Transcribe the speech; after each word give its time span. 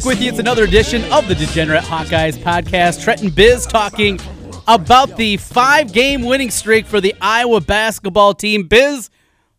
Back 0.00 0.06
with 0.06 0.22
you. 0.22 0.30
It's 0.30 0.38
another 0.38 0.64
edition 0.64 1.04
of 1.12 1.28
the 1.28 1.34
Degenerate 1.34 1.82
Hawkeyes 1.84 2.38
podcast. 2.38 3.04
Trenton 3.04 3.28
Biz 3.28 3.66
talking 3.66 4.18
about 4.66 5.18
the 5.18 5.36
five 5.36 5.92
game 5.92 6.22
winning 6.22 6.50
streak 6.50 6.86
for 6.86 7.02
the 7.02 7.14
Iowa 7.20 7.60
basketball 7.60 8.32
team. 8.32 8.66
Biz, 8.66 9.10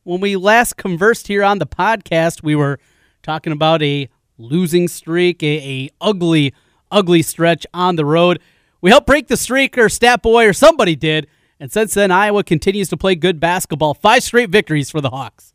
when 0.02 0.20
we 0.20 0.38
last 0.38 0.78
conversed 0.78 1.28
here 1.28 1.44
on 1.44 1.60
the 1.60 1.68
podcast, 1.68 2.42
we 2.42 2.56
were 2.56 2.80
talking 3.22 3.54
about 3.54 3.84
a 3.84 4.10
losing 4.40 4.88
streak, 4.88 5.44
a, 5.44 5.58
a 5.60 5.90
ugly, 6.02 6.56
ugly 6.90 7.22
stretch 7.22 7.68
on 7.72 7.96
the 7.96 8.06
road. 8.06 8.40
We 8.82 8.90
helped 8.90 9.06
break 9.06 9.28
the 9.28 9.38
streak, 9.38 9.78
or 9.78 9.90
Stat 9.90 10.24
Boy, 10.24 10.48
or 10.48 10.54
somebody 10.54 10.96
did. 10.96 11.28
And 11.60 11.72
since 11.72 11.94
then, 11.94 12.10
Iowa 12.10 12.44
continues 12.44 12.90
to 12.90 12.98
play 12.98 13.14
good 13.14 13.40
basketball. 13.40 13.94
Five 13.94 14.24
straight 14.24 14.50
victories 14.50 14.90
for 14.90 15.02
the 15.02 15.12
Hawks. 15.12 15.51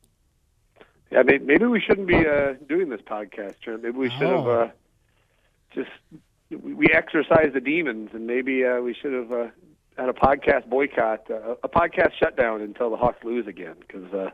Yeah, 1.10 1.23
maybe 1.23 1.65
we 1.66 1.80
shouldn't 1.80 2.09
be 2.09 2.27
uh, 2.27 2.55
doing 2.69 2.88
this 2.88 3.01
podcast, 3.01 3.60
Trent. 3.60 3.83
Maybe 3.83 3.96
we 3.96 4.10
should 4.10 4.23
have 4.28 4.46
Oh. 4.46 4.51
uh, 4.62 4.70
just 5.74 5.91
we 6.51 6.74
we 6.74 6.87
exercise 6.92 7.51
the 7.55 7.60
demons, 7.60 8.10
and 8.12 8.27
maybe 8.27 8.65
uh, 8.65 8.80
we 8.80 8.95
should 8.95 9.12
have 9.12 9.30
uh, 9.32 9.46
had 9.96 10.09
a 10.09 10.12
podcast 10.12 10.66
boycott, 10.69 11.30
uh, 11.30 11.55
a 11.62 11.69
podcast 11.69 12.12
shutdown 12.19 12.60
until 12.60 12.91
the 12.91 12.96
Hawks 12.96 13.23
lose 13.24 13.46
again, 13.46 13.74
because 13.80 14.12
uh, 14.12 14.30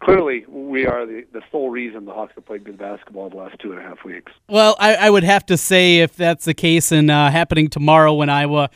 clearly 0.00 0.44
we 0.48 0.86
are 0.86 1.06
the, 1.06 1.24
the 1.32 1.40
sole 1.50 1.70
reason 1.70 2.04
the 2.04 2.12
Hawks 2.12 2.32
have 2.34 2.44
played 2.46 2.64
good 2.64 2.78
basketball 2.78 3.30
the 3.30 3.36
last 3.36 3.58
two 3.58 3.72
and 3.72 3.80
a 3.80 3.82
half 3.82 4.04
weeks. 4.04 4.32
Well, 4.48 4.76
I, 4.78 4.94
I 4.94 5.10
would 5.10 5.24
have 5.24 5.46
to 5.46 5.56
say 5.56 5.98
if 6.00 6.14
that's 6.16 6.44
the 6.44 6.54
case 6.54 6.92
and 6.92 7.10
uh, 7.10 7.30
happening 7.30 7.68
tomorrow 7.68 8.12
when 8.12 8.28
Iowa 8.28 8.70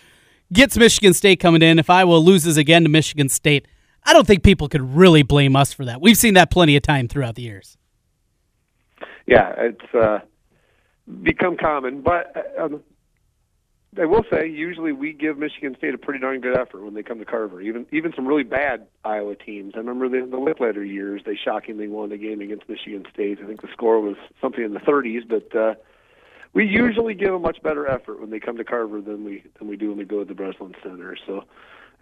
gets 0.52 0.76
Michigan 0.76 1.12
State 1.12 1.38
coming 1.40 1.62
in, 1.62 1.78
if 1.78 1.90
Iowa 1.90 2.16
loses 2.16 2.56
again 2.56 2.82
to 2.84 2.88
Michigan 2.88 3.28
State, 3.28 3.66
I 4.06 4.12
don't 4.12 4.26
think 4.26 4.44
people 4.44 4.68
could 4.68 4.94
really 4.94 5.24
blame 5.24 5.56
us 5.56 5.72
for 5.72 5.84
that. 5.84 6.00
We've 6.00 6.16
seen 6.16 6.34
that 6.34 6.50
plenty 6.50 6.76
of 6.76 6.82
time 6.82 7.08
throughout 7.08 7.34
the 7.34 7.42
years. 7.42 7.76
Yeah, 9.26 9.52
it's 9.58 9.94
uh, 9.94 10.20
become 11.22 11.56
common, 11.56 12.02
but 12.02 12.54
uh, 12.58 12.64
um, 12.64 12.82
I 14.00 14.04
will 14.04 14.24
say 14.30 14.46
usually 14.46 14.92
we 14.92 15.12
give 15.12 15.36
Michigan 15.36 15.74
State 15.76 15.94
a 15.94 15.98
pretty 15.98 16.20
darn 16.20 16.40
good 16.40 16.56
effort 16.56 16.84
when 16.84 16.94
they 16.94 17.02
come 17.02 17.18
to 17.18 17.24
Carver. 17.24 17.60
Even 17.60 17.86
even 17.90 18.12
some 18.14 18.26
really 18.26 18.44
bad 18.44 18.86
Iowa 19.04 19.34
teams. 19.34 19.72
I 19.74 19.78
remember 19.78 20.08
the 20.08 20.24
the 20.26 20.36
Lickliter 20.36 20.86
years; 20.86 21.22
they 21.26 21.34
shockingly 21.36 21.88
won 21.88 22.12
a 22.12 22.18
game 22.18 22.40
against 22.40 22.68
Michigan 22.68 23.04
State. 23.12 23.40
I 23.42 23.46
think 23.46 23.62
the 23.62 23.68
score 23.72 24.00
was 24.00 24.16
something 24.40 24.62
in 24.62 24.74
the 24.74 24.80
30s, 24.80 25.26
but 25.28 25.58
uh, 25.58 25.74
we 26.52 26.66
usually 26.66 27.14
give 27.14 27.34
a 27.34 27.38
much 27.40 27.60
better 27.62 27.88
effort 27.88 28.20
when 28.20 28.30
they 28.30 28.38
come 28.38 28.56
to 28.58 28.64
Carver 28.64 29.00
than 29.00 29.24
we 29.24 29.42
than 29.58 29.66
we 29.66 29.76
do 29.76 29.88
when 29.88 29.98
we 29.98 30.04
go 30.04 30.20
to 30.20 30.24
the 30.24 30.34
Breslin 30.34 30.74
Center. 30.82 31.16
So. 31.26 31.44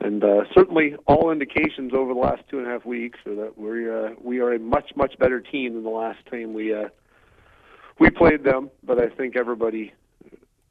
And 0.00 0.22
uh, 0.22 0.44
certainly, 0.54 0.96
all 1.06 1.30
indications 1.30 1.92
over 1.94 2.12
the 2.12 2.20
last 2.20 2.42
two 2.50 2.58
and 2.58 2.66
a 2.66 2.70
half 2.70 2.84
weeks 2.84 3.18
are 3.26 3.34
that 3.36 3.56
we 3.56 3.90
uh, 3.90 4.14
we 4.20 4.40
are 4.40 4.52
a 4.52 4.58
much 4.58 4.90
much 4.96 5.18
better 5.18 5.40
team 5.40 5.74
than 5.74 5.82
the 5.82 5.90
last 5.90 6.18
time 6.30 6.52
we 6.52 6.74
uh, 6.74 6.88
we 7.98 8.10
played 8.10 8.44
them, 8.44 8.70
but 8.82 8.98
I 8.98 9.08
think 9.08 9.36
everybody 9.36 9.92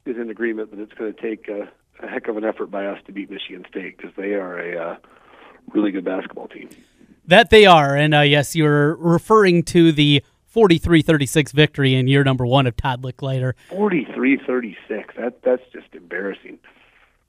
is 0.06 0.16
in 0.16 0.30
agreement 0.30 0.70
that 0.70 0.80
it's 0.80 0.92
going 0.92 1.14
to 1.14 1.20
take 1.20 1.48
a, 1.48 1.70
a 2.04 2.08
heck 2.08 2.28
of 2.28 2.36
an 2.36 2.44
effort 2.44 2.70
by 2.70 2.86
us 2.86 2.98
to 3.06 3.12
beat 3.12 3.30
Michigan 3.30 3.64
State 3.68 3.96
because 3.96 4.12
they 4.16 4.34
are 4.34 4.58
a 4.58 4.92
uh, 4.92 4.96
really 5.72 5.90
good 5.90 6.04
basketball 6.04 6.48
team. 6.48 6.68
That 7.26 7.50
they 7.50 7.64
are. 7.64 7.96
And 7.96 8.14
uh, 8.14 8.20
yes, 8.20 8.54
you're 8.54 8.96
referring 8.96 9.62
to 9.64 9.92
the 9.92 10.22
43 10.46 11.02
36 11.02 11.52
victory 11.52 11.94
in 11.94 12.06
year 12.06 12.22
number 12.22 12.46
one 12.46 12.66
of 12.66 12.76
Todd 12.76 13.02
Lickliter. 13.02 13.54
43-36. 13.70 14.76
That 15.16 15.42
that's 15.42 15.62
just 15.72 15.94
embarrassing. 15.94 16.58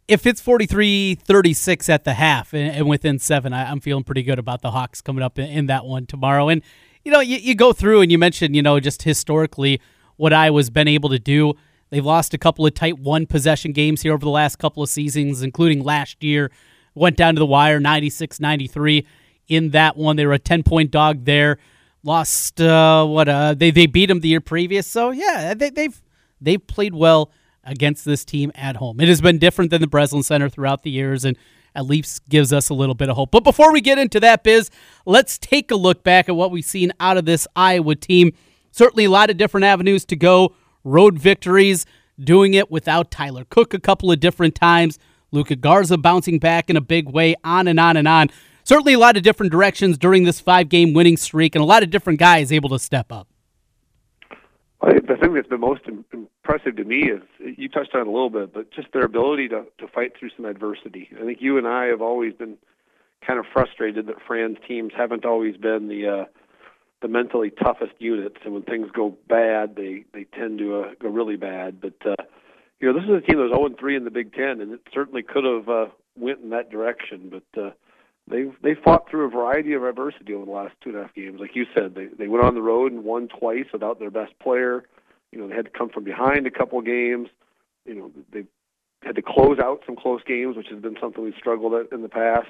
If 0.08 0.28
it's 0.28 0.40
43 0.40 1.16
36 1.16 1.90
at 1.90 2.04
the 2.04 2.14
half 2.14 2.54
and, 2.54 2.76
and 2.76 2.88
within 2.88 3.18
seven, 3.18 3.54
I, 3.54 3.72
I'm 3.72 3.80
feeling 3.80 4.04
pretty 4.04 4.22
good 4.22 4.38
about 4.38 4.62
the 4.62 4.72
Hawks 4.72 5.02
coming 5.02 5.24
up 5.24 5.40
in, 5.40 5.50
in 5.50 5.66
that 5.66 5.86
one 5.86 6.06
tomorrow. 6.06 6.48
And, 6.48 6.62
you 7.04 7.12
know, 7.12 7.22
you, 7.22 7.38
you 7.38 7.56
go 7.56 7.74
through 7.74 8.02
and 8.02 8.12
you 8.12 8.20
mentioned, 8.20 8.56
you 8.56 8.62
know, 8.62 8.80
just 8.80 9.02
historically 9.02 9.82
what 10.18 10.32
Iowa's 10.32 10.70
been 10.70 10.88
able 10.88 11.10
to 11.10 11.18
do. 11.18 11.56
They've 11.90 12.06
lost 12.06 12.34
a 12.36 12.38
couple 12.38 12.66
of 12.68 12.74
tight 12.76 13.00
one 13.00 13.26
possession 13.26 13.72
games 13.72 14.02
here 14.02 14.14
over 14.14 14.24
the 14.24 14.30
last 14.30 14.58
couple 14.58 14.84
of 14.84 14.90
seasons, 14.90 15.42
including 15.42 15.84
last 15.84 16.24
year. 16.24 16.52
Went 16.94 17.18
down 17.18 17.36
to 17.36 17.40
the 17.40 17.46
wire 17.46 17.80
96 17.80 18.40
93 18.40 19.08
in 19.48 19.72
that 19.72 19.98
one. 19.98 20.18
They 20.18 20.26
were 20.26 20.34
a 20.34 20.40
10 20.40 20.62
point 20.64 20.92
dog 20.92 21.26
there. 21.26 21.58
Lost, 22.04 22.62
uh, 22.62 23.06
what, 23.06 23.28
uh, 23.28 23.56
they, 23.56 23.72
they 23.72 23.88
beat 23.88 24.08
them 24.08 24.20
the 24.20 24.28
year 24.28 24.42
previous. 24.42 24.86
So, 24.86 25.10
yeah, 25.10 25.56
they, 25.56 25.72
they've, 25.72 26.00
they've 26.40 26.66
played 26.66 26.94
well 26.94 27.32
against 27.66 28.06
this 28.06 28.24
team 28.24 28.52
at 28.56 28.78
home. 28.78 29.00
It 29.00 29.08
has 29.08 29.22
been 29.22 29.38
different 29.38 29.72
than 29.72 29.82
the 29.82 29.88
Breslin 29.88 30.24
Center 30.24 30.50
throughout 30.50 30.84
the 30.84 30.92
years, 30.92 31.26
and 31.26 31.38
at 31.76 31.86
least 31.86 32.28
gives 32.30 32.54
us 32.54 32.70
a 32.70 32.74
little 32.74 32.96
bit 32.96 33.10
of 33.10 33.16
hope. 33.16 33.32
But 33.32 33.44
before 33.44 33.74
we 33.74 33.82
get 33.82 33.98
into 33.98 34.20
that, 34.22 34.44
Biz, 34.44 34.70
let's 35.06 35.38
take 35.38 35.72
a 35.72 35.76
look 35.76 36.04
back 36.04 36.30
at 36.30 36.36
what 36.36 36.52
we've 36.52 36.66
seen 36.66 36.94
out 37.00 37.18
of 37.18 37.26
this 37.26 37.48
Iowa 37.56 37.96
team. 37.96 38.32
Certainly 38.72 39.06
a 39.06 39.10
lot 39.10 39.30
of 39.30 39.38
different 39.38 39.66
avenues 39.66 40.06
to 40.06 40.16
go, 40.16 40.56
road 40.84 41.20
victories, 41.20 41.86
doing 42.20 42.54
it 42.54 42.72
without 42.72 43.12
Tyler 43.12 43.46
Cook 43.46 43.74
a 43.74 43.80
couple 43.80 44.12
of 44.12 44.20
different 44.20 44.56
times, 44.56 44.98
Luka 45.32 45.56
Garza 45.56 45.98
bouncing 45.98 46.40
back 46.40 46.70
in 46.70 46.78
a 46.78 46.82
big 46.82 47.10
way, 47.10 47.36
on 47.44 47.68
and 47.68 47.80
on 47.80 47.98
and 47.98 48.08
on. 48.08 48.30
Certainly 48.64 48.94
a 48.94 49.00
lot 49.00 49.18
of 49.18 49.24
different 49.24 49.52
directions 49.52 49.98
during 49.98 50.24
this 50.24 50.40
five 50.40 50.70
game 50.70 50.94
winning 50.94 51.18
streak, 51.18 51.56
and 51.56 51.62
a 51.62 51.66
lot 51.66 51.84
of 51.84 51.90
different 51.90 52.20
guys 52.20 52.52
able 52.52 52.70
to 52.70 52.80
step 52.80 53.12
up. 53.12 53.28
I 54.86 54.92
think 54.92 55.08
the 55.08 55.16
thing 55.16 55.34
that's 55.34 55.48
been 55.48 55.62
most 55.62 55.82
impressive 56.14 56.76
to 56.76 56.84
me 56.84 57.10
is 57.10 57.22
you 57.40 57.68
touched 57.70 57.96
on 57.96 58.06
a 58.06 58.12
little 58.12 58.30
bit, 58.30 58.54
but 58.54 58.72
just 58.72 58.92
their 58.94 59.04
ability 59.04 59.48
to 59.50 59.66
to 59.80 59.88
fight 59.88 60.14
through 60.18 60.30
some 60.36 60.46
adversity. 60.46 61.10
I 61.20 61.26
think 61.26 61.40
you 61.42 61.58
and 61.58 61.68
I 61.68 61.86
have 61.86 62.04
always 62.04 62.34
been 62.34 62.58
kind 63.26 63.40
of 63.40 63.46
frustrated 63.52 64.06
that 64.08 64.22
Fran's 64.28 64.58
teams 64.68 64.94
haven't 64.96 65.26
always 65.26 65.58
been 65.58 65.88
the 65.88 66.08
uh, 66.08 66.26
the 67.02 67.08
mentally 67.08 67.50
toughest 67.50 67.94
units, 67.98 68.38
and 68.46 68.54
when 68.54 68.62
things 68.62 68.90
go 68.94 69.18
bad, 69.28 69.76
they 69.76 70.06
they 70.14 70.26
tend 70.26 70.60
to 70.60 70.82
uh, 70.82 70.90
go 71.02 71.10
really 71.10 71.38
bad. 71.38 71.82
But 71.82 71.96
uh, 72.06 72.24
you 72.80 72.88
know, 72.88 72.94
this 72.94 73.10
is 73.10 73.24
a 73.24 73.26
team 73.26 73.38
that 73.38 73.50
was 73.50 73.58
0 73.58 73.76
3 73.80 73.96
in 73.96 74.04
the 74.04 74.12
Big 74.12 74.34
Ten, 74.34 74.62
and 74.62 74.72
it 74.72 74.82
certainly 74.94 75.24
could 75.24 75.46
have 75.46 75.68
uh, 75.68 75.86
went 76.16 76.42
in 76.42 76.52
that 76.52 76.70
direction, 76.70 77.32
but. 77.32 77.62
Uh, 77.62 77.72
They've 78.28 78.54
they 78.64 78.74
fought 78.74 79.08
through 79.10 79.26
a 79.26 79.30
variety 79.30 79.74
of 79.74 79.84
adversity 79.84 80.34
over 80.34 80.46
the 80.46 80.52
last 80.52 80.74
two 80.82 80.90
and 80.90 80.98
a 80.98 81.04
half 81.04 81.14
games. 81.14 81.40
Like 81.40 81.56
you 81.56 81.66
said, 81.76 81.94
they 81.94 82.06
they 82.06 82.28
went 82.28 82.44
on 82.44 82.56
the 82.56 82.62
road 82.62 82.92
and 82.92 83.04
won 83.04 83.28
twice 83.28 83.66
without 83.72 84.00
their 84.00 84.10
best 84.10 84.38
player. 84.40 84.84
You 85.32 85.40
know, 85.40 85.48
they 85.48 85.56
had 85.56 85.66
to 85.66 85.72
come 85.72 85.90
from 85.90 86.04
behind 86.04 86.48
a 86.48 86.52
couple 86.52 86.82
games. 86.82 87.30
You 87.86 87.96
know, 87.96 88.12
they 88.32 88.46
had 89.04 89.16
to 89.16 89.22
close 89.22 89.60
out 89.60 89.84
some 89.86 89.96
close 89.96 90.22
games, 90.26 90.58
which 90.58 90.70
has 90.72 90.82
been 90.82 90.98
something 91.00 91.24
we've 91.24 91.36
struggled 91.38 91.74
at 91.74 91.92
in 91.92 92.02
the 92.02 92.10
past. 92.10 92.48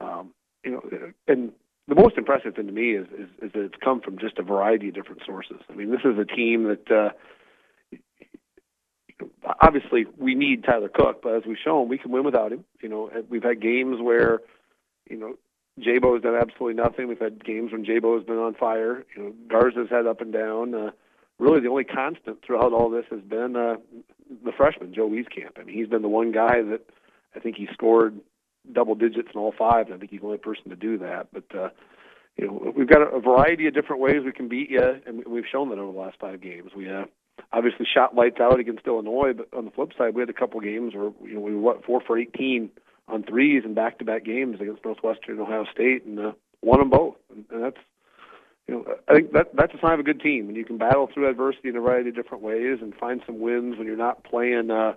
Um, 0.00 0.32
you 0.64 0.72
know, 0.72 1.12
and 1.28 1.52
the 1.86 1.94
most 1.94 2.16
impressive 2.18 2.56
thing 2.56 2.66
to 2.66 2.72
me 2.72 2.96
is, 2.96 3.06
is 3.16 3.28
is 3.42 3.52
that 3.52 3.64
it's 3.66 3.76
come 3.84 4.00
from 4.00 4.18
just 4.18 4.38
a 4.38 4.42
variety 4.42 4.88
of 4.88 4.94
different 4.94 5.22
sources. 5.24 5.60
I 5.70 5.74
mean, 5.74 5.90
this 5.90 6.04
is 6.04 6.18
a 6.18 6.24
team 6.24 6.64
that. 6.64 6.90
Uh, 6.90 7.10
Obviously, 9.62 10.04
we 10.18 10.34
need 10.34 10.64
Tyler 10.64 10.90
Cook, 10.90 11.22
but 11.22 11.34
as 11.36 11.42
we've 11.46 11.56
shown, 11.64 11.88
we 11.88 11.96
can 11.96 12.10
win 12.10 12.22
without 12.22 12.52
him. 12.52 12.66
You 12.82 12.90
know, 12.90 13.10
we've 13.30 13.42
had 13.42 13.62
games 13.62 13.98
where 13.98 14.40
you 15.08 15.16
know, 15.16 15.36
Jabo 15.80 16.14
has 16.14 16.22
done 16.22 16.34
absolutely 16.34 16.82
nothing. 16.82 17.08
We've 17.08 17.18
had 17.18 17.44
games 17.44 17.72
when 17.72 17.84
Jabo 17.84 18.16
has 18.16 18.24
been 18.24 18.38
on 18.38 18.54
fire. 18.54 19.04
You 19.14 19.22
know, 19.22 19.34
Garza's 19.48 19.90
had 19.90 20.06
up 20.06 20.20
and 20.20 20.32
down. 20.32 20.74
Uh, 20.74 20.90
really, 21.38 21.60
the 21.60 21.68
only 21.68 21.84
constant 21.84 22.42
throughout 22.44 22.72
all 22.72 22.88
this 22.88 23.04
has 23.10 23.20
been 23.20 23.56
uh, 23.56 23.76
the 24.44 24.52
freshman 24.52 24.94
Joe 24.94 25.08
Wieskamp. 25.08 25.58
I 25.58 25.64
mean, 25.64 25.76
he's 25.76 25.88
been 25.88 26.02
the 26.02 26.08
one 26.08 26.32
guy 26.32 26.62
that 26.62 26.80
I 27.34 27.40
think 27.40 27.56
he 27.56 27.68
scored 27.72 28.18
double 28.72 28.94
digits 28.94 29.28
in 29.34 29.40
all 29.40 29.52
five. 29.56 29.86
And 29.86 29.94
I 29.94 29.98
think 29.98 30.10
he's 30.10 30.20
the 30.20 30.26
only 30.26 30.38
person 30.38 30.70
to 30.70 30.76
do 30.76 30.98
that. 30.98 31.28
But 31.32 31.54
uh, 31.54 31.68
you 32.36 32.46
know, 32.46 32.72
we've 32.74 32.88
got 32.88 33.02
a, 33.02 33.20
variety 33.20 33.66
of 33.66 33.74
different 33.74 34.00
ways 34.02 34.22
we 34.24 34.32
can 34.32 34.48
beat 34.48 34.70
you, 34.70 35.00
and 35.06 35.18
we- 35.18 35.32
we've 35.34 35.46
shown 35.50 35.70
that 35.70 35.78
over 35.78 35.92
the 35.92 35.98
last 35.98 36.18
five 36.18 36.40
games. 36.40 36.72
We 36.74 36.88
uh, 36.88 37.04
obviously 37.52 37.86
shot 37.92 38.14
lights 38.14 38.40
out 38.40 38.58
against 38.60 38.86
Illinois, 38.86 39.32
but 39.34 39.48
on 39.56 39.64
the 39.66 39.70
flip 39.70 39.92
side, 39.96 40.14
we 40.14 40.20
had 40.20 40.30
a 40.30 40.34
couple 40.34 40.60
games 40.60 40.94
where 40.94 41.12
you 41.24 41.34
know 41.34 41.40
we 41.40 41.54
were 41.54 41.80
four 41.86 42.00
for 42.00 42.18
eighteen 42.18 42.70
on 43.08 43.22
threes 43.22 43.62
in 43.64 43.74
back-to-back 43.74 44.24
games 44.24 44.60
against 44.60 44.84
Northwestern 44.84 45.38
and 45.38 45.40
Ohio 45.40 45.64
State, 45.72 46.04
and 46.04 46.18
uh, 46.18 46.32
won 46.62 46.80
them 46.80 46.90
both. 46.90 47.16
And, 47.30 47.44
and 47.50 47.62
that's, 47.62 47.76
you 48.66 48.74
know, 48.74 48.84
I 49.08 49.14
think 49.14 49.32
that 49.32 49.54
that's 49.54 49.74
a 49.74 49.80
sign 49.80 49.92
of 49.92 50.00
a 50.00 50.02
good 50.02 50.20
team 50.20 50.48
when 50.48 50.56
you 50.56 50.64
can 50.64 50.76
battle 50.76 51.08
through 51.12 51.28
adversity 51.28 51.68
in 51.68 51.76
a 51.76 51.80
variety 51.80 52.08
of 52.08 52.16
different 52.16 52.42
ways 52.42 52.78
and 52.82 52.94
find 52.94 53.22
some 53.24 53.38
wins 53.38 53.78
when 53.78 53.86
you're 53.86 53.96
not 53.96 54.24
playing, 54.24 54.72
uh, 54.72 54.94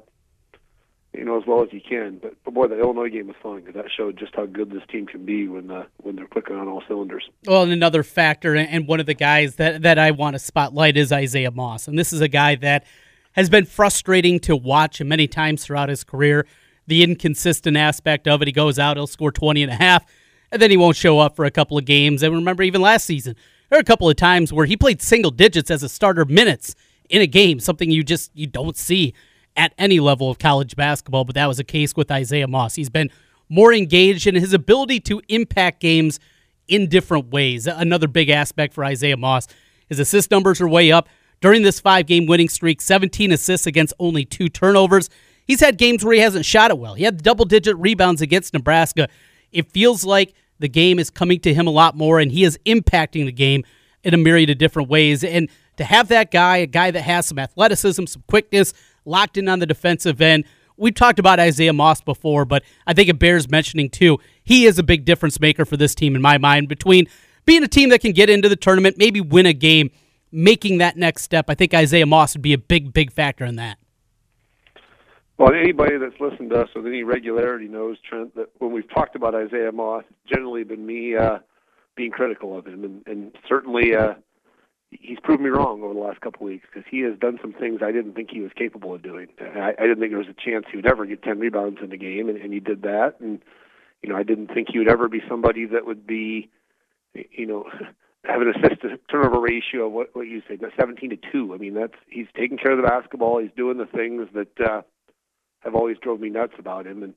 you 1.14 1.24
know, 1.24 1.38
as 1.40 1.44
well 1.46 1.62
as 1.64 1.70
you 1.72 1.82
can. 1.82 2.18
But, 2.20 2.34
but 2.44 2.54
boy, 2.54 2.68
the 2.68 2.80
Illinois 2.80 3.10
game 3.10 3.28
was 3.28 3.36
fun 3.44 3.58
because 3.58 3.76
that 3.76 3.92
showed 3.96 4.18
just 4.18 4.36
how 4.36 4.48
good 4.48 4.72
this 4.72 4.84
team 4.92 5.06
can 5.06 5.26
be 5.26 5.48
when 5.48 5.70
uh, 5.70 5.86
when 5.98 6.16
they're 6.16 6.28
clicking 6.28 6.56
on 6.56 6.68
all 6.68 6.84
cylinders. 6.88 7.30
Well, 7.46 7.64
and 7.64 7.72
another 7.72 8.02
factor, 8.02 8.56
and 8.56 8.88
one 8.88 9.00
of 9.00 9.06
the 9.06 9.14
guys 9.14 9.56
that, 9.58 9.84
that 9.84 10.00
I 10.00 10.12
want 10.12 10.34
to 10.34 10.40
spotlight 10.40 10.98
is 10.98 11.12
Isaiah 11.12 11.52
Moss. 11.52 11.88
And 11.88 11.98
this 11.98 12.12
is 12.12 12.22
a 12.22 12.28
guy 12.28 12.56
that 12.56 12.86
has 13.34 13.50
been 13.50 13.66
frustrating 13.66 14.40
to 14.42 14.56
watch 14.56 15.02
many 15.02 15.28
times 15.28 15.64
throughout 15.64 15.90
his 15.90 16.04
career. 16.04 16.48
The 16.90 17.04
inconsistent 17.04 17.78
aspect 17.78 18.28
of 18.28 18.42
it, 18.42 18.48
he 18.48 18.52
goes 18.52 18.80
out, 18.80 18.98
he'll 18.98 19.08
score 19.08 19.32
20 19.32 19.64
and 19.64 19.72
a 19.72 19.76
half, 19.76 20.06
and 20.52 20.62
then 20.62 20.72
he 20.72 20.78
won't 20.78 20.96
show 20.96 21.20
up 21.20 21.36
for 21.36 21.46
a 21.46 21.52
couple 21.52 21.78
of 21.78 21.86
games. 21.86 22.24
And 22.24 22.34
remember, 22.34 22.64
even 22.64 22.82
last 22.82 23.06
season, 23.06 23.36
there 23.70 23.78
were 23.78 23.82
a 23.82 23.86
couple 23.86 24.10
of 24.10 24.16
times 24.16 24.52
where 24.52 24.66
he 24.66 24.76
played 24.76 25.02
single 25.02 25.30
digits 25.30 25.70
as 25.70 25.84
a 25.84 25.90
starter 25.90 26.26
minutes 26.26 26.76
in 27.10 27.22
a 27.22 27.28
game, 27.28 27.60
something 27.60 27.92
you 27.92 28.04
just 28.04 28.32
you 28.34 28.48
don't 28.48 28.76
see 28.76 29.14
at 29.56 29.74
any 29.78 30.00
level 30.00 30.30
of 30.32 30.40
college 30.40 30.76
basketball. 30.76 31.26
But 31.26 31.36
that 31.36 31.46
was 31.46 31.60
a 31.60 31.64
case 31.64 31.96
with 31.96 32.10
Isaiah 32.10 32.48
Moss. 32.48 32.76
He's 32.76 32.90
been 32.90 33.12
more 33.50 33.72
engaged 33.72 34.26
in 34.26 34.36
his 34.36 34.54
ability 34.54 35.00
to 35.02 35.22
impact 35.28 35.82
games 35.82 36.20
in 36.68 36.88
different 36.88 37.32
ways. 37.32 37.68
Another 37.68 38.08
big 38.08 38.30
aspect 38.30 38.74
for 38.74 38.84
Isaiah 38.84 39.18
Moss. 39.18 39.48
His 39.88 40.00
assist 40.00 40.32
numbers 40.32 40.60
are 40.62 40.68
way 40.68 40.92
up. 40.92 41.08
During 41.42 41.62
this 41.62 41.80
five 41.80 42.06
game 42.06 42.26
winning 42.26 42.50
streak, 42.50 42.82
17 42.82 43.32
assists 43.32 43.68
against 43.68 43.94
only 44.00 44.26
two 44.26 44.50
turnovers. 44.50 45.10
He's 45.50 45.62
had 45.62 45.80
games 45.80 46.06
where 46.06 46.14
he 46.14 46.20
hasn't 46.20 46.46
shot 46.46 46.70
it 46.70 46.78
well. 46.78 46.94
He 46.94 47.04
had 47.04 47.24
double 47.24 47.44
digit 47.44 47.76
rebounds 47.78 48.22
against 48.22 48.54
Nebraska. 48.54 49.10
It 49.52 49.72
feels 49.72 50.06
like 50.06 50.36
the 50.60 50.70
game 50.70 51.00
is 51.00 51.10
coming 51.10 51.40
to 51.40 51.52
him 51.52 51.66
a 51.66 51.72
lot 51.72 51.98
more, 51.98 52.20
and 52.20 52.32
he 52.32 52.44
is 52.44 52.60
impacting 52.68 53.26
the 53.26 53.32
game 53.32 53.64
in 54.04 54.14
a 54.14 54.18
myriad 54.18 54.52
of 54.52 54.60
different 54.60 54.90
ways. 54.90 55.24
And 55.24 55.50
to 55.78 55.84
have 55.84 56.08
that 56.10 56.30
guy, 56.30 56.58
a 56.58 56.68
guy 56.68 56.92
that 56.92 57.02
has 57.02 57.26
some 57.26 57.40
athleticism, 57.40 58.06
some 58.06 58.24
quickness, 58.28 58.74
locked 59.06 59.38
in 59.38 59.50
on 59.50 59.58
the 59.58 59.66
defensive 59.66 60.22
end, 60.22 60.46
we've 60.78 60.94
talked 60.94 61.18
about 61.18 61.40
Isaiah 61.40 61.74
Moss 61.74 62.00
before, 62.00 62.46
but 62.46 62.62
I 62.86 62.94
think 62.94 63.10
it 63.10 63.18
bears 63.18 63.50
mentioning 63.50 63.90
too. 63.90 64.20
He 64.44 64.68
is 64.68 64.78
a 64.78 64.84
big 64.84 65.04
difference 65.04 65.40
maker 65.40 65.66
for 65.66 65.78
this 65.78 65.96
team 65.96 66.16
in 66.16 66.22
my 66.22 66.38
mind 66.38 66.70
between 66.70 67.08
being 67.46 67.64
a 67.64 67.68
team 67.68 67.90
that 67.90 68.02
can 68.02 68.12
get 68.12 68.30
into 68.30 68.50
the 68.50 68.56
tournament, 68.56 69.00
maybe 69.00 69.20
win 69.20 69.48
a 69.48 69.54
game, 69.54 69.90
making 70.32 70.78
that 70.78 70.96
next 70.96 71.24
step. 71.24 71.46
I 71.50 71.56
think 71.56 71.74
Isaiah 71.74 72.06
Moss 72.06 72.36
would 72.36 72.44
be 72.44 72.54
a 72.54 72.60
big, 72.60 72.94
big 72.94 73.12
factor 73.12 73.46
in 73.46 73.56
that. 73.56 73.80
Well, 75.40 75.54
anybody 75.54 75.98
that's 75.98 76.20
listened 76.20 76.50
to 76.50 76.64
us 76.64 76.70
with 76.76 76.86
any 76.86 77.04
regularity 77.04 77.70
knows, 77.70 77.96
Trent, 78.08 78.36
that 78.36 78.50
when 78.58 78.74
we've 78.74 78.90
talked 78.94 79.16
about 79.16 79.34
Isaiah 79.34 79.72
Moss, 79.72 80.04
it's 80.10 80.30
generally 80.30 80.66
been 80.66 80.86
me 80.86 81.16
uh, 81.16 81.40
being 81.96 82.12
critical 82.12 82.58
of 82.60 82.68
him, 82.68 82.84
and, 82.84 83.08
and 83.08 83.32
certainly 83.48 83.96
uh, 83.96 84.16
he's 84.92 85.18
proved 85.24 85.42
me 85.42 85.48
wrong 85.48 85.82
over 85.82 85.94
the 85.94 86.00
last 86.02 86.20
couple 86.20 86.42
of 86.42 86.52
weeks 86.52 86.66
because 86.70 86.86
he 86.92 87.00
has 87.04 87.18
done 87.18 87.40
some 87.42 87.54
things 87.54 87.80
I 87.82 87.94
didn't 87.94 88.16
think 88.16 88.32
he 88.32 88.42
was 88.42 88.52
capable 88.54 88.94
of 88.94 89.02
doing. 89.02 89.28
I, 89.40 89.76
I 89.80 89.84
didn't 89.84 90.00
think 90.00 90.12
there 90.12 90.20
was 90.20 90.28
a 90.28 90.34
chance 90.34 90.66
he 90.70 90.76
would 90.76 90.86
ever 90.86 91.06
get 91.06 91.24
10 91.24 91.40
rebounds 91.40 91.80
in 91.82 91.90
the 91.90 91.98
game, 91.98 92.28
and, 92.28 92.38
and 92.38 92.54
he 92.54 92.60
did 92.60 92.82
that. 92.82 93.16
And 93.22 93.40
you 94.04 94.10
know, 94.10 94.18
I 94.18 94.24
didn't 94.24 94.54
think 94.54 94.68
he 94.70 94.80
would 94.80 94.92
ever 94.92 95.08
be 95.08 95.22
somebody 95.30 95.66
that 95.68 95.86
would 95.86 96.06
be, 96.06 96.50
you 97.14 97.46
know, 97.46 97.64
have 98.26 98.42
an 98.42 98.54
assist 98.58 98.82
to 98.82 99.00
turnover 99.10 99.40
ratio 99.40 99.88
of 99.88 99.94
what 99.94 100.14
what 100.14 100.28
you 100.28 100.42
say, 100.50 100.58
17 100.78 101.12
to 101.12 101.18
two. 101.32 101.54
I 101.54 101.58
mean, 101.58 101.76
that's 101.76 101.96
he's 102.10 102.28
taking 102.36 102.58
care 102.58 102.74
of 102.74 102.78
the 102.78 102.90
basketball. 102.90 103.40
He's 103.40 103.56
doing 103.56 103.78
the 103.78 103.86
things 103.86 104.28
that 104.34 104.70
uh, 104.70 104.82
have 105.62 105.76
always 105.76 105.98
drove 105.98 106.20
me 106.20 106.30
nuts 106.30 106.54
about 106.58 106.88
him. 106.88 107.04
And 107.04 107.14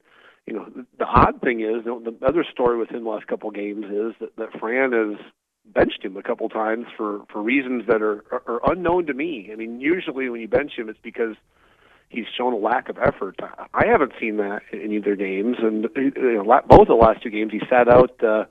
you 0.47 0.55
know, 0.55 0.67
the, 0.75 0.87
the 0.99 1.05
odd 1.05 1.41
thing 1.41 1.61
is, 1.61 1.85
know, 1.85 2.01
the 2.01 2.27
other 2.27 2.45
story 2.51 2.79
within 2.79 3.05
the 3.05 3.11
last 3.11 3.27
couple 3.27 3.51
games 3.51 3.85
is 3.85 4.15
that, 4.21 4.37
that 4.37 4.59
Fran 4.59 4.93
has 4.93 5.19
benched 5.65 6.05
him 6.05 6.17
a 6.17 6.23
couple 6.23 6.49
times 6.49 6.87
for 6.97 7.23
for 7.33 7.41
reasons 7.41 7.85
that 7.87 8.03
are, 8.03 8.25
are 8.33 8.43
are 8.47 8.73
unknown 8.73 9.07
to 9.07 9.15
me. 9.15 9.51
I 9.53 9.57
mean, 9.57 9.81
usually 9.81 10.29
when 10.29 10.41
you 10.41 10.49
bench 10.49 10.73
him, 10.77 10.89
it's 10.89 10.99
because 11.03 11.37
he's 12.09 12.27
shown 12.37 12.53
a 12.53 12.57
lack 12.57 12.89
of 12.89 12.99
effort. 12.99 13.39
I 13.73 13.87
haven't 13.87 14.13
seen 14.21 14.37
that 14.39 14.63
in 14.73 14.93
either 14.93 15.17
games, 15.17 15.57
and 15.61 15.89
you 15.97 16.45
know, 16.45 16.61
both 16.69 16.89
the 16.89 16.95
last 16.95 17.23
two 17.23 17.31
games 17.31 17.53
he 17.53 17.61
sat 17.71 17.89
out 17.89 18.23
uh, 18.23 18.45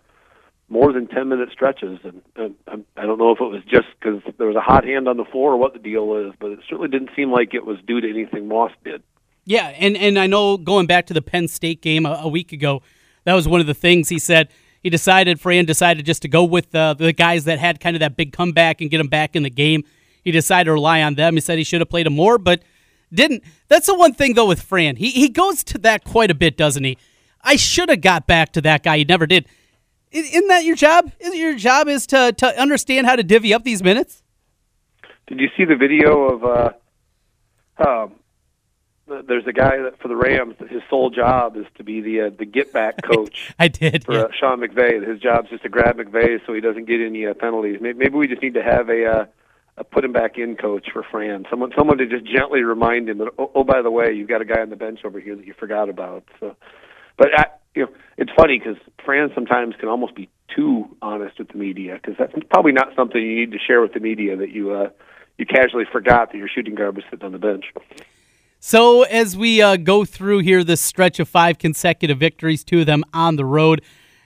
more 0.70 0.94
than 0.94 1.08
ten 1.08 1.30
minute 1.30 1.50
stretches, 1.52 2.00
and, 2.04 2.22
and 2.36 2.86
I 2.96 3.02
don't 3.04 3.20
know 3.20 3.32
if 3.32 3.42
it 3.42 3.52
was 3.52 3.64
just 3.68 3.88
because 4.00 4.22
there 4.38 4.48
was 4.48 4.56
a 4.56 4.62
hot 4.62 4.86
hand 4.86 5.08
on 5.08 5.18
the 5.18 5.26
floor 5.26 5.54
or 5.54 5.58
what 5.58 5.74
the 5.74 5.80
deal 5.80 6.16
is, 6.16 6.34
but 6.40 6.52
it 6.52 6.60
certainly 6.68 6.90
didn't 6.90 7.12
seem 7.16 7.32
like 7.32 7.54
it 7.54 7.66
was 7.66 7.78
due 7.86 8.02
to 8.02 8.10
anything 8.10 8.48
Moss 8.48 8.72
did. 8.84 9.04
Yeah, 9.46 9.68
and 9.68 9.98
and 9.98 10.20
I 10.20 10.28
know 10.28 10.58
going 10.58 10.88
back 10.88 11.08
to 11.08 11.14
the 11.14 11.22
Penn 11.22 11.48
State 11.48 11.82
game 11.82 12.06
a, 12.06 12.22
a 12.24 12.28
week 12.28 12.52
ago, 12.52 12.82
that 13.24 13.34
was 13.34 13.48
one 13.48 13.60
of 13.60 13.68
the 13.68 13.74
things 13.74 14.10
he 14.10 14.20
said. 14.20 14.50
He 14.84 14.90
decided, 14.90 15.40
Fran 15.40 15.66
decided 15.66 16.06
just 16.06 16.24
to 16.24 16.28
go 16.28 16.44
with 16.44 16.74
uh, 16.74 16.96
the 16.96 17.14
guys 17.14 17.44
that 17.46 17.60
had 17.60 17.80
kind 17.80 17.96
of 17.96 18.00
that 18.00 18.18
big 18.18 18.34
comeback 18.34 18.82
and 18.82 18.90
get 18.90 18.98
them 18.98 19.08
back 19.08 19.36
in 19.36 19.44
the 19.44 19.50
game. 19.50 19.84
He 20.24 20.32
decided 20.32 20.66
to 20.66 20.74
rely 20.74 21.02
on 21.04 21.16
them. 21.16 21.36
He 21.36 21.42
said 21.42 21.58
he 21.58 21.64
should 21.64 21.82
have 21.82 21.90
played 21.90 22.06
them 22.08 22.14
more, 22.14 22.38
but 22.38 22.64
didn't. 23.14 23.44
That's 23.68 23.88
the 23.88 23.96
one 23.96 24.14
thing 24.14 24.34
though 24.34 24.48
with 24.48 24.62
Fran. 24.62 24.96
He 24.96 25.10
he 25.10 25.30
goes 25.30 25.64
to 25.66 25.78
that 25.80 26.04
quite 26.04 26.32
a 26.32 26.36
bit, 26.36 26.58
doesn't 26.58 26.84
he? 26.84 26.98
I 27.44 27.56
should 27.56 27.90
have 27.90 28.02
got 28.02 28.28
back 28.28 28.54
to 28.54 28.62
that 28.62 28.84
guy. 28.84 29.00
He 29.00 29.06
never 29.06 29.26
did. 29.26 29.48
Isn't 30.12 30.48
that 30.50 30.66
your 30.66 30.76
job? 30.76 31.12
Isn't 31.20 31.38
your 31.38 31.56
job 31.56 31.88
is 31.88 32.06
to 32.08 32.34
to 32.38 32.62
understand 32.62 33.08
how 33.08 33.16
to 33.16 33.24
divvy 33.24 33.54
up 33.54 33.64
these 33.64 33.82
minutes? 33.82 34.24
Did 35.28 35.40
you 35.40 35.50
see 35.56 35.66
the 35.66 35.76
video 35.76 36.28
of 36.30 36.44
uh, 36.44 37.88
um, 37.88 38.16
there's 39.28 39.48
a 39.48 39.54
guy 39.54 39.78
that 39.78 40.00
for 40.02 40.08
the 40.08 40.16
Rams 40.16 40.56
his 40.70 40.82
sole 40.90 41.10
job 41.10 41.58
is 41.58 41.66
to 41.76 41.84
be 41.84 42.02
the 42.02 42.22
uh, 42.22 42.30
the 42.38 42.46
get 42.46 42.72
back 42.74 43.02
coach. 43.04 43.54
I 43.60 43.68
did 43.68 44.06
for 44.06 44.14
yeah. 44.14 44.22
uh, 44.22 44.28
Sean 44.38 44.60
McVay. 44.60 45.08
His 45.08 45.20
job's 45.20 45.50
just 45.50 45.64
to 45.64 45.70
grab 45.70 45.98
McVay 45.98 46.40
so 46.46 46.54
he 46.54 46.62
doesn't 46.62 46.86
get 46.86 47.02
any 47.02 47.26
uh, 47.26 47.34
penalties. 47.34 47.80
Maybe, 47.82 47.98
maybe 47.98 48.16
we 48.16 48.28
just 48.28 48.42
need 48.42 48.54
to 48.56 48.64
have 48.64 48.90
a, 48.90 49.06
uh, 49.06 49.26
a 49.78 49.84
put 49.84 50.06
him 50.06 50.14
back 50.14 50.38
in 50.38 50.56
coach 50.56 50.88
for 50.92 51.04
Fran. 51.04 51.46
Someone 51.50 51.72
someone 51.78 51.98
to 51.98 52.06
just 52.06 52.26
gently 52.26 52.62
remind 52.62 53.10
him 53.10 53.20
that 53.20 53.30
oh, 53.38 53.52
oh 53.56 53.64
by 53.64 53.82
the 53.82 53.92
way 53.92 54.14
you've 54.14 54.30
got 54.30 54.42
a 54.42 54.46
guy 54.46 54.62
on 54.62 54.70
the 54.70 54.76
bench 54.76 55.00
over 55.04 55.20
here 55.20 55.36
that 55.36 55.46
you 55.46 55.54
forgot 55.60 55.90
about. 55.90 56.24
So, 56.40 56.56
but 57.18 57.28
I, 57.38 57.46
you 57.76 57.84
know 57.84 57.92
it's 58.18 58.32
funny 58.38 58.60
because 58.60 58.78
Fran 59.06 59.32
sometimes 59.34 59.76
can 59.80 59.90
almost 59.90 60.16
be 60.16 60.30
too 60.56 60.86
honest 61.02 61.40
with 61.40 61.50
the 61.50 61.58
media 61.58 61.96
because 62.02 62.16
that's 62.18 62.34
probably 62.50 62.72
not 62.72 62.90
something 62.96 63.22
you 63.22 63.36
need 63.36 63.52
to 63.52 63.60
share 63.60 63.82
with 63.82 63.94
the 63.94 64.00
media 64.00 64.36
that 64.38 64.52
you 64.52 64.72
uh, 64.72 64.90
you 65.38 65.46
casually 65.46 65.86
forgot 65.92 66.32
that 66.32 66.38
your 66.38 66.48
shooting 66.48 66.76
guard 66.76 66.96
was 66.96 67.04
sitting 67.10 67.26
on 67.26 67.32
the 67.32 67.40
bench. 67.40 67.66
So 68.64 69.02
as 69.02 69.36
we 69.36 69.60
uh, 69.60 69.76
go 69.76 70.06
through 70.06 70.40
here 70.40 70.64
this 70.64 70.82
stretch 70.82 71.20
of 71.20 71.28
five 71.28 71.58
consecutive 71.58 72.20
victories, 72.20 72.64
two 72.64 72.82
of 72.82 72.86
them 72.86 73.04
on 73.12 73.36
the 73.36 73.44
road, 73.44 73.82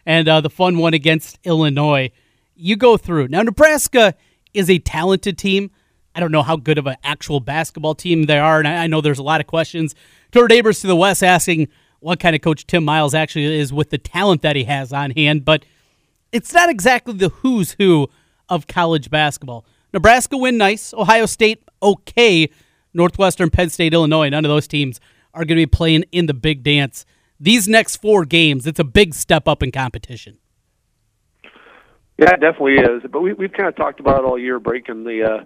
and 0.06 0.28
uh, 0.28 0.42
the 0.42 0.50
fun 0.50 0.78
one 0.78 0.94
against 0.94 1.40
Illinois, 1.46 2.12
you 2.54 2.76
go 2.76 2.98
through. 2.98 3.30
Now 3.30 3.44
Nebraska 3.44 4.14
is 4.54 4.70
a 4.70 4.78
talented 4.78 5.38
team. 5.38 5.72
I 6.14 6.20
don't 6.20 6.34
know 6.34 6.44
how 6.44 6.58
good 6.58 6.78
of 6.78 6.86
an 6.86 6.98
actual 7.02 7.40
basketball 7.40 7.96
team 7.96 8.24
they 8.24 8.38
are, 8.38 8.60
and 8.60 8.68
I 8.68 8.88
know 8.88 9.00
there's 9.00 9.20
a 9.20 9.24
lot 9.24 9.40
of 9.40 9.48
questions. 9.48 9.96
To 10.34 10.42
our 10.42 10.50
neighbors 10.50 10.82
to 10.82 10.88
the 10.88 10.98
west 10.98 11.24
asking 11.24 11.70
what 12.02 12.20
kind 12.20 12.36
of 12.36 12.42
coach 12.42 12.68
Tim 12.68 12.84
Miles 12.84 13.14
actually 13.14 13.58
is 13.58 13.72
with 13.72 13.90
the 13.90 13.98
talent 13.98 14.42
that 14.42 14.58
he 14.58 14.66
has 14.66 14.92
on 14.92 15.12
hand, 15.12 15.46
but 15.46 15.64
it's 16.34 16.54
not 16.54 16.70
exactly 16.70 17.14
the 17.14 17.30
who's 17.30 17.72
who 17.80 18.10
of 18.50 18.68
college 18.68 19.10
basketball. 19.10 19.66
Nebraska 19.94 20.36
win 20.36 20.58
nice, 20.58 20.94
Ohio 20.94 21.26
State 21.26 21.64
okay, 21.82 22.50
Northwestern, 22.96 23.50
Penn 23.50 23.70
State, 23.70 23.94
Illinois, 23.94 24.30
none 24.30 24.46
of 24.46 24.50
those 24.50 24.68
teams 24.68 25.00
are 25.34 25.46
going 25.46 25.58
to 25.58 25.62
be 25.62 25.66
playing 25.68 26.06
in 26.12 26.26
the 26.26 26.34
big 26.34 26.64
dance. 26.64 27.06
These 27.40 27.68
next 27.68 27.98
four 27.98 28.26
games, 28.26 28.66
it's 28.66 28.80
a 28.80 28.86
big 28.86 29.14
step 29.14 29.48
up 29.48 29.62
in 29.62 29.72
competition. 29.72 30.38
Yeah, 32.18 32.32
it 32.34 32.40
definitely 32.40 32.76
is. 32.76 33.04
But 33.12 33.22
we, 33.22 33.34
we've 33.34 33.52
kind 33.52 33.68
of 33.68 33.76
talked 33.76 34.00
about 34.00 34.20
it 34.20 34.26
all 34.26 34.40
year, 34.40 34.60
breaking 34.60 35.04
the 35.04 35.24
uh, 35.24 35.46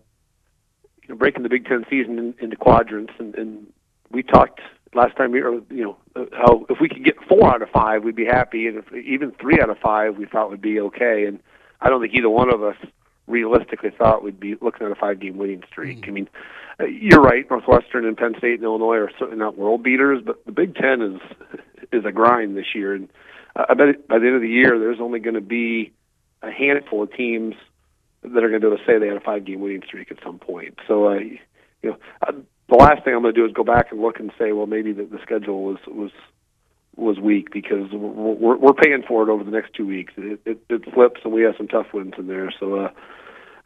you 1.02 1.10
know 1.10 1.16
breaking 1.16 1.44
the 1.44 1.50
Big 1.50 1.66
Ten 1.66 1.84
season 1.90 2.20
in, 2.20 2.36
into 2.40 2.56
quadrants, 2.56 3.14
and, 3.18 3.34
and 3.36 3.68
we 4.12 4.22
talked 4.22 4.62
last 4.94 5.16
time 5.18 5.32
we 5.32 5.40
you 5.40 5.66
know 5.70 5.98
how 6.34 6.66
if 6.70 6.80
we 6.80 6.88
could 6.88 7.04
get 7.04 7.16
four 7.28 7.48
out 7.48 7.64
of 7.64 7.70
five, 7.70 8.04
we'd 8.04 8.16
be 8.16 8.26
happy, 8.26 8.68
and 8.68 8.78
if 8.78 8.94
even 8.94 9.32
three 9.32 9.60
out 9.60 9.72
of 9.72 9.78
five, 9.80 10.18
we 10.18 10.26
thought 10.26 10.52
would 10.52 10.62
be 10.62 10.80
okay. 10.80 11.26
And 11.26 11.40
I 11.82 11.90
don't 11.90 12.02
think 12.02 12.14
either 12.14 12.30
one 12.30 12.54
of 12.54 12.64
us 12.64 12.76
realistically 13.28 13.92
thought 13.92 14.24
we'd 14.24 14.40
be 14.40 14.56
looking 14.62 14.86
at 14.86 14.92
a 14.92 14.96
five 14.96 15.20
game 15.20 15.38
winning 15.38 15.64
streak. 15.72 16.02
Mm-hmm. 16.02 16.10
I 16.10 16.14
mean, 16.14 16.30
you're 16.86 17.22
right. 17.22 17.50
Northwestern 17.50 18.06
and 18.06 18.18
Penn 18.18 18.36
State 18.38 18.56
and 18.56 18.64
Illinois 18.64 18.98
are 18.98 19.12
certainly 19.20 19.38
not 19.38 19.58
world 19.58 19.84
beaters, 19.84 20.22
but 20.26 20.46
the 20.46 20.52
Big 20.52 20.76
Ten 20.76 21.02
is 21.02 21.22
is 21.92 22.06
a 22.06 22.12
grind 22.12 22.56
this 22.56 22.74
year. 22.76 22.94
And 22.94 23.10
I 23.56 23.74
bet 23.74 24.08
by 24.08 24.20
the 24.20 24.28
end 24.28 24.36
of 24.36 24.42
the 24.42 24.48
year, 24.48 24.80
there's 24.80 25.00
only 25.00 25.20
going 25.20 25.36
to 25.36 25.42
be 25.42 25.92
a 26.42 26.52
handful 26.52 27.04
of 27.04 27.14
teams 27.14 27.56
that 28.24 28.44
are 28.44 28.50
going 28.50 28.62
to 28.62 28.68
be 28.68 28.68
able 28.68 28.78
to 28.78 28.86
say 28.86 29.00
they 29.00 29.08
had 29.08 29.18
a 29.18 29.22
five 29.22 29.46
game 29.46 29.60
winning 29.60 29.84
streak 29.86 30.12
at 30.12 30.18
some 30.24 30.40
point. 30.40 30.78
So, 30.88 31.08
uh, 31.08 31.20
you 31.20 31.40
know, 31.84 31.98
uh, 32.26 32.34
the 32.70 32.76
last 32.76 33.04
thing 33.04 33.16
I'm 33.16 33.22
going 33.22 33.34
to 33.34 33.42
do 33.42 33.46
is 33.46 33.54
go 33.54 33.64
back 33.64 33.92
and 33.92 34.02
look 34.02 34.20
and 34.20 34.32
say, 34.38 34.52
well, 34.52 34.68
maybe 34.68 34.92
the, 34.94 35.06
the 35.06 35.20
schedule 35.24 35.64
was 35.64 35.78
was 35.88 36.12
was 36.96 37.18
weak 37.18 37.52
because 37.52 37.92
we're, 37.92 38.58
we're 38.58 38.74
paying 38.74 39.04
for 39.08 39.24
it 39.24 39.32
over 39.32 39.44
the 39.44 39.52
next 39.52 39.74
two 39.74 39.88
weeks. 39.88 40.14
It, 40.18 40.42
it, 40.46 40.60
it 40.70 40.94
flips, 40.94 41.22
and 41.24 41.32
we 41.34 41.44
have 41.44 41.56
some 41.58 41.70
tough 41.70 41.88
wins 41.94 42.14
in 42.18 42.28
there. 42.28 42.54
So 42.60 42.76
uh, 42.76 42.92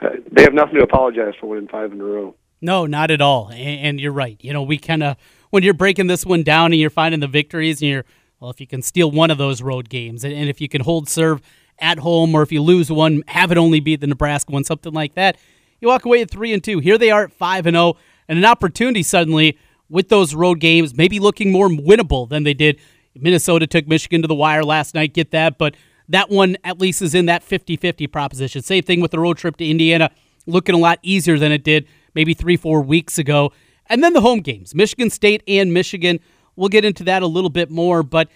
uh, 0.01 0.10
they 0.32 0.43
have 0.43 0.53
nothing 0.53 0.75
to 0.75 0.84
apologize 0.84 1.34
for 1.39 1.48
winning 1.48 1.67
five 1.67 1.91
in 1.91 2.00
a 2.00 2.03
row. 2.03 2.36
No, 2.63 2.86
not 2.86 3.12
at 3.12 3.20
all. 3.20 3.51
And, 3.51 4.00
you're 4.00 4.13
right. 4.13 4.38
You 4.39 4.53
know, 4.53 4.63
we 4.63 4.77
kind 4.77 5.03
of 5.03 5.17
when 5.50 5.63
you're 5.63 5.74
breaking 5.74 6.08
this 6.08 6.25
one 6.25 6.43
down 6.43 6.72
and 6.72 6.79
you're 6.79 6.89
finding 6.89 7.20
the 7.20 7.27
victories, 7.27 7.82
and 7.82 7.91
you're 7.91 8.05
well, 8.39 8.50
if 8.50 8.60
you 8.60 8.67
can 8.67 8.82
steal 8.82 9.12
one 9.12 9.29
of 9.29 9.38
those 9.38 9.62
road 9.62 9.89
games, 9.89 10.24
and, 10.24 10.50
if 10.50 10.60
you 10.62 10.70
can 10.70 10.82
hold 10.82 11.10
serve 11.10 11.41
at 11.79 12.00
home, 12.00 12.34
or 12.34 12.41
if 12.41 12.51
you 12.51 12.62
lose 12.62 12.89
one, 12.91 13.24
have 13.27 13.51
it 13.51 13.58
only 13.58 13.82
beat 13.82 14.00
the 14.00 14.08
Nebraska 14.08 14.51
one, 14.51 14.63
something 14.63 14.93
like 14.93 15.13
that, 15.15 15.38
you 15.82 15.89
walk 15.89 16.05
away 16.05 16.22
at 16.22 16.32
three 16.32 16.53
and 16.53 16.63
two. 16.63 16.79
Here 16.79 16.98
they 16.98 17.12
are 17.12 17.25
at 17.25 17.34
five 17.34 17.65
and 17.65 17.75
zero, 17.75 17.84
oh, 17.84 17.98
and 18.29 18.39
an 18.39 18.46
opportunity 18.46 19.03
suddenly 19.03 19.58
with 19.89 20.08
those 20.08 20.34
road 20.34 20.62
games, 20.62 20.96
maybe 20.96 21.20
looking 21.20 21.51
more 21.51 21.67
winnable 21.67 22.27
than 22.29 22.43
they 22.43 22.53
did 22.53 22.79
Minnesota 23.15 23.67
took 23.67 23.88
Michigan 23.88 24.22
to 24.22 24.27
the 24.27 24.36
wire 24.36 24.63
last 24.63 24.96
night, 24.96 25.13
get 25.13 25.32
that, 25.32 25.58
but 25.58 25.75
that 26.10 26.29
one 26.29 26.58
at 26.63 26.79
least 26.79 27.01
is 27.01 27.13
in 27.13 27.25
that 27.27 27.43
50 27.43 27.77
50 27.77 28.08
proposition. 28.08 28.62
Same 28.62 28.84
thing 28.84 29.01
with 29.01 29.12
the 29.12 29.20
road 29.20 29.38
trip 29.38 29.58
to 29.58 29.65
Indiana, 29.65 30.10
looking 30.46 30.75
a 30.75 30.79
lot 30.79 31.00
easier 31.03 31.38
than 31.38 31.51
it 31.51 31.63
did 31.63 31.88
maybe 32.15 32.34
three, 32.34 32.58
four 32.58 32.82
weeks 32.82 33.17
ago. 33.17 33.51
And 33.88 34.03
then 34.03 34.13
the 34.13 34.22
home 34.22 34.39
games, 34.39 34.74
Michigan 34.74 35.10
State 35.10 35.43
and 35.48 35.74
Michigan. 35.74 36.20
We'll 36.55 36.70
get 36.70 36.86
into 36.86 37.03
that 37.05 37.24
a 37.24 37.27
little 37.27 37.50
bit 37.50 37.70
more, 37.70 38.03
but 38.03 38.29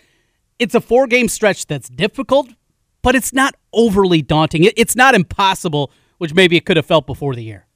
it's 0.60 0.76
a 0.76 0.82
four 0.82 1.08
game 1.08 1.28
stretch 1.28 1.68
that's 1.68 1.90
difficult, 1.90 2.50
but 3.02 3.16
it's 3.16 3.32
not 3.32 3.56
overly 3.74 4.22
daunting. 4.22 4.64
It's 4.76 4.96
not 4.96 5.16
impossible, 5.16 5.92
which 6.18 6.34
maybe 6.34 6.58
it 6.58 6.66
could 6.66 6.78
have 6.78 6.86
felt 6.86 7.06
before 7.06 7.36
the 7.36 7.44
year. 7.44 7.68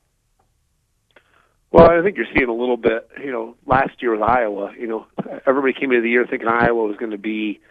Well, 1.71 1.89
I 1.89 2.01
think 2.01 2.17
you're 2.17 2.25
seeing 2.35 2.49
a 2.49 2.53
little 2.53 2.75
bit. 2.75 3.07
You 3.23 3.31
know, 3.31 3.55
last 3.65 4.01
year 4.01 4.11
with 4.11 4.21
Iowa, 4.21 4.73
you 4.77 4.87
know, 4.87 5.05
everybody 5.47 5.73
came 5.73 5.91
into 5.91 6.01
the 6.01 6.09
year 6.09 6.25
thinking 6.29 6.49
Iowa 6.49 6.85
was 6.85 6.97
going 6.97 7.11
to 7.11 7.17
be, 7.17 7.61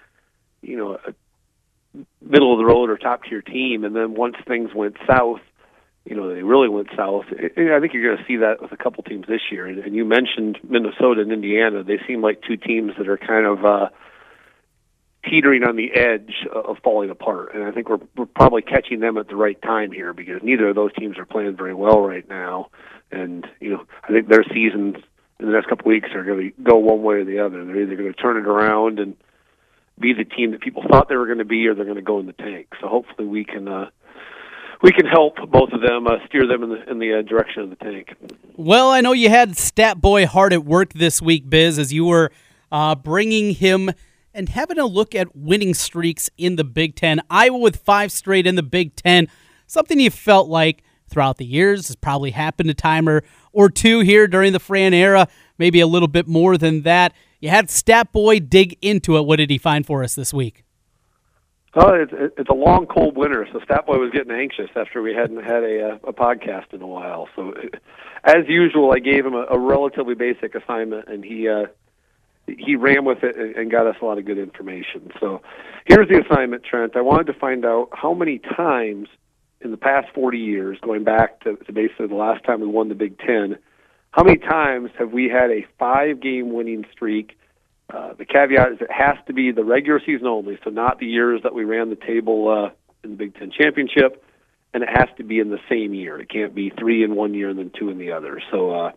you 0.63 0.77
know, 0.77 0.99
a, 1.07 1.15
middle 2.23 2.53
of 2.53 2.59
the 2.59 2.65
road 2.65 2.89
or 2.89 2.97
top 2.97 3.25
tier 3.25 3.43
team, 3.43 3.85
and 3.85 3.95
then 3.95 4.15
once 4.15 4.37
things 4.47 4.71
went 4.75 4.97
south, 5.07 5.41
you 6.11 6.17
know 6.17 6.35
they 6.35 6.43
really 6.43 6.69
went 6.69 6.89
south. 6.97 7.27
I 7.31 7.79
think 7.81 7.95
you're 7.95 8.03
going 8.03 8.19
to 8.19 8.25
see 8.27 8.39
that 8.39 8.61
with 8.61 8.73
a 8.73 8.77
couple 8.77 9.05
teams 9.05 9.29
this 9.29 9.43
year. 9.53 9.67
And 9.67 9.95
you 9.95 10.05
mentioned 10.05 10.59
Minnesota 10.69 11.21
and 11.21 11.31
Indiana; 11.31 11.85
they 11.85 12.01
seem 12.09 12.21
like 12.21 12.43
two 12.43 12.57
teams 12.57 12.95
that 12.99 13.09
are 13.09 13.17
kind 13.17 13.47
of 13.47 13.65
uh, 13.65 13.89
teetering 15.25 15.63
on 15.63 15.77
the 15.77 15.93
edge 15.95 16.35
of 16.53 16.79
falling 16.83 17.11
apart. 17.11 17.55
And 17.55 17.63
I 17.63 17.71
think 17.71 17.89
we're, 17.89 18.01
we're 18.17 18.27
probably 18.27 18.63
catching 18.63 18.99
them 18.99 19.19
at 19.19 19.29
the 19.29 19.37
right 19.37 19.61
time 19.63 19.93
here 19.93 20.13
because 20.13 20.43
neither 20.43 20.71
of 20.71 20.75
those 20.75 20.93
teams 20.95 21.17
are 21.17 21.27
playing 21.27 21.57
very 21.57 21.75
well 21.75 22.01
right 22.01 22.29
now. 22.29 22.71
And 23.13 23.47
you 23.61 23.71
know, 23.71 23.85
I 24.03 24.09
think 24.09 24.27
their 24.27 24.45
seasons 24.53 24.97
in 25.39 25.47
the 25.47 25.53
next 25.53 25.69
couple 25.69 25.89
weeks 25.89 26.09
are 26.13 26.25
going 26.25 26.53
to 26.57 26.63
go 26.63 26.77
one 26.77 27.05
way 27.05 27.17
or 27.17 27.25
the 27.25 27.39
other. 27.39 27.65
They're 27.65 27.83
either 27.83 27.95
going 27.95 28.13
to 28.13 28.21
turn 28.21 28.37
it 28.37 28.49
around 28.49 28.99
and 28.99 29.17
be 29.97 30.13
the 30.13 30.25
team 30.25 30.51
that 30.51 30.61
people 30.61 30.83
thought 30.91 31.09
they 31.09 31.15
were 31.15 31.27
going 31.27 31.39
to 31.39 31.45
be, 31.45 31.69
or 31.69 31.77
they're 31.77 31.85
going 31.85 31.95
to 31.95 32.03
go 32.03 32.19
in 32.19 32.27
the 32.27 32.33
tank. 32.33 32.67
So 32.81 32.89
hopefully 32.89 33.29
we 33.29 33.45
can. 33.45 33.69
Uh, 33.69 33.91
we 34.83 34.93
can 34.93 35.07
help 35.07 35.37
both 35.51 35.71
of 35.73 35.81
them 35.81 36.07
uh, 36.07 36.17
steer 36.27 36.47
them 36.47 36.63
in 36.63 36.71
the 36.71 36.91
in 36.91 36.99
the 36.99 37.19
uh, 37.19 37.23
direction 37.23 37.63
of 37.63 37.71
the 37.71 37.77
tank. 37.77 38.15
Well, 38.57 38.91
I 38.91 39.01
know 39.01 39.13
you 39.13 39.29
had 39.29 39.57
Stat 39.57 40.01
Boy 40.01 40.27
hard 40.27 40.53
at 40.53 40.65
work 40.65 40.93
this 40.93 41.21
week, 41.21 41.49
Biz, 41.49 41.79
as 41.79 41.93
you 41.93 42.05
were 42.05 42.31
uh, 42.73 42.95
bringing 42.95 43.55
him 43.55 43.91
and 44.33 44.49
having 44.49 44.79
a 44.79 44.87
look 44.87 45.15
at 45.15 45.35
winning 45.37 45.75
streaks 45.75 46.31
in 46.39 46.57
the 46.57 46.65
Big 46.65 46.95
Ten. 46.95 47.21
Iowa 47.29 47.59
with 47.59 47.77
five 47.77 48.13
straight 48.13 48.47
in 48.47 48.55
the 48.55 48.63
Big 48.63 48.95
Ten, 48.97 49.29
something 49.67 49.99
you 49.99 50.11
felt 50.11 50.49
like 50.49 50.83
throughout 51.09 51.39
the 51.39 51.45
years 51.45 51.89
has 51.89 51.97
probably 51.97 52.31
happened 52.31 52.71
a 52.71 52.75
time 52.75 53.09
or, 53.09 53.25
or 53.53 53.69
two 53.69 54.01
here 54.01 54.29
during 54.29 54.53
the 54.53 54.61
Fran 54.61 54.95
era, 54.95 55.27
maybe 55.59 55.81
a 55.81 55.87
little 55.87 56.09
bit 56.09 56.29
more 56.29 56.57
than 56.57 56.83
that. 56.83 57.13
You 57.41 57.49
had 57.49 57.69
Stat 57.69 58.13
Boy 58.13 58.39
dig 58.39 58.79
into 58.81 59.17
it. 59.17 59.23
What 59.23 59.37
did 59.37 59.51
he 59.51 59.59
find 59.59 59.85
for 59.85 60.05
us 60.05 60.15
this 60.15 60.33
week? 60.33 60.65
Oh, 61.75 61.95
it's, 61.95 62.13
it's 62.37 62.49
a 62.49 62.55
long, 62.55 62.87
cold 62.87 63.17
winter, 63.17 63.47
so 63.53 63.61
Stat 63.61 63.87
Boy 63.87 63.99
was 63.99 64.11
getting 64.11 64.33
anxious 64.33 64.71
after 64.75 65.03
we 65.03 65.15
hadn't 65.15 65.45
had 65.45 65.63
a, 65.63 66.01
a 66.03 66.13
podcast 66.13 66.73
in 66.73 66.83
a 66.83 66.87
while. 66.87 67.29
So, 67.37 67.55
as 68.25 68.49
usual, 68.49 68.93
I 68.93 68.99
gave 68.99 69.25
him 69.25 69.35
a, 69.35 69.47
a 69.51 69.59
relatively 69.59 70.15
basic 70.17 70.57
assignment, 70.57 71.09
and 71.09 71.25
he 71.25 71.49
uh, 71.49 71.67
he 72.59 72.77
ran 72.77 73.05
with 73.05 73.23
it 73.23 73.37
and 73.57 73.71
got 73.71 73.87
us 73.87 73.97
a 74.01 74.05
lot 74.05 74.19
of 74.19 74.25
good 74.25 74.39
information. 74.39 75.11
So 75.21 75.43
here's 75.85 76.09
the 76.09 76.25
assignment, 76.25 76.65
Trent. 76.65 76.97
I 76.97 77.01
wanted 77.01 77.33
to 77.33 77.39
find 77.39 77.65
out 77.65 77.91
how 77.93 78.15
many 78.15 78.39
times 78.39 79.09
in 79.61 79.71
the 79.71 79.77
past 79.77 80.09
40 80.15 80.39
years, 80.39 80.79
going 80.81 81.05
back 81.05 81.41
to, 81.41 81.57
to 81.57 81.73
basically 81.73 82.07
the 82.07 82.15
last 82.15 82.45
time 82.45 82.61
we 82.61 82.67
won 82.67 82.89
the 82.89 82.95
Big 82.95 83.19
Ten, 83.19 83.59
how 84.11 84.25
many 84.25 84.39
times 84.39 84.91
have 84.99 85.13
we 85.13 85.29
had 85.29 85.51
a 85.51 85.67
five 85.79 86.21
game 86.21 86.53
winning 86.53 86.85
streak? 86.93 87.39
Uh, 87.93 88.15
the 88.15 88.25
caveat 88.25 88.73
is 88.73 88.79
it 88.81 88.91
has 88.91 89.17
to 89.27 89.33
be 89.33 89.51
the 89.51 89.65
regular 89.65 90.01
season 90.05 90.27
only, 90.27 90.59
so 90.65 90.71
not 90.71 90.99
the 90.99 91.07
years 91.07 91.41
that 91.43 91.55
we 91.55 91.65
ran 91.65 91.91
the 91.91 91.97
table 91.97 92.49
uh, 92.49 92.71
in 93.03 93.11
the 93.11 93.17
Big 93.17 93.35
Ten 93.35 93.51
championship, 93.51 94.25
and 94.73 94.83
it 94.83 94.89
has 94.89 95.09
to 95.17 95.25
be 95.25 95.39
in 95.39 95.51
the 95.51 95.59
same 95.69 95.95
year. 95.95 96.21
It 96.21 96.29
can't 96.29 96.55
be 96.55 96.71
three 96.71 97.03
in 97.03 97.17
one 97.17 97.35
year 97.35 97.49
and 97.49 97.59
then 97.59 97.71
two 97.77 97.91
in 97.91 97.99
the 97.99 98.13
other. 98.13 98.41
So 98.51 98.71
uh, 98.71 98.93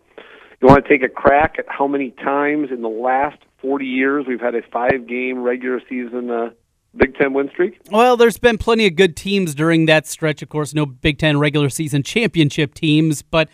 you 0.60 0.68
want 0.68 0.84
to 0.84 0.88
take 0.88 1.02
a 1.02 1.08
crack 1.08 1.56
at 1.58 1.66
how 1.68 1.86
many 1.86 2.10
times 2.10 2.68
in 2.70 2.82
the 2.82 2.88
last 2.88 3.38
40 3.60 3.84
years 3.84 4.26
we've 4.28 4.40
had 4.40 4.54
a 4.54 4.62
five 4.72 5.06
game 5.08 5.42
regular 5.42 5.80
season 5.88 6.30
uh, 6.30 6.50
Big 6.96 7.16
Ten 7.16 7.32
win 7.32 7.48
streak? 7.50 7.80
Well, 7.90 8.16
there's 8.16 8.38
been 8.38 8.58
plenty 8.58 8.86
of 8.86 8.94
good 8.94 9.16
teams 9.16 9.54
during 9.54 9.86
that 9.86 10.06
stretch. 10.06 10.42
Of 10.42 10.48
course, 10.48 10.74
no 10.74 10.86
Big 10.86 11.18
Ten 11.18 11.38
regular 11.38 11.68
season 11.68 12.02
championship 12.02 12.74
teams, 12.74 13.22
but 13.22 13.48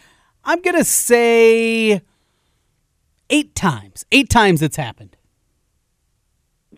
I'm 0.44 0.60
going 0.60 0.76
to 0.76 0.84
say 0.84 2.02
eight 3.30 3.54
times. 3.54 4.04
Eight 4.12 4.28
times 4.28 4.62
it's 4.62 4.76
happened. 4.76 5.16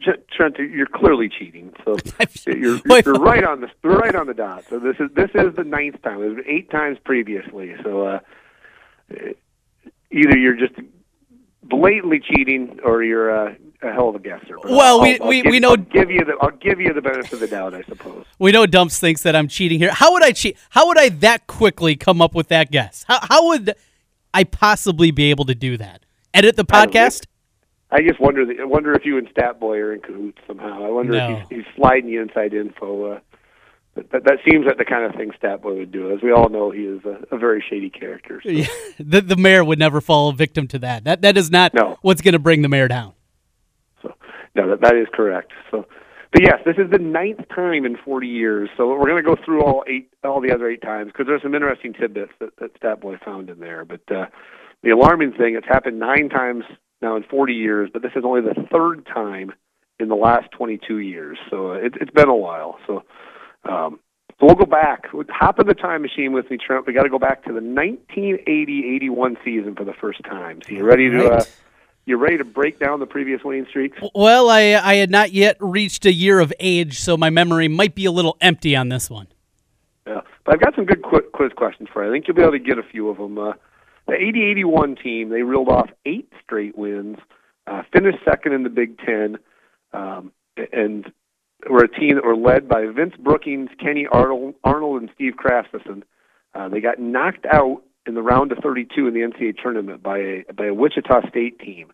Trent, 0.02 0.58
you're 0.58 0.86
clearly 0.86 1.28
cheating. 1.28 1.72
So 1.84 1.96
you're, 2.46 2.80
you're 2.84 3.14
right 3.14 3.44
on 3.44 3.60
the 3.60 3.68
right 3.82 4.14
on 4.14 4.26
the 4.26 4.34
dot. 4.34 4.64
So 4.68 4.78
this 4.78 4.96
is 4.98 5.10
this 5.14 5.30
is 5.34 5.54
the 5.56 5.64
ninth 5.64 6.02
time. 6.02 6.22
It 6.22 6.28
was 6.28 6.44
eight 6.46 6.70
times 6.70 6.98
previously. 7.04 7.74
So 7.82 8.06
uh, 8.06 8.20
either 10.10 10.36
you're 10.36 10.56
just 10.56 10.74
blatantly 11.62 12.20
cheating 12.20 12.78
or 12.84 13.02
you're 13.02 13.30
a, 13.30 13.56
a 13.82 13.92
hell 13.92 14.10
of 14.10 14.16
a 14.16 14.18
guesser. 14.18 14.56
But 14.62 14.72
well, 14.72 14.98
I'll, 14.98 15.02
we, 15.02 15.20
I'll 15.20 15.28
we, 15.28 15.42
give, 15.42 15.50
we 15.50 15.60
know. 15.60 15.70
I'll 15.70 15.76
give 15.76 16.10
you 16.10 16.24
the 16.24 16.36
I'll 16.40 16.50
give 16.50 16.80
you 16.80 16.92
the 16.92 17.02
benefit 17.02 17.32
of 17.32 17.40
the 17.40 17.48
doubt, 17.48 17.74
I 17.74 17.82
suppose. 17.82 18.24
We 18.38 18.52
know 18.52 18.66
Dumps 18.66 18.98
thinks 18.98 19.22
that 19.22 19.34
I'm 19.36 19.48
cheating 19.48 19.78
here. 19.78 19.92
How 19.92 20.12
would 20.12 20.22
I 20.22 20.32
cheat? 20.32 20.56
How 20.70 20.86
would 20.86 20.98
I 20.98 21.08
that 21.08 21.46
quickly 21.46 21.96
come 21.96 22.20
up 22.20 22.34
with 22.34 22.48
that 22.48 22.70
guess? 22.70 23.04
How 23.08 23.20
how 23.22 23.48
would 23.48 23.74
I 24.34 24.44
possibly 24.44 25.10
be 25.10 25.30
able 25.30 25.44
to 25.46 25.54
do 25.54 25.76
that? 25.76 26.04
Edit 26.34 26.56
the 26.56 26.64
podcast. 26.64 27.26
I, 27.92 28.02
just 28.02 28.20
wonder. 28.20 28.44
I 28.60 28.64
wonder 28.64 28.92
if 28.94 29.04
you 29.04 29.18
and 29.18 29.28
Stat 29.30 29.60
Boy 29.60 29.78
are 29.78 29.92
in 29.92 30.00
cahoots 30.00 30.38
somehow. 30.46 30.84
I 30.84 30.90
wonder 30.90 31.12
no. 31.12 31.36
if 31.36 31.48
he's, 31.48 31.58
he's 31.58 31.74
sliding 31.76 32.08
you 32.08 32.22
inside 32.22 32.54
info. 32.54 33.12
Uh, 33.12 33.20
that, 33.94 34.10
that 34.10 34.38
seems 34.48 34.64
like 34.66 34.78
the 34.78 34.84
kind 34.84 35.04
of 35.04 35.14
thing 35.14 35.32
Statboy 35.42 35.76
would 35.76 35.92
do. 35.92 36.12
As 36.12 36.22
we 36.22 36.32
all 36.32 36.48
know, 36.48 36.70
he 36.70 36.82
is 36.82 37.04
a, 37.04 37.34
a 37.34 37.38
very 37.38 37.62
shady 37.68 37.90
character. 37.90 38.40
So. 38.42 38.50
Yeah, 38.50 38.66
the 38.98 39.20
the 39.20 39.36
mayor 39.36 39.64
would 39.64 39.78
never 39.78 40.00
fall 40.00 40.32
victim 40.32 40.66
to 40.68 40.78
that. 40.80 41.04
That 41.04 41.22
that 41.22 41.36
is 41.36 41.50
not 41.50 41.74
no. 41.74 41.98
what's 42.02 42.22
going 42.22 42.32
to 42.32 42.38
bring 42.38 42.62
the 42.62 42.68
mayor 42.68 42.88
down. 42.88 43.12
So 44.02 44.14
no, 44.54 44.70
that 44.70 44.80
that 44.80 44.96
is 44.96 45.08
correct. 45.12 45.52
So, 45.70 45.86
but 46.32 46.42
yes, 46.42 46.60
this 46.64 46.76
is 46.78 46.90
the 46.90 46.98
ninth 46.98 47.46
time 47.54 47.84
in 47.84 47.98
40 48.02 48.26
years. 48.26 48.70
So 48.78 48.88
we're 48.88 49.10
going 49.10 49.22
to 49.22 49.28
go 49.28 49.36
through 49.44 49.62
all 49.62 49.84
eight, 49.86 50.10
all 50.24 50.40
the 50.40 50.52
other 50.52 50.70
eight 50.70 50.80
times 50.80 51.12
because 51.12 51.26
there's 51.26 51.42
some 51.42 51.54
interesting 51.54 51.92
tidbits 51.92 52.32
that, 52.40 52.56
that 52.56 52.80
Statboy 52.80 53.22
found 53.22 53.50
in 53.50 53.60
there. 53.60 53.84
But 53.84 54.00
uh, 54.10 54.26
the 54.82 54.90
alarming 54.90 55.32
thing, 55.32 55.54
it's 55.56 55.68
happened 55.68 55.98
nine 55.98 56.30
times 56.30 56.64
now 57.02 57.16
in 57.16 57.24
40 57.24 57.52
years, 57.52 57.90
but 57.92 58.02
this 58.02 58.12
is 58.16 58.24
only 58.24 58.40
the 58.40 58.54
third 58.72 59.06
time 59.06 59.52
in 59.98 60.08
the 60.08 60.14
last 60.14 60.50
22 60.52 60.98
years. 60.98 61.38
So 61.50 61.72
uh, 61.72 61.74
it, 61.74 61.94
it's 62.00 62.10
been 62.10 62.28
a 62.28 62.36
while. 62.36 62.78
So 62.86 63.02
um, 63.64 64.00
so 64.40 64.46
we'll 64.46 64.56
go 64.56 64.66
back. 64.66 65.06
Hop 65.30 65.60
in 65.60 65.66
the 65.66 65.74
time 65.74 66.02
machine 66.02 66.32
with 66.32 66.50
me, 66.50 66.56
Trent. 66.56 66.86
We 66.86 66.92
got 66.92 67.04
to 67.04 67.08
go 67.08 67.18
back 67.18 67.44
to 67.44 67.52
the 67.52 67.60
1980-81 67.60 69.36
season 69.44 69.76
for 69.76 69.84
the 69.84 69.92
first 69.92 70.24
time. 70.24 70.60
So 70.66 70.72
you 70.72 70.84
ready 70.84 71.10
to? 71.10 71.34
Uh, 71.34 71.44
you 72.04 72.16
ready 72.16 72.38
to 72.38 72.44
break 72.44 72.80
down 72.80 72.98
the 72.98 73.06
previous 73.06 73.44
winning 73.44 73.66
streaks? 73.70 73.96
Well, 74.14 74.50
I 74.50 74.72
I 74.72 74.94
had 74.96 75.10
not 75.10 75.32
yet 75.32 75.56
reached 75.60 76.04
a 76.04 76.12
year 76.12 76.40
of 76.40 76.52
age, 76.58 76.98
so 76.98 77.16
my 77.16 77.30
memory 77.30 77.68
might 77.68 77.94
be 77.94 78.04
a 78.06 78.10
little 78.10 78.36
empty 78.40 78.74
on 78.74 78.88
this 78.88 79.08
one. 79.08 79.28
Yeah, 80.08 80.22
but 80.44 80.54
I've 80.54 80.60
got 80.60 80.74
some 80.74 80.84
good 80.84 81.02
quiz 81.02 81.52
questions 81.54 81.88
for 81.92 82.02
you. 82.02 82.10
I 82.10 82.12
think 82.12 82.26
you'll 82.26 82.34
be 82.34 82.42
able 82.42 82.52
to 82.52 82.58
get 82.58 82.78
a 82.78 82.82
few 82.82 83.08
of 83.08 83.18
them. 83.18 83.38
Uh, 83.38 83.52
the 84.12 84.64
80-81 84.64 85.02
team 85.02 85.30
they 85.30 85.42
reeled 85.42 85.68
off 85.68 85.90
eight 86.04 86.30
straight 86.42 86.76
wins, 86.76 87.18
uh, 87.66 87.82
finished 87.92 88.18
second 88.24 88.52
in 88.52 88.62
the 88.62 88.68
Big 88.68 88.98
Ten, 88.98 89.38
um, 89.92 90.32
and 90.72 91.10
were 91.68 91.84
a 91.84 91.88
team 91.88 92.16
that 92.16 92.24
were 92.24 92.36
led 92.36 92.68
by 92.68 92.86
Vince 92.86 93.14
Brookins, 93.18 93.70
Kenny 93.78 94.06
Arnold, 94.10 94.54
Arnold 94.64 95.00
and 95.00 95.10
Steve 95.14 95.34
Krafcisin. 95.36 96.02
Uh, 96.54 96.68
they 96.68 96.80
got 96.80 96.98
knocked 96.98 97.46
out 97.46 97.82
in 98.06 98.14
the 98.14 98.22
round 98.22 98.52
of 98.52 98.58
32 98.58 99.06
in 99.06 99.14
the 99.14 99.20
NCAA 99.20 99.56
tournament 99.62 100.02
by 100.02 100.18
a 100.18 100.44
by 100.54 100.66
a 100.66 100.74
Wichita 100.74 101.28
State 101.28 101.58
team. 101.60 101.92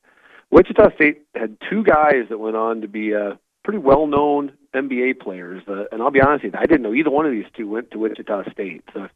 Wichita 0.50 0.94
State 0.94 1.22
had 1.34 1.58
two 1.70 1.84
guys 1.84 2.24
that 2.30 2.38
went 2.38 2.56
on 2.56 2.80
to 2.80 2.88
be 2.88 3.14
uh, 3.14 3.34
pretty 3.62 3.78
well-known 3.78 4.52
NBA 4.74 5.20
players, 5.20 5.62
uh, 5.68 5.84
and 5.92 6.00
I'll 6.00 6.10
be 6.10 6.22
honest 6.22 6.44
with 6.44 6.54
you, 6.54 6.60
I 6.60 6.66
didn't 6.66 6.82
know 6.82 6.94
either 6.94 7.10
one 7.10 7.26
of 7.26 7.32
these 7.32 7.44
two 7.54 7.68
went 7.68 7.90
to 7.90 7.98
Wichita 7.98 8.50
State. 8.50 8.82
So, 8.94 9.08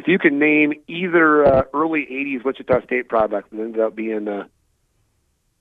if 0.00 0.08
you 0.08 0.18
can 0.18 0.38
name 0.38 0.72
either 0.88 1.44
uh, 1.44 1.62
early 1.74 2.06
'80s 2.10 2.44
Wichita 2.44 2.82
State 2.84 3.08
product 3.08 3.50
that 3.50 3.60
ended 3.60 3.80
up 3.80 3.94
being 3.94 4.28
uh, 4.28 4.46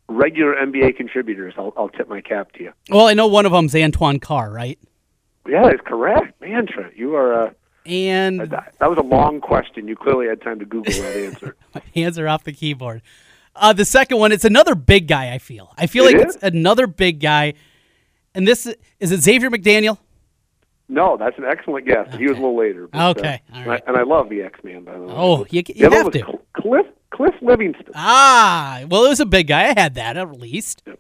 regular 0.07 0.55
NBA 0.55 0.95
contributors, 0.95 1.53
I'll, 1.57 1.73
I'll 1.75 1.89
tip 1.89 2.07
my 2.07 2.21
cap 2.21 2.53
to 2.53 2.63
you. 2.63 2.73
Well, 2.89 3.07
I 3.07 3.13
know 3.13 3.27
one 3.27 3.45
of 3.45 3.51
them's 3.51 3.75
Antoine 3.75 4.19
Carr, 4.19 4.49
right? 4.49 4.79
Yeah, 5.45 5.63
that's 5.63 5.81
correct. 5.85 6.39
Man, 6.39 6.67
Trent, 6.67 6.95
you 6.95 7.15
are. 7.15 7.47
Uh, 7.47 7.51
and 7.85 8.39
that, 8.39 8.75
that 8.79 8.89
was 8.89 8.97
a 8.97 9.03
long 9.03 9.41
question. 9.41 9.87
You 9.87 9.97
clearly 9.97 10.27
had 10.27 10.41
time 10.41 10.59
to 10.59 10.65
Google 10.65 10.93
that 10.93 11.17
answer. 11.17 11.55
my 11.75 11.81
hands 11.93 12.17
are 12.17 12.27
off 12.27 12.45
the 12.45 12.53
keyboard. 12.53 13.01
Uh, 13.55 13.73
the 13.73 13.85
second 13.85 14.19
one, 14.19 14.31
it's 14.31 14.45
another 14.45 14.73
big 14.73 15.07
guy. 15.07 15.33
I 15.33 15.37
feel. 15.37 15.73
I 15.77 15.87
feel 15.87 16.05
it 16.05 16.15
like 16.15 16.27
is? 16.27 16.35
it's 16.35 16.43
another 16.43 16.87
big 16.87 17.19
guy. 17.19 17.55
And 18.33 18.47
this 18.47 18.65
is 18.99 19.11
it. 19.11 19.21
Xavier 19.21 19.49
McDaniel. 19.49 19.97
No, 20.89 21.17
that's 21.17 21.37
an 21.37 21.45
excellent 21.45 21.85
guess. 21.85 22.07
Okay. 22.07 22.17
He 22.17 22.23
was 22.27 22.37
a 22.37 22.41
little 22.41 22.57
later. 22.57 22.87
But, 22.87 23.17
okay, 23.17 23.41
uh, 23.53 23.57
all 23.57 23.65
right. 23.65 23.83
And 23.85 23.95
I, 23.95 24.01
and 24.01 24.09
I 24.09 24.15
love 24.15 24.29
the 24.29 24.41
X 24.41 24.59
Man. 24.63 24.83
By 24.83 24.93
the 24.93 25.01
way. 25.01 25.13
Oh, 25.15 25.45
you, 25.49 25.63
you 25.67 25.89
have 25.89 26.11
to. 26.11 26.39
Cliff 26.57 26.87
Cliff 27.13 27.35
Levingston. 27.41 27.91
Ah, 27.95 28.81
well, 28.89 29.05
it 29.05 29.09
was 29.09 29.19
a 29.19 29.25
big 29.25 29.47
guy. 29.47 29.69
I 29.69 29.79
had 29.79 29.95
that 29.95 30.17
at 30.17 30.31
least. 30.39 30.83
Yeah. 30.85 30.93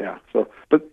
yeah. 0.00 0.18
So, 0.32 0.48
but 0.70 0.88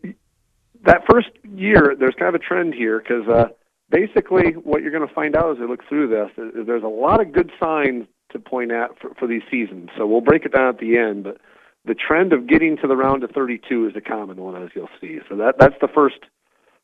that 0.86 1.03
first 1.10 1.29
year, 1.55 1.95
there's 1.98 2.15
kind 2.15 2.33
of 2.33 2.36
a 2.36 2.43
trend 2.43 2.74
here 2.74 3.00
because 3.00 3.27
uh, 3.27 3.48
basically 3.89 4.51
what 4.51 4.81
you're 4.81 4.91
going 4.91 5.07
to 5.07 5.13
find 5.13 5.36
out 5.36 5.51
as 5.51 5.60
we 5.60 5.67
look 5.67 5.88
through 5.88 6.10
this 6.10 6.29
is 6.38 6.65
there's 6.67 6.83
a 6.83 6.88
lot 6.88 7.22
of 7.22 7.31
good 7.31 7.51
signs 7.62 8.05
to 8.31 8.39
point 8.39 8.72
at 8.72 9.00
for, 9.00 9.13
for 9.15 9.27
these 9.27 9.43
seasons. 9.50 9.89
So 9.98 10.05
we'll 10.05 10.22
break 10.22 10.45
it 10.45 10.53
down 10.53 10.67
at 10.67 10.79
the 10.79 10.98
end, 10.98 11.24
but 11.24 11.38
the 11.86 11.93
trend 11.93 12.33
of 12.33 12.48
getting 12.48 12.77
to 12.77 12.88
the 12.88 12.95
round 12.95 13.24
of 13.24 13.31
32 13.31 13.88
is 13.88 13.95
a 13.95 14.01
common 14.01 14.38
one, 14.38 14.62
as 14.62 14.69
you'll 14.75 14.89
see. 15.00 15.19
So 15.29 15.36
that 15.38 15.55
that's 15.60 15.75
the 15.81 15.88
first 15.88 16.19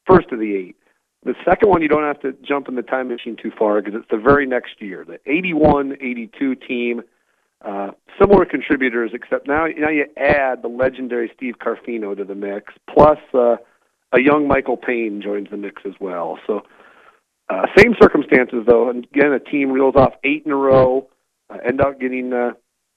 first 0.08 0.32
of 0.32 0.40
the 0.40 0.56
eight. 0.56 0.76
The 1.24 1.36
second 1.44 1.70
one, 1.70 1.82
you 1.82 1.90
don't 1.90 2.04
have 2.04 2.22
to 2.22 2.34
jump 2.48 2.70
in 2.70 2.76
the 2.76 2.82
time 2.82 3.10
machine 3.10 3.36
too 3.36 3.52
far 3.58 3.82
because 3.82 4.00
it's 4.00 4.10
the 4.10 4.18
very 4.18 4.46
next 4.46 4.82
year. 4.82 5.04
The 5.06 5.20
81 5.26 5.98
82 6.00 6.56
team, 6.56 7.02
uh, 7.64 7.92
similar 8.18 8.46
contributors, 8.46 9.12
except 9.14 9.48
now, 9.48 9.66
now 9.66 9.90
you 9.90 10.06
add 10.16 10.62
the 10.62 10.70
legendary 10.70 11.30
Steve 11.36 11.56
Carfino 11.60 12.16
to 12.16 12.24
the 12.24 12.36
mix, 12.36 12.74
plus 12.94 13.18
uh, 13.34 13.58
a 14.14 14.22
young 14.22 14.48
Michael 14.48 14.78
Payne 14.78 15.22
joins 15.22 15.50
the 15.52 15.58
mix 15.58 15.82
as 15.86 15.94
well. 16.00 16.40
So, 16.48 16.62
uh, 17.50 17.66
same 17.76 17.96
circumstances 18.02 18.64
though. 18.66 18.90
And 18.90 19.06
again, 19.14 19.34
a 19.34 19.40
team 19.40 19.72
reels 19.72 19.96
off 19.98 20.14
eight 20.24 20.44
in 20.46 20.52
a 20.52 20.56
row, 20.56 21.10
uh, 21.50 21.58
end 21.68 21.82
up 21.82 22.00
getting 22.00 22.32
uh, 22.32 22.52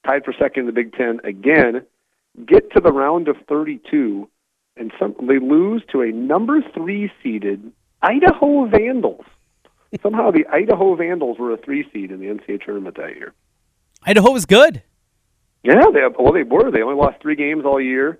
tied 0.07 0.25
for 0.25 0.33
second 0.39 0.61
in 0.61 0.67
the 0.67 0.73
Big 0.73 0.93
Ten 0.93 1.19
again, 1.25 1.85
get 2.47 2.73
to 2.75 2.81
the 2.81 2.93
round 2.93 3.27
of 3.27 3.37
32, 3.49 4.29
and 4.77 4.93
some, 4.99 5.15
they 5.27 5.39
lose 5.39 5.83
to 5.91 6.03
a 6.03 6.13
number 6.13 6.61
three 6.73 7.11
seeded 7.23 7.73
Idaho 8.03 8.67
Vandals. 8.67 9.25
Somehow 10.03 10.31
the 10.31 10.47
Idaho 10.47 10.97
Vandals 10.97 11.39
were 11.39 11.53
a 11.53 11.57
three 11.57 11.87
seed 11.93 12.11
in 12.11 12.21
the 12.21 12.27
NCAA 12.27 12.65
tournament 12.65 12.97
that 12.97 13.15
year. 13.15 13.35
Idaho 14.05 14.33
was 14.33 14.47
good. 14.47 14.83
Yeah, 15.63 15.83
they 15.93 16.01
well 16.19 16.33
they 16.33 16.43
were. 16.43 16.71
They 16.71 16.83
only 16.83 16.97
lost 16.97 17.21
three 17.23 17.37
games 17.37 17.65
all 17.65 17.81
year, 17.81 18.19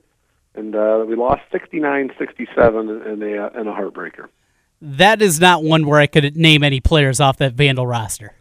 and 0.55 0.75
uh, 0.77 1.05
we 1.07 1.17
lost 1.17 1.43
69-67 1.53 3.13
in 3.13 3.23
a 3.23 3.61
in 3.61 3.67
a 3.67 3.73
heartbreaker. 3.73 4.29
That 4.81 5.23
is 5.23 5.41
not 5.41 5.65
one 5.65 5.87
where 5.87 5.99
I 5.99 6.07
could 6.07 6.37
name 6.37 6.63
any 6.63 6.81
players 6.81 7.21
off 7.21 7.39
that 7.39 7.55
Vandal 7.55 7.87
roster. 7.87 8.35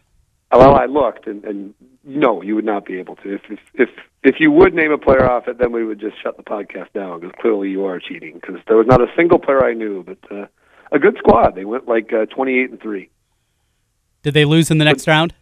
Well, 0.52 0.74
I 0.74 0.86
looked, 0.86 1.26
and, 1.26 1.44
and 1.44 1.74
no, 2.04 2.42
you 2.42 2.54
would 2.54 2.64
not 2.64 2.84
be 2.84 2.98
able 2.98 3.16
to. 3.16 3.34
If 3.34 3.42
if 3.48 3.58
if, 3.74 3.88
if 4.22 4.34
you 4.38 4.52
would 4.52 4.74
name 4.74 4.92
a 4.92 4.98
player 4.98 5.28
off 5.28 5.48
it, 5.48 5.58
then 5.58 5.72
we 5.72 5.84
would 5.84 5.98
just 5.98 6.20
shut 6.22 6.36
the 6.36 6.42
podcast 6.42 6.92
down 6.92 7.20
because 7.20 7.34
clearly 7.40 7.70
you 7.70 7.84
are 7.86 7.98
cheating. 7.98 8.34
Because 8.34 8.56
there 8.68 8.76
was 8.76 8.86
not 8.86 9.00
a 9.00 9.06
single 9.16 9.38
player 9.38 9.64
I 9.64 9.72
knew, 9.72 10.04
but 10.04 10.18
uh, 10.30 10.46
a 10.92 10.98
good 10.98 11.16
squad. 11.18 11.54
They 11.54 11.64
went 11.64 11.88
like 11.88 12.12
uh, 12.12 12.26
twenty-eight 12.26 12.70
and 12.70 12.80
three. 12.80 13.10
Did 14.22 14.34
they 14.34 14.44
lose 14.44 14.70
in 14.70 14.78
the 14.78 14.84
next 14.84 15.08
round? 15.08 15.34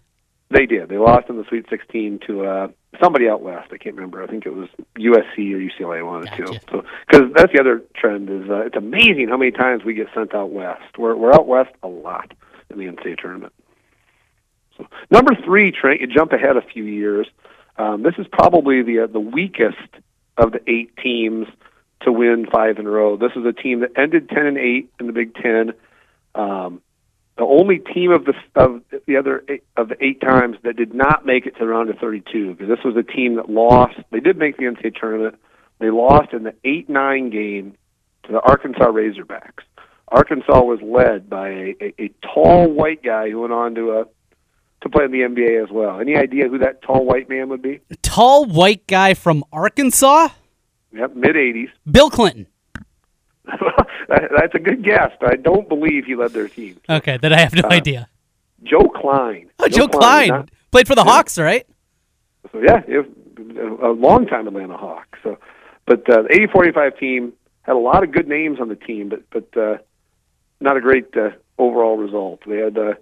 They 0.51 0.67
did. 0.67 0.89
They 0.89 0.97
lost 0.97 1.29
in 1.29 1.37
the 1.37 1.45
Sweet 1.49 1.67
16 1.71 2.21
to 2.27 2.45
uh, 2.45 2.69
somebody 3.01 3.29
out 3.29 3.41
west. 3.41 3.69
I 3.73 3.79
can't 3.79 3.95
remember. 3.95 4.21
I 4.21 4.27
think 4.27 4.47
it 4.47 4.55
was 4.55 4.69
USC 4.99 5.53
or 5.55 5.59
UCLA. 5.59 5.99
I 5.99 6.03
wanted 6.03 6.31
Gotcha. 6.31 6.45
to. 6.45 6.61
So 6.71 6.85
because 7.07 7.33
that's 7.37 7.53
the 7.53 7.61
other 7.61 7.83
trend 7.95 8.29
is 8.29 8.51
uh, 8.51 8.63
it's 8.63 8.77
amazing 8.77 9.29
how 9.29 9.37
many 9.37 9.53
times 9.53 9.85
we 9.85 9.95
get 9.95 10.09
sent 10.13 10.35
out 10.35 10.51
west. 10.51 10.99
We're 10.99 11.15
we're 11.15 11.33
out 11.33 11.47
west 11.47 11.71
a 11.85 11.89
lot 11.89 12.33
in 12.69 12.79
the 12.79 12.87
NCAA 12.87 13.19
tournament. 13.19 13.53
So 14.77 14.89
number 15.11 15.37
three, 15.45 15.71
Trent, 15.71 16.01
you 16.01 16.09
jump 16.09 16.33
ahead 16.33 16.57
a 16.57 16.63
few 16.63 16.85
years. 16.85 17.29
Um, 17.77 18.03
this 18.03 18.15
is 18.19 18.27
probably 18.33 18.83
the 18.83 19.01
uh, 19.01 19.07
the 19.07 19.21
weakest 19.21 19.77
of 20.37 20.51
the 20.51 20.61
eight 20.69 20.97
teams 20.97 21.47
to 22.03 22.13
win 22.13 22.47
five 22.51 22.79
in 22.79 22.87
a 22.87 22.91
row. 22.91 23.17
This 23.17 23.33
is 23.37 23.45
a 23.45 23.53
team 23.53 23.81
that 23.81 23.91
ended 23.97 24.29
ten 24.29 24.47
and 24.47 24.59
eight 24.59 24.91
in 24.99 25.07
the 25.07 25.13
Big 25.13 25.35
Ten. 25.35 25.73
Um, 26.35 26.81
the 27.37 27.45
only 27.45 27.79
team 27.79 28.11
of 28.11 28.27
the 28.27 28.35
of 28.55 28.83
the 29.07 29.17
other 29.17 29.43
eight, 29.49 29.65
of 29.77 29.89
the 29.89 29.97
eight 30.05 30.21
times 30.21 30.57
that 30.63 30.77
did 30.77 30.95
not 30.95 31.25
make 31.25 31.47
it 31.47 31.53
to 31.53 31.61
the 31.61 31.67
round 31.67 31.89
of 31.89 31.97
32 31.97 32.53
because 32.53 32.69
this 32.69 32.85
was 32.85 32.97
a 32.97 33.03
team 33.03 33.37
that 33.37 33.49
lost. 33.49 33.95
They 34.11 34.21
did 34.21 34.37
make 34.37 34.59
the 34.59 34.65
NCAA 34.65 34.95
tournament. 34.95 35.37
They 35.79 35.91
lost 35.91 36.35
in 36.35 36.43
the 36.43 36.55
eight 36.65 36.91
nine 36.91 37.31
game 37.31 37.77
to 38.25 38.33
the 38.33 38.41
Arkansas 38.41 38.85
Razorbacks. 38.85 39.63
Arkansas 40.09 40.61
was 40.61 40.81
led 40.83 41.31
by 41.31 41.49
a, 41.49 41.77
a, 41.81 41.95
a 41.99 42.11
tall 42.23 42.71
white 42.71 43.03
guy 43.03 43.31
who 43.31 43.41
went 43.41 43.55
on 43.55 43.75
to 43.77 43.93
a 43.93 44.05
to 44.83 44.89
play 44.89 45.05
in 45.05 45.11
the 45.11 45.21
NBA 45.21 45.63
as 45.63 45.71
well. 45.71 46.01
Any 46.01 46.17
idea 46.17 46.49
who 46.49 46.59
that 46.59 46.83
tall 46.83 47.05
white 47.05 47.29
man 47.29 47.49
would 47.49 47.63
be? 47.63 47.81
A 47.91 47.97
tall 47.97 48.45
white 48.45 48.87
guy 48.87 49.15
from 49.15 49.45
Arkansas? 49.53 50.29
Yep, 50.93 51.15
mid 51.17 51.37
80s. 51.37 51.69
Bill 51.91 52.11
Clinton. 52.11 52.47
That's 54.09 54.55
a 54.55 54.59
good 54.59 54.83
guess, 54.85 55.13
but 55.21 55.31
I 55.33 55.37
don't 55.37 55.69
believe 55.69 56.05
he 56.05 56.15
led 56.15 56.33
their 56.33 56.49
team. 56.49 56.81
Okay, 56.89 57.17
then 57.21 57.33
I 57.33 57.41
have 57.41 57.55
no 57.55 57.63
Uh, 57.69 57.73
idea. 57.73 58.09
Joe 58.63 58.91
Kleine. 58.95 59.49
Oh, 59.59 59.69
Joe, 59.69 59.89
Kleine. 59.89 60.29
not- 60.29 60.51
Played 60.71 60.87
for 60.87 60.95
the 60.95 61.03
Hawks, 61.05 61.37
right? 61.39 61.67
So 62.53 62.61
yeah, 62.61 62.83
it, 62.87 63.07
a 63.83 63.89
long 63.89 64.27
time 64.27 64.47
Atlanta 64.47 64.77
Hawk. 64.77 65.17
So, 65.23 65.37
but 65.87 66.09
uh, 66.09 66.23
the 66.23 66.49
80-45 66.55 66.99
team 66.99 67.33
had 67.63 67.75
a 67.75 67.79
lot 67.79 68.05
of 68.05 68.13
good 68.13 68.29
names 68.29 68.61
on 68.61 68.69
the 68.69 68.77
team, 68.77 69.09
but 69.09 69.23
but 69.31 69.57
uh, 69.61 69.79
not 70.61 70.77
a 70.77 70.81
great 70.81 71.17
uh, 71.17 71.31
overall 71.59 71.97
result. 71.97 72.41
They 72.47 72.59
had 72.59 72.79
uh, 72.79 72.95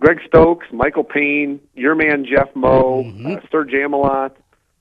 Greg 0.00 0.20
Stokes, 0.26 0.66
Michael 0.72 1.02
Payne, 1.04 1.58
your 1.74 1.94
man 1.96 2.24
Jeff 2.24 2.54
Moe, 2.54 3.00
uh, 3.26 3.40
Sir 3.50 3.64
Jamalot. 3.64 4.32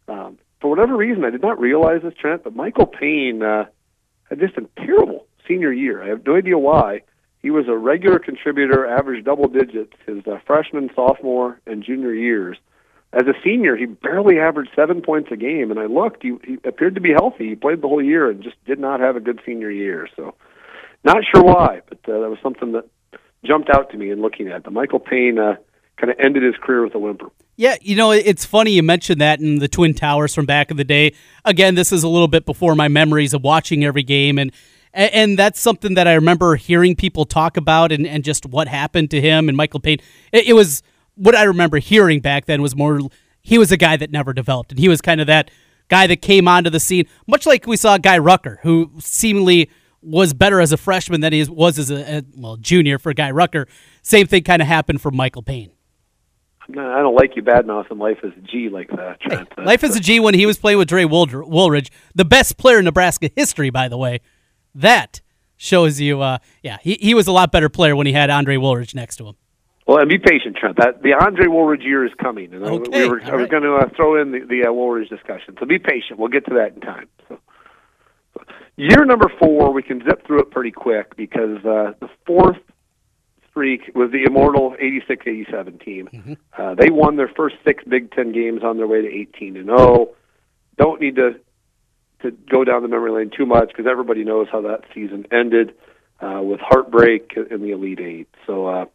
Um, 0.08 0.38
for 0.63 0.69
whatever 0.69 0.95
reason, 0.95 1.26
I 1.26 1.30
did 1.30 1.41
not 1.41 1.60
realize 1.60 2.04
this, 2.04 2.13
Trent, 2.17 2.45
but 2.45 2.56
Michael 2.56 2.86
Payne 2.86 3.43
uh, 3.43 3.65
had 4.30 4.39
just 4.39 4.56
a 4.56 4.65
terrible 4.78 5.28
senior 5.45 5.73
year. 5.73 6.02
I 6.02 6.08
have 6.08 6.26
no 6.26 6.38
idea 6.38 6.58
why. 6.58 7.02
He 7.41 7.49
was 7.49 7.65
a 7.67 7.76
regular 7.76 8.17
contributor, 8.17 8.88
averaged 8.88 9.26
double 9.26 9.49
digits 9.49 9.91
his 10.08 10.26
uh, 10.26 10.39
freshman, 10.47 10.89
sophomore, 10.95 11.60
and 11.67 11.84
junior 11.84 12.13
years. 12.13 12.58
As 13.12 13.23
a 13.23 13.34
senior, 13.43 13.76
he 13.76 13.88
barely 13.88 14.39
averaged 14.39 14.69
seven 14.73 15.02
points 15.02 15.32
a 15.34 15.36
game, 15.36 15.69
and 15.69 15.82
I 15.82 15.88
looked. 15.88 16.23
He, 16.23 16.38
he 16.47 16.58
appeared 16.63 16.95
to 16.95 17.02
be 17.02 17.12
healthy. 17.12 17.49
He 17.49 17.56
played 17.56 17.82
the 17.82 17.89
whole 17.89 18.02
year 18.02 18.30
and 18.30 18.41
just 18.41 18.56
did 18.63 18.80
not 18.80 19.02
have 19.02 19.17
a 19.17 19.19
good 19.19 19.41
senior 19.45 19.69
year. 19.69 20.08
So, 20.15 20.34
not 21.04 21.17
sure 21.36 21.43
why, 21.43 21.82
but 21.89 21.99
uh, 22.08 22.21
that 22.21 22.30
was 22.30 22.39
something 22.41 22.71
that 22.71 22.86
jumped 23.43 23.69
out 23.69 23.91
to 23.91 23.97
me 23.97 24.12
in 24.12 24.21
looking 24.21 24.47
at. 24.47 24.63
But 24.63 24.71
Michael 24.71 25.02
Payne 25.02 25.39
uh, 25.39 25.56
kind 26.04 26.20
of 26.20 26.26
ended 26.26 26.44
his 26.44 26.56
career 26.62 26.84
with 26.84 26.94
a 26.96 27.00
whimper. 27.00 27.32
Yeah, 27.56 27.78
you 27.82 27.96
know, 27.96 28.12
it's 28.12 28.44
funny 28.44 28.72
you 28.72 28.84
mentioned 28.84 29.22
that 29.22 29.39
in 29.39 29.60
the 29.60 29.70
Twin 29.70 29.94
Towers 29.94 30.36
from 30.36 30.46
back 30.46 30.70
in 30.70 30.76
the 30.76 30.84
day. 30.84 31.13
Again, 31.46 31.76
this 31.76 31.94
is 31.94 32.04
a 32.04 32.10
little 32.10 32.28
bit 32.28 32.46
before 32.46 32.76
my 32.76 32.89
memories 32.89 33.34
of 33.34 33.42
watching 33.42 33.86
every 33.86 34.04
game 34.04 34.38
and 34.38 34.52
and, 34.96 35.39
that's 35.39 35.60
something 35.60 35.96
that 35.96 36.08
I 36.08 36.13
remember 36.13 36.56
hearing 36.56 36.96
people 36.96 37.26
talk 37.26 37.58
about 37.58 37.92
and, 37.92 38.06
and 38.06 38.24
just 38.24 38.46
what 38.46 38.68
happened 38.68 39.10
to 39.10 39.20
him 39.20 39.48
and 39.50 39.58
Michael 39.58 39.80
Payne. 39.80 39.98
It, 40.32 40.50
it 40.50 40.54
was 40.54 40.84
what 41.16 41.34
I 41.34 41.46
remember 41.46 41.80
hearing 41.80 42.20
back 42.20 42.46
then 42.46 42.62
was 42.62 42.76
more 42.76 43.00
he 43.42 43.58
was 43.58 43.72
a 43.72 43.78
guy 43.78 43.98
that 43.98 44.12
never 44.12 44.34
developed 44.34 44.72
and 44.72 44.78
he 44.80 44.88
was 44.88 45.02
kind 45.02 45.20
of 45.20 45.26
that 45.26 45.50
guy 45.88 46.06
that 46.06 46.22
came 46.22 46.48
onto 46.48 46.70
the 46.70 46.80
scene, 46.80 47.08
much 47.26 47.48
like 47.48 47.66
we 47.66 47.76
saw 47.76 47.98
Guy 47.98 48.20
Rucker, 48.20 48.60
who 48.62 48.92
seemingly 49.00 49.68
was 50.04 50.32
better 50.34 50.60
as 50.60 50.72
a 50.72 50.78
freshman 50.78 51.22
than 51.22 51.34
he 51.34 51.44
was 51.46 51.80
as 51.80 51.89
a, 51.89 52.18
a 52.18 52.24
well 52.36 52.58
junior 52.58 53.00
for 53.00 53.16
Guy 53.16 53.32
Rucker. 53.32 53.68
Same 54.04 54.28
thing 54.28 54.44
kind 54.44 54.62
of 54.62 54.68
happened 54.68 55.02
for 55.02 55.10
Michael 55.10 55.42
Payne. 55.42 55.72
No, 56.69 56.93
I 56.93 56.99
don't 56.99 57.15
like 57.15 57.36
you 57.36 57.41
bad 57.41 57.67
mouthing 57.67 57.97
life 57.97 58.19
as 58.23 58.32
a 58.38 58.41
G 58.41 58.69
like 58.69 58.89
that, 58.91 59.19
Trent. 59.19 59.49
Uh, 59.58 59.63
Life 59.63 59.84
as 59.84 59.95
a 59.95 59.99
G 59.99 60.19
when 60.19 60.34
he 60.34 60.45
was 60.45 60.58
playing 60.58 60.78
with 60.78 60.88
Dre 60.88 61.04
Woolridge, 61.06 61.91
the 62.15 62.26
best 62.26 62.58
player 62.58 62.80
in 62.80 62.86
Nebraska 62.86 63.30
history, 63.36 63.69
by 63.69 63.88
the 63.89 63.97
way. 63.97 64.21
That 64.73 65.21
shows 65.58 65.99
you, 65.99 66.21
uh, 66.21 66.38
yeah, 66.62 66.78
he, 66.82 66.93
he 67.02 67.13
was 67.13 67.28
a 67.28 67.32
lot 67.32 67.52
better 67.52 67.69
player 67.69 67.95
when 67.95 68.08
he 68.08 68.13
had 68.13 68.30
Andre 68.30 68.58
Woolridge 68.58 68.95
next 68.95 69.17
to 69.17 69.28
him. 69.28 69.36
Well, 69.86 69.97
and 69.99 70.08
be 70.10 70.17
patient, 70.17 70.56
Trent. 70.56 70.78
That 70.78 71.04
the 71.04 71.13
Andre 71.13 71.47
Woolridge 71.47 71.82
year 71.84 72.06
is 72.06 72.13
coming, 72.21 72.54
and 72.54 72.65
I- 72.65 72.71
we 72.71 73.08
were, 73.10 73.21
all 73.21 73.32
I 73.32 73.36
was 73.36 73.49
going 73.49 73.63
to 73.63 73.76
uh, 73.76 73.89
throw 73.95 74.21
in 74.21 74.32
the, 74.32 74.39
the 74.39 74.65
uh, 74.69 74.71
Woolridge 74.71 75.10
discussion. 75.10 75.56
So 75.60 75.65
be 75.65 75.78
patient. 75.80 76.17
We'll 76.17 76.30
get 76.30 76.45
to 76.45 76.54
that 76.56 76.73
in 76.76 76.80
time. 76.80 77.10
So, 77.28 77.38
so 78.34 78.43
year 78.78 79.04
number 79.04 79.30
four, 79.38 79.73
we 79.73 79.84
can 79.84 80.02
zip 80.06 80.26
through 80.26 80.39
it 80.39 80.52
pretty 80.52 80.71
quick 80.71 81.17
because 81.17 81.58
uh, 81.65 81.91
the 81.99 82.10
fourth 82.26 82.58
streak 83.54 83.92
was 83.94 84.12
the 84.12 84.24
immortal 84.24 84.76
86-87 84.82 85.84
team. 85.86 86.10
Mm-hmm. 86.12 86.34
Uh, 86.58 86.74
they 86.76 86.89
won 86.89 87.16
their 87.18 87.28
first 87.30 87.56
six 87.63 87.84
Big 87.88 88.12
Ten 88.12 88.32
games 88.32 88.63
on 88.63 88.78
their 88.78 88.88
way 88.88 89.02
to 89.02 89.08
18 89.08 89.56
and 89.58 89.68
0. 89.68 90.10
Don't 90.78 91.00
need 91.00 91.16
to 91.18 91.39
to 92.24 92.32
go 92.50 92.63
down 92.63 92.82
the 92.84 92.88
memory 92.88 93.12
lane 93.12 93.30
too 93.36 93.46
much 93.46 93.68
because 93.68 93.86
everybody 93.86 94.24
knows 94.24 94.48
how 94.50 94.62
that 94.62 94.80
season 94.94 95.26
ended 95.30 95.76
uh, 96.22 96.39
with 96.42 96.58
heartbreak 96.62 97.34
in 97.52 97.62
the 97.62 97.72
Elite 97.72 98.00
Eight. 98.00 98.30
So 98.48 98.66
uh, 98.66 98.86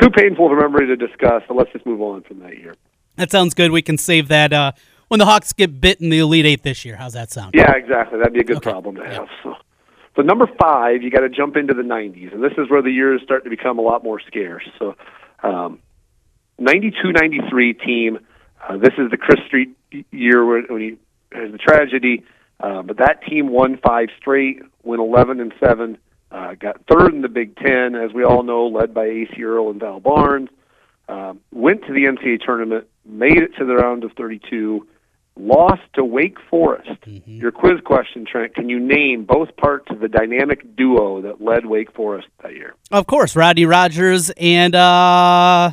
too 0.00 0.08
painful 0.08 0.46
of 0.46 0.52
a 0.52 0.60
memory 0.60 0.86
to 0.86 0.96
discuss. 0.96 1.42
So 1.46 1.54
let's 1.54 1.70
just 1.70 1.84
move 1.84 2.00
on 2.00 2.22
from 2.22 2.38
that 2.40 2.56
year. 2.56 2.74
That 3.16 3.30
sounds 3.30 3.52
good. 3.52 3.72
We 3.72 3.82
can 3.82 3.98
save 3.98 4.28
that 4.28 4.54
uh, 4.54 4.72
when 5.08 5.18
the 5.18 5.26
Hawks 5.26 5.52
get 5.52 5.82
bit 5.82 6.00
in 6.00 6.08
the 6.08 6.18
Elite 6.20 6.46
Eight 6.46 6.62
this 6.62 6.82
year. 6.86 6.96
How's 6.96 7.12
that 7.12 7.30
sound? 7.30 7.54
Yeah, 7.54 7.72
exactly. 7.76 8.18
That'd 8.18 8.32
be 8.32 8.40
a 8.40 8.44
good 8.44 8.56
Okay. 8.56 8.70
problem 8.70 8.96
to 8.96 9.04
have. 9.06 9.28
So, 9.42 9.54
so 10.16 10.22
number 10.22 10.46
five, 10.60 11.02
you 11.02 11.10
got 11.10 11.20
to 11.20 11.28
jump 11.28 11.56
into 11.56 11.74
the 11.74 11.82
'90s, 11.82 12.32
and 12.32 12.42
this 12.42 12.52
is 12.58 12.68
where 12.70 12.82
the 12.82 12.90
years 12.90 13.22
start 13.22 13.44
to 13.44 13.50
become 13.50 13.78
a 13.78 13.82
lot 13.82 14.04
more 14.04 14.20
scarce. 14.20 14.68
So, 14.78 14.94
um, 15.42 15.80
92, 16.58 17.12
93 17.12 17.72
team. 17.74 18.18
Uh, 18.62 18.76
this 18.76 18.92
is 18.98 19.10
the 19.10 19.16
Chris 19.16 19.40
Street 19.46 19.76
year 20.10 20.44
where, 20.44 20.62
when 20.62 20.80
he 20.80 20.98
has 21.36 21.50
the 21.50 21.58
tragedy. 21.58 22.24
Uh, 22.60 22.82
but 22.82 22.98
that 22.98 23.24
team 23.28 23.48
won 23.48 23.78
five 23.84 24.08
straight, 24.20 24.60
went 24.84 25.00
11 25.00 25.40
and 25.40 25.52
seven, 25.58 25.98
uh, 26.30 26.54
got 26.54 26.80
third 26.90 27.12
in 27.12 27.22
the 27.22 27.28
Big 27.28 27.56
Ten, 27.56 27.94
as 27.94 28.12
we 28.12 28.24
all 28.24 28.42
know, 28.42 28.66
led 28.66 28.94
by 28.94 29.06
Acie 29.06 29.42
Earl 29.42 29.70
and 29.70 29.80
Val 29.80 30.00
Barnes. 30.00 30.48
Um, 31.08 31.40
went 31.50 31.84
to 31.86 31.92
the 31.92 32.04
NCAA 32.04 32.44
tournament, 32.44 32.86
made 33.04 33.36
it 33.36 33.56
to 33.58 33.64
the 33.64 33.74
round 33.74 34.04
of 34.04 34.12
32, 34.12 34.86
lost 35.36 35.82
to 35.94 36.04
Wake 36.04 36.38
Forest. 36.50 36.90
Your 37.26 37.52
quiz 37.52 37.80
question, 37.84 38.24
Trent: 38.24 38.54
Can 38.54 38.68
you 38.68 38.78
name 38.78 39.24
both 39.24 39.56
parts 39.56 39.86
of 39.90 40.00
the 40.00 40.08
dynamic 40.08 40.76
duo 40.76 41.22
that 41.22 41.42
led 41.42 41.66
Wake 41.66 41.92
Forest 41.92 42.28
that 42.42 42.54
year? 42.54 42.74
Of 42.90 43.06
course, 43.06 43.34
Rodney 43.36 43.64
Rogers 43.64 44.30
and, 44.36 44.74
uh, 44.74 45.72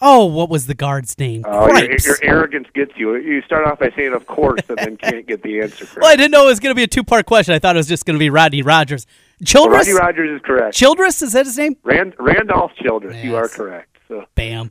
oh, 0.00 0.26
what 0.26 0.48
was 0.50 0.66
the 0.66 0.74
guard's 0.74 1.18
name? 1.18 1.44
Oh, 1.46 1.66
your, 1.68 1.96
your 1.98 2.18
arrogance 2.22 2.68
gets 2.74 2.92
you. 2.96 3.16
You 3.16 3.42
start 3.42 3.66
off 3.66 3.78
by 3.78 3.90
saying 3.96 4.12
"of 4.12 4.26
course" 4.26 4.60
and 4.68 4.78
then 4.78 4.96
can't 4.96 5.26
get 5.26 5.42
the 5.42 5.60
answer 5.60 5.86
correct. 5.86 5.96
well, 6.02 6.12
I 6.12 6.16
didn't 6.16 6.32
know 6.32 6.44
it 6.44 6.48
was 6.50 6.60
going 6.60 6.72
to 6.72 6.76
be 6.76 6.84
a 6.84 6.88
two 6.88 7.04
part 7.04 7.26
question. 7.26 7.54
I 7.54 7.58
thought 7.58 7.76
it 7.76 7.78
was 7.78 7.88
just 7.88 8.04
going 8.04 8.14
to 8.14 8.20
be 8.20 8.30
Rodney 8.30 8.62
Rogers. 8.62 9.06
Well, 9.40 9.46
Childress? 9.46 9.88
Rodney 9.88 10.00
Rogers 10.00 10.36
is 10.36 10.42
correct. 10.44 10.76
Childress, 10.76 11.22
is 11.22 11.32
that 11.32 11.46
his 11.46 11.58
name? 11.58 11.76
Rand, 11.82 12.14
Randolph 12.18 12.72
Childress, 12.76 13.22
you 13.24 13.36
are 13.36 13.48
correct. 13.48 13.98
So 14.08 14.24
Bam. 14.34 14.70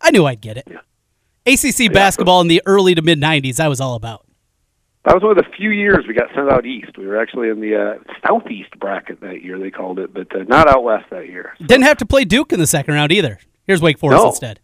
I 0.00 0.10
knew 0.10 0.26
I'd 0.26 0.40
get 0.40 0.56
it. 0.56 0.68
Yeah. 0.70 0.80
ACC 1.46 1.92
basketball 1.92 2.40
in 2.40 2.48
the 2.48 2.62
early 2.66 2.94
to 2.94 3.02
mid 3.02 3.20
90s, 3.20 3.60
I 3.60 3.68
was 3.68 3.80
all 3.80 3.94
about. 3.94 4.26
that 5.04 5.14
was 5.14 5.22
one 5.22 5.36
of 5.38 5.44
the 5.44 5.50
few 5.56 5.70
years 5.70 6.04
we 6.08 6.14
got 6.14 6.28
sent 6.34 6.50
out 6.50 6.66
east. 6.66 6.98
We 6.98 7.06
were 7.06 7.20
actually 7.20 7.48
in 7.48 7.60
the 7.60 7.76
uh, 7.76 8.12
southeast 8.26 8.78
bracket 8.78 9.20
that 9.20 9.42
year, 9.42 9.58
they 9.58 9.70
called 9.70 9.98
it, 9.98 10.12
but 10.12 10.34
uh, 10.34 10.44
not 10.44 10.68
out 10.68 10.82
west 10.82 11.06
that 11.10 11.28
year. 11.28 11.54
So. 11.58 11.66
Didn't 11.66 11.84
have 11.84 11.98
to 11.98 12.06
play 12.06 12.24
Duke 12.24 12.52
in 12.52 12.58
the 12.58 12.66
second 12.66 12.94
round 12.94 13.12
either. 13.12 13.38
Here's 13.64 13.80
Wake 13.80 13.98
Forest 13.98 14.22
no. 14.22 14.28
instead. 14.28 14.60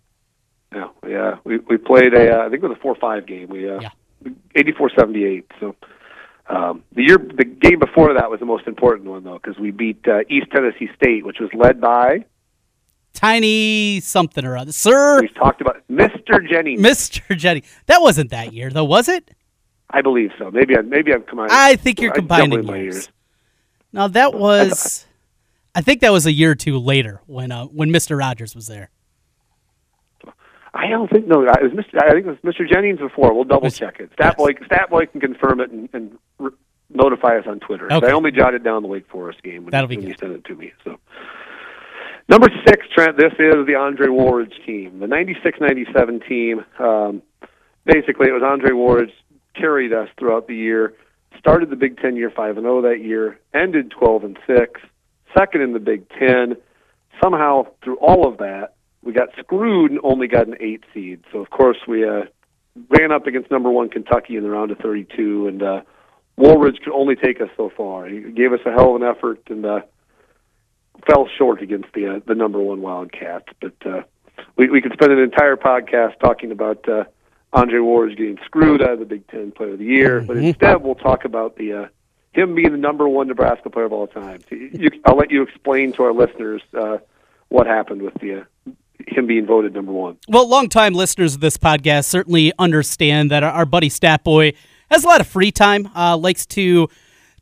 Yeah, 0.75 0.89
yeah. 1.07 1.37
We 1.45 1.59
we 1.59 1.77
played 1.77 2.15
a 2.15 2.39
uh, 2.41 2.47
I 2.47 2.49
think 2.49 2.63
it 2.63 2.67
was 2.67 2.77
a 2.79 2.81
four 2.81 2.95
five 2.95 3.27
game. 3.27 3.49
We 3.49 3.69
uh, 3.69 3.81
yeah. 3.81 3.91
84-78. 4.57 5.45
So 5.61 5.75
um, 6.49 6.85
the 6.95 7.03
year 7.03 7.19
the 7.19 7.45
game 7.45 7.79
before 7.79 8.15
that 8.15 8.31
was 8.31 8.41
the 8.41 8.47
most 8.47 8.67
important 8.67 9.09
one 9.09 9.25
though 9.25 9.39
because 9.43 9.59
we 9.59 9.71
beat 9.71 10.07
uh, 10.07 10.21
East 10.29 10.47
Tennessee 10.53 10.89
State, 10.97 11.25
which 11.25 11.39
was 11.41 11.51
led 11.55 11.81
by 11.81 12.25
Tiny 13.23 14.01
something 14.01 14.45
or 14.45 14.57
other, 14.57 14.73
sir. 14.73 15.21
We've 15.21 15.35
talked 15.35 15.61
about 15.61 15.77
Mr. 15.89 16.47
Jenny. 16.49 16.77
Mr. 16.77 17.37
Jenny. 17.37 17.63
That 17.87 18.03
wasn't 18.03 18.31
that 18.31 18.53
year 18.53 18.69
though, 18.69 18.85
was 18.85 19.09
it? 19.09 19.31
I 19.91 20.03
believe 20.03 20.31
so. 20.39 20.51
Maybe 20.51 20.77
I 20.77 20.81
maybe 20.81 21.13
I'm 21.13 21.23
combining. 21.23 21.53
I 21.55 21.77
think 21.77 22.01
you're 22.01 22.13
combining 22.13 22.65
years. 22.67 22.95
years. 22.95 23.09
No, 23.93 24.09
that 24.09 24.35
was. 24.39 25.07
I 25.75 25.83
think 25.83 26.01
that 26.01 26.11
was 26.11 26.27
a 26.27 26.33
year 26.33 26.51
or 26.51 26.55
two 26.57 26.79
later 26.79 27.21
when 27.27 27.53
uh, 27.53 27.67
when 27.67 27.91
Mr. 27.91 28.19
Rogers 28.19 28.57
was 28.57 28.67
there. 28.67 28.91
I 30.75 30.89
don't 30.89 31.09
think 31.09 31.29
no. 31.29 31.43
It 31.43 31.63
was 31.63 31.73
Mr. 31.73 32.03
I 32.03 32.11
think 32.11 32.27
it 32.27 32.31
was 32.43 32.55
Mr. 32.55 32.69
Jennings 32.69 32.99
before. 32.99 33.33
We'll 33.35 33.45
double 33.45 33.71
check 33.71 34.01
it. 34.01 34.11
Statboy 34.17 34.55
yes. 34.61 34.69
Statboy 34.69 35.13
can 35.13 35.21
confirm 35.21 35.61
it 35.61 35.71
and, 35.71 35.89
and 35.93 36.19
re- 36.39 36.51
notify 36.91 37.37
us 37.39 37.45
on 37.47 37.61
Twitter. 37.61 37.93
Okay. 37.93 38.09
I 38.09 38.11
only 38.13 38.33
jotted 38.33 38.65
down 38.65 38.83
the 38.83 38.89
Wake 38.89 39.09
Forest 39.09 39.43
game 39.45 39.65
when, 39.65 39.71
That'll 39.71 39.87
be 39.87 39.97
when 39.97 40.07
good. 40.07 40.11
you 40.13 40.17
sent 40.19 40.33
it 40.33 40.45
to 40.47 40.55
me. 40.57 40.73
So 40.83 40.99
number 42.29 42.49
six, 42.67 42.87
Trent. 42.95 43.17
This 43.17 43.33
is 43.39 43.67
the 43.67 43.75
Andre 43.77 44.09
Ward's 44.09 44.53
team, 44.67 44.99
the 44.99 45.07
'96-'97 45.07 46.29
team. 46.29 46.65
Um, 46.79 47.23
basically, 47.85 48.29
it 48.29 48.33
was 48.33 48.43
Andre 48.45 48.73
Ward's 48.73 49.13
carried 49.55 49.93
us 49.93 50.09
throughout 50.19 50.47
the 50.47 50.57
year. 50.57 50.95
Started 51.39 51.71
the 51.71 51.77
Big 51.77 51.99
Ten 51.99 52.17
year 52.17 52.31
five 52.35 52.57
and 52.57 52.65
zero 52.65 52.83
that 52.83 53.03
year. 53.03 53.39
Ended 53.55 53.91
twelve 53.91 54.25
and 54.25 54.39
6, 54.47 54.81
second 55.37 55.63
in 55.63 55.73
the 55.73 55.81
Big 55.81 56.09
Ten. 56.11 56.57
Somehow, 57.23 57.67
through 57.83 57.97
all 57.97 58.27
of 58.27 58.39
that, 58.39 58.75
we 59.03 59.13
got 59.13 59.29
screwed 59.39 59.91
and 59.91 60.01
only 60.03 60.29
got 60.29 60.47
an 60.47 60.57
eight 60.61 60.85
seed. 60.95 61.21
So 61.33 61.39
of 61.39 61.51
course 61.51 61.79
we 61.87 62.09
uh, 62.09 62.23
ran 62.89 63.13
up 63.13 63.27
against 63.27 63.51
number 63.51 63.71
one 63.71 63.89
Kentucky 63.89 64.37
in 64.37 64.43
the 64.43 64.51
round 64.51 64.71
of 64.71 64.79
32, 64.79 65.49
and 65.49 65.63
uh, 65.63 65.81
Woolridge 66.37 66.79
could 66.83 66.93
only 66.93 67.17
take 67.17 67.41
us 67.41 67.49
so 67.57 67.71
far. 67.77 68.07
He 68.07 68.21
gave 68.21 68.53
us 68.53 68.61
a 68.65 68.71
hell 68.71 68.95
of 68.95 69.03
an 69.03 69.09
effort 69.09 69.41
and 69.49 69.65
uh, 69.65 69.81
fell 71.07 71.29
short 71.39 71.63
against 71.63 71.93
the 71.95 72.17
uh, 72.17 72.21
the 72.27 72.35
number 72.35 72.61
one 72.61 72.81
Wildcats. 72.83 73.47
But 73.61 73.75
uh, 73.85 74.03
we 74.57 74.69
we 74.71 74.81
could 74.81 74.93
spend 74.93 75.13
an 75.13 75.19
entire 75.19 75.57
podcast 75.57 76.19
talking 76.21 76.51
about 76.53 76.89
uh, 76.89 77.05
Andre 77.53 77.81
Woolridge 77.81 78.17
getting 78.17 78.39
screwed 78.45 78.83
out 78.83 78.91
of 78.95 78.99
the 78.99 79.05
Big 79.05 79.27
Ten 79.29 79.53
Player 79.53 79.73
of 79.73 79.79
the 79.79 79.85
Year. 79.85 80.21
But 80.21 80.37
Mm-hmm. 80.37 80.47
instead, 80.47 80.83
we'll 80.83 80.95
talk 80.95 81.25
about 81.25 81.57
the 81.57 81.73
uh, 81.73 81.87
him 82.33 82.55
being 82.55 82.73
the 82.73 82.79
number 82.79 83.09
one 83.09 83.29
Nebraska 83.29 83.69
player 83.71 83.85
of 83.87 83.93
all 83.93 84.07
time. 84.07 84.41
So 84.49 84.55
you, 84.57 84.89
I'll 85.05 85.17
let 85.17 85.31
you 85.31 85.43
explain 85.43 85.93
to 85.95 86.03
our 86.05 86.13
listeners 86.13 86.63
uh, 86.79 86.99
what 87.49 87.67
happened 87.67 88.03
with 88.03 88.15
the. 88.15 88.41
Uh, 88.43 88.45
him 89.09 89.27
being 89.27 89.45
voted 89.47 89.75
number 89.75 89.91
one. 89.91 90.17
Well, 90.29 90.49
longtime 90.49 90.95
listeners 90.95 91.35
of 91.35 91.41
this 91.41 91.57
podcast 91.57 92.05
certainly 92.05 92.53
understand 92.57 93.33
that 93.33 93.43
our, 93.43 93.51
our 93.51 93.67
buddy 93.67 93.89
Statboy 93.89 94.55
has 94.93 95.03
a 95.03 95.09
lot 95.09 95.21
of 95.21 95.27
free 95.27 95.51
time, 95.51 95.89
uh, 95.97 96.17
likes 96.17 96.47
to 96.47 96.89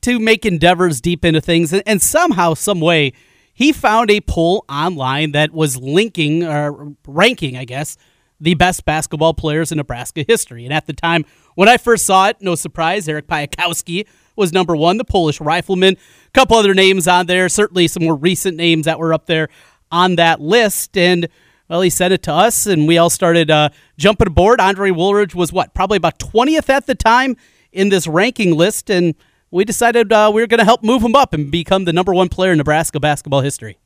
to 0.00 0.18
make 0.18 0.46
endeavors 0.46 1.02
deep 1.02 1.22
into 1.22 1.42
things, 1.42 1.74
and, 1.74 1.82
and, 1.84 2.00
somehow, 2.00 2.54
some 2.54 2.80
way, 2.80 3.12
he 3.60 3.72
found 3.72 4.10
a 4.10 4.22
poll 4.22 4.64
online 4.70 5.32
that 5.32 5.52
was 5.52 5.76
linking 5.76 6.42
or 6.44 6.94
ranking, 7.06 7.58
I 7.58 7.66
guess, 7.66 7.98
the 8.40 8.54
best 8.54 8.86
basketball 8.86 9.34
players 9.34 9.70
in 9.70 9.76
Nebraska 9.76 10.24
history. 10.26 10.64
And 10.64 10.72
at 10.72 10.86
the 10.86 10.94
time 10.94 11.26
when 11.56 11.68
I 11.68 11.76
first 11.76 12.06
saw 12.06 12.28
it, 12.28 12.38
no 12.40 12.54
surprise, 12.54 13.06
Eric 13.06 13.26
Piatkowski 13.26 14.06
was 14.34 14.54
number 14.54 14.74
one, 14.74 14.96
the 14.96 15.04
Polish 15.04 15.42
rifleman. 15.42 15.92
A 15.92 16.30
couple 16.30 16.56
other 16.56 16.72
names 16.72 17.06
on 17.06 17.26
there, 17.26 17.50
certainly 17.50 17.86
some 17.86 18.04
more 18.04 18.16
recent 18.16 18.56
names 18.56 18.86
that 18.86 18.98
were 18.98 19.12
up 19.12 19.26
there 19.26 19.50
on 19.92 20.16
that 20.16 20.40
list, 20.40 20.96
and 20.96 21.28
well, 21.68 21.82
he 21.82 21.90
sent 21.90 22.14
it 22.14 22.22
to 22.22 22.32
us, 22.32 22.66
and 22.66 22.88
we 22.88 22.96
all 22.96 23.10
started 23.10 23.50
uh, 23.50 23.68
jumping 23.98 24.28
aboard. 24.28 24.58
Andre 24.58 24.90
Woolridge 24.90 25.34
was 25.34 25.52
what, 25.52 25.74
probably 25.74 25.98
about 25.98 26.18
20th 26.18 26.70
at 26.70 26.86
the 26.86 26.94
time 26.94 27.36
in 27.72 27.90
this 27.90 28.06
ranking 28.06 28.56
list, 28.56 28.88
and 28.90 29.14
we 29.50 29.64
decided 29.64 30.12
uh, 30.12 30.30
we 30.32 30.40
were 30.42 30.46
going 30.46 30.58
to 30.58 30.64
help 30.64 30.82
move 30.82 31.02
him 31.02 31.14
up 31.14 31.32
and 31.32 31.50
become 31.50 31.84
the 31.84 31.92
number 31.92 32.14
one 32.14 32.28
player 32.28 32.52
in 32.52 32.58
Nebraska 32.58 33.00
basketball 33.00 33.40
history. 33.40 33.78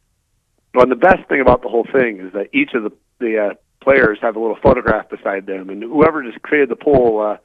Well, 0.74 0.82
and 0.82 0.92
the 0.92 0.96
best 0.96 1.28
thing 1.28 1.40
about 1.40 1.62
the 1.62 1.68
whole 1.68 1.86
thing 1.92 2.20
is 2.20 2.32
that 2.32 2.48
each 2.52 2.74
of 2.74 2.82
the 2.82 2.92
the 3.20 3.50
uh, 3.50 3.54
players 3.80 4.18
have 4.20 4.34
a 4.34 4.40
little 4.40 4.58
photograph 4.60 5.08
beside 5.08 5.46
them, 5.46 5.70
and 5.70 5.82
whoever 5.82 6.22
just 6.22 6.42
created 6.42 6.68
the 6.68 6.76
poll 6.76 7.20
uh, 7.20 7.36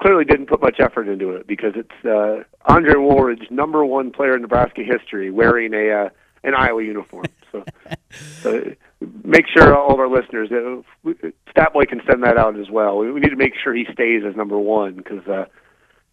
clearly 0.00 0.24
didn't 0.24 0.46
put 0.46 0.60
much 0.60 0.80
effort 0.80 1.08
into 1.08 1.30
it 1.30 1.46
because 1.46 1.74
it's 1.76 2.04
uh, 2.04 2.42
Andre 2.66 2.94
Woolridge, 2.94 3.50
number 3.50 3.84
one 3.84 4.10
player 4.10 4.34
in 4.34 4.42
Nebraska 4.42 4.82
history, 4.82 5.30
wearing 5.30 5.74
a 5.74 6.06
uh, 6.06 6.08
an 6.42 6.54
Iowa 6.54 6.82
uniform. 6.82 7.26
So, 7.52 7.64
so 8.40 8.64
make 9.24 9.46
sure 9.54 9.76
all 9.76 9.92
of 9.92 10.00
our 10.00 10.08
listeners, 10.08 10.50
uh, 10.50 11.10
Statboy 11.56 11.88
can 11.88 12.00
send 12.08 12.22
that 12.24 12.36
out 12.36 12.58
as 12.58 12.70
well. 12.70 12.98
We, 12.98 13.12
we 13.12 13.20
need 13.20 13.30
to 13.30 13.36
make 13.36 13.54
sure 13.62 13.74
he 13.74 13.86
stays 13.92 14.22
as 14.28 14.36
number 14.36 14.58
one 14.58 14.94
because 14.94 15.26
uh, 15.26 15.44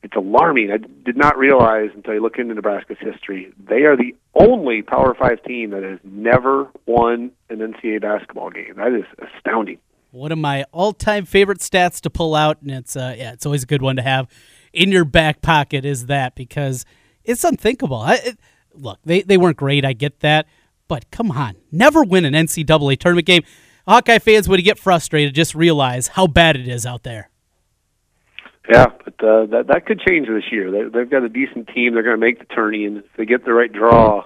it's 0.06 0.16
alarming. 0.16 0.72
I 0.72 0.78
did 0.78 1.18
not 1.18 1.36
realize 1.36 1.90
until 1.96 2.14
I 2.14 2.18
look 2.18 2.38
into 2.38 2.54
Nebraska's 2.54 3.00
history, 3.00 3.52
they 3.58 3.82
are 3.84 3.98
the 3.98 4.16
only 4.36 4.84
Power 4.84 5.16
Five 5.16 5.44
team 5.44 5.72
that 5.72 5.82
has 5.82 6.00
never 6.04 6.70
won 6.86 7.32
an 7.50 7.58
NCAA 7.58 8.02
basketball 8.02 8.52
game. 8.52 8.76
That 8.78 8.94
is 8.94 9.06
astounding. 9.36 9.80
One 10.12 10.32
of 10.32 10.38
my 10.38 10.64
all-time 10.72 11.26
favorite 11.26 11.58
stats 11.60 12.00
to 12.02 12.12
pull 12.12 12.36
out, 12.36 12.62
and 12.62 12.70
it's 12.70 12.96
uh, 12.96 13.16
yeah, 13.18 13.34
it's 13.34 13.48
always 13.48 13.64
a 13.64 13.66
good 13.66 13.82
one 13.82 13.96
to 13.96 14.04
have 14.04 14.28
in 14.74 14.92
your 14.92 15.06
back 15.06 15.42
pocket. 15.42 15.86
Is 15.86 16.06
that 16.06 16.36
because 16.36 16.86
it's 17.24 17.44
unthinkable. 17.44 17.98
I, 17.98 18.16
it, 18.16 18.40
look, 18.76 19.00
they 19.04 19.24
they 19.24 19.38
weren't 19.38 19.58
great. 19.58 19.84
I 19.84 19.94
get 19.94 20.20
that. 20.20 20.46
But 20.88 21.10
come 21.10 21.32
on, 21.32 21.56
never 21.72 22.04
win 22.04 22.26
an 22.26 22.34
NCAA 22.34 23.00
tournament 23.00 23.26
game. 23.26 23.42
Hawkeye 23.88 24.20
fans, 24.20 24.48
you 24.48 24.62
get 24.62 24.78
frustrated, 24.78 25.34
just 25.34 25.56
realize 25.56 26.10
how 26.10 26.28
bad 26.28 26.56
it 26.56 26.68
is 26.68 26.86
out 26.86 27.02
there. 27.02 27.32
Yeah, 28.70 28.88
but 29.04 29.24
uh, 29.24 29.46
that 29.48 29.68
that 29.68 29.86
could 29.86 30.00
change 30.00 30.28
this 30.28 30.52
year. 30.52 30.72
They, 30.72 30.84
they've 30.90 31.10
got 31.10 31.24
a 31.24 31.30
decent 31.30 31.68
team. 31.68 31.94
They're 31.94 32.04
going 32.04 32.20
to 32.20 32.26
make 32.26 32.40
the 32.40 32.46
tourney, 32.46 32.86
and 32.86 32.98
if 32.98 33.06
they 33.16 33.26
get 33.26 33.46
the 33.46 33.54
right 33.54 33.72
draw, 33.72 34.24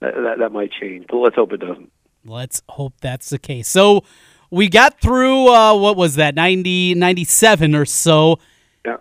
that, 0.00 0.14
that 0.14 0.38
that 0.38 0.52
might 0.52 0.70
change. 0.70 1.06
But 1.08 1.18
let's 1.18 1.36
hope 1.36 1.52
it 1.52 1.60
doesn't. 1.60 1.90
Let's 2.24 2.62
hope 2.68 2.94
that's 3.00 3.30
the 3.30 3.38
case. 3.38 3.68
So 3.68 4.04
we 4.50 4.68
got 4.68 5.00
through. 5.00 5.48
Uh, 5.48 5.74
what 5.74 5.96
was 5.96 6.16
that? 6.16 6.34
90, 6.34 6.94
97 6.94 7.74
or 7.74 7.84
so. 7.84 8.38
Yeah. 8.84 8.96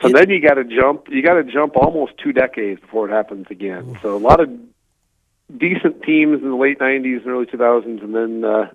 So 0.00 0.08
it, 0.08 0.14
then 0.14 0.30
you 0.30 0.40
got 0.40 0.54
to 0.54 0.64
jump. 0.64 1.06
You 1.08 1.22
got 1.22 1.34
to 1.34 1.44
jump 1.44 1.76
almost 1.76 2.12
two 2.22 2.32
decades 2.32 2.80
before 2.80 3.08
it 3.08 3.12
happens 3.12 3.46
again. 3.50 3.98
So 4.02 4.16
a 4.16 4.18
lot 4.18 4.40
of 4.40 4.48
decent 5.56 6.02
teams 6.02 6.42
in 6.42 6.50
the 6.50 6.56
late 6.56 6.78
'90s 6.78 7.18
and 7.22 7.26
early 7.26 7.46
2000s, 7.46 8.02
and 8.02 8.14
then, 8.14 8.44
uh, 8.44 8.70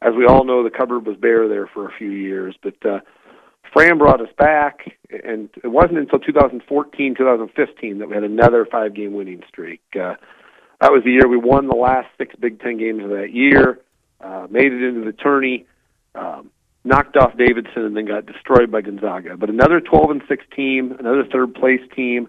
as 0.00 0.14
we 0.14 0.26
all 0.26 0.44
know, 0.44 0.62
the 0.62 0.70
cupboard 0.70 1.06
was 1.06 1.16
bare 1.16 1.48
there 1.48 1.66
for 1.66 1.88
a 1.88 1.92
few 1.92 2.10
years. 2.10 2.54
But 2.62 2.84
uh, 2.84 3.00
Fran 3.72 3.98
brought 3.98 4.20
us 4.20 4.28
back, 4.36 4.96
and 5.10 5.48
it 5.62 5.68
wasn't 5.68 5.98
until 5.98 6.18
2014, 6.18 7.14
2015 7.16 7.98
that 7.98 8.08
we 8.08 8.14
had 8.14 8.24
another 8.24 8.66
five-game 8.70 9.14
winning 9.14 9.42
streak. 9.48 9.80
Uh, 9.94 10.14
that 10.80 10.92
was 10.92 11.02
the 11.04 11.12
year 11.12 11.26
we 11.26 11.38
won 11.38 11.68
the 11.68 11.76
last 11.76 12.08
six 12.18 12.34
Big 12.36 12.60
Ten 12.60 12.76
games 12.76 13.02
of 13.02 13.10
that 13.10 13.32
year, 13.32 13.80
uh, 14.20 14.46
made 14.50 14.72
it 14.72 14.82
into 14.82 15.04
the 15.04 15.12
tourney, 15.12 15.66
um, 16.14 16.50
knocked 16.84 17.16
off 17.16 17.36
Davidson, 17.36 17.84
and 17.84 17.96
then 17.96 18.04
got 18.04 18.26
destroyed 18.26 18.70
by 18.70 18.82
Gonzaga. 18.82 19.36
But 19.36 19.48
another 19.48 19.80
12 19.80 20.10
and 20.10 20.22
six 20.28 20.44
team, 20.54 20.94
another 20.98 21.24
third 21.24 21.54
place 21.54 21.80
team, 21.96 22.28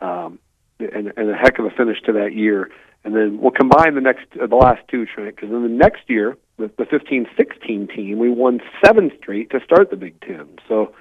um, 0.00 0.38
and, 0.78 1.12
and 1.16 1.30
a 1.30 1.36
heck 1.36 1.58
of 1.58 1.64
a 1.64 1.70
finish 1.70 2.00
to 2.02 2.12
that 2.14 2.34
year. 2.34 2.70
And 3.04 3.16
then 3.16 3.38
we'll 3.40 3.52
combine 3.52 3.94
the 3.94 4.00
next, 4.00 4.26
uh, 4.40 4.46
the 4.46 4.56
last 4.56 4.82
two, 4.88 5.06
Trent, 5.06 5.34
because 5.34 5.50
in 5.50 5.62
the 5.62 5.68
next 5.68 6.02
year, 6.08 6.36
the, 6.62 6.84
the 6.84 6.84
15-16 6.84 7.94
team, 7.94 8.18
we 8.18 8.30
won 8.30 8.60
seven 8.84 9.10
straight 9.20 9.50
to 9.50 9.60
start 9.64 9.90
the 9.90 9.96
Big 9.96 10.20
Ten. 10.20 10.48
So 10.68 10.94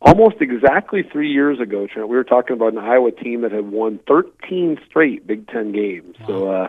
almost 0.00 0.36
exactly 0.40 1.02
three 1.02 1.30
years 1.30 1.60
ago, 1.60 1.86
Trent, 1.86 2.08
we 2.08 2.16
were 2.16 2.24
talking 2.24 2.54
about 2.54 2.72
an 2.72 2.78
Iowa 2.78 3.12
team 3.12 3.42
that 3.42 3.52
had 3.52 3.70
won 3.70 4.00
13 4.08 4.78
straight 4.88 5.26
Big 5.26 5.46
Ten 5.48 5.72
games. 5.72 6.16
Wow. 6.20 6.26
So 6.26 6.50
uh, 6.50 6.68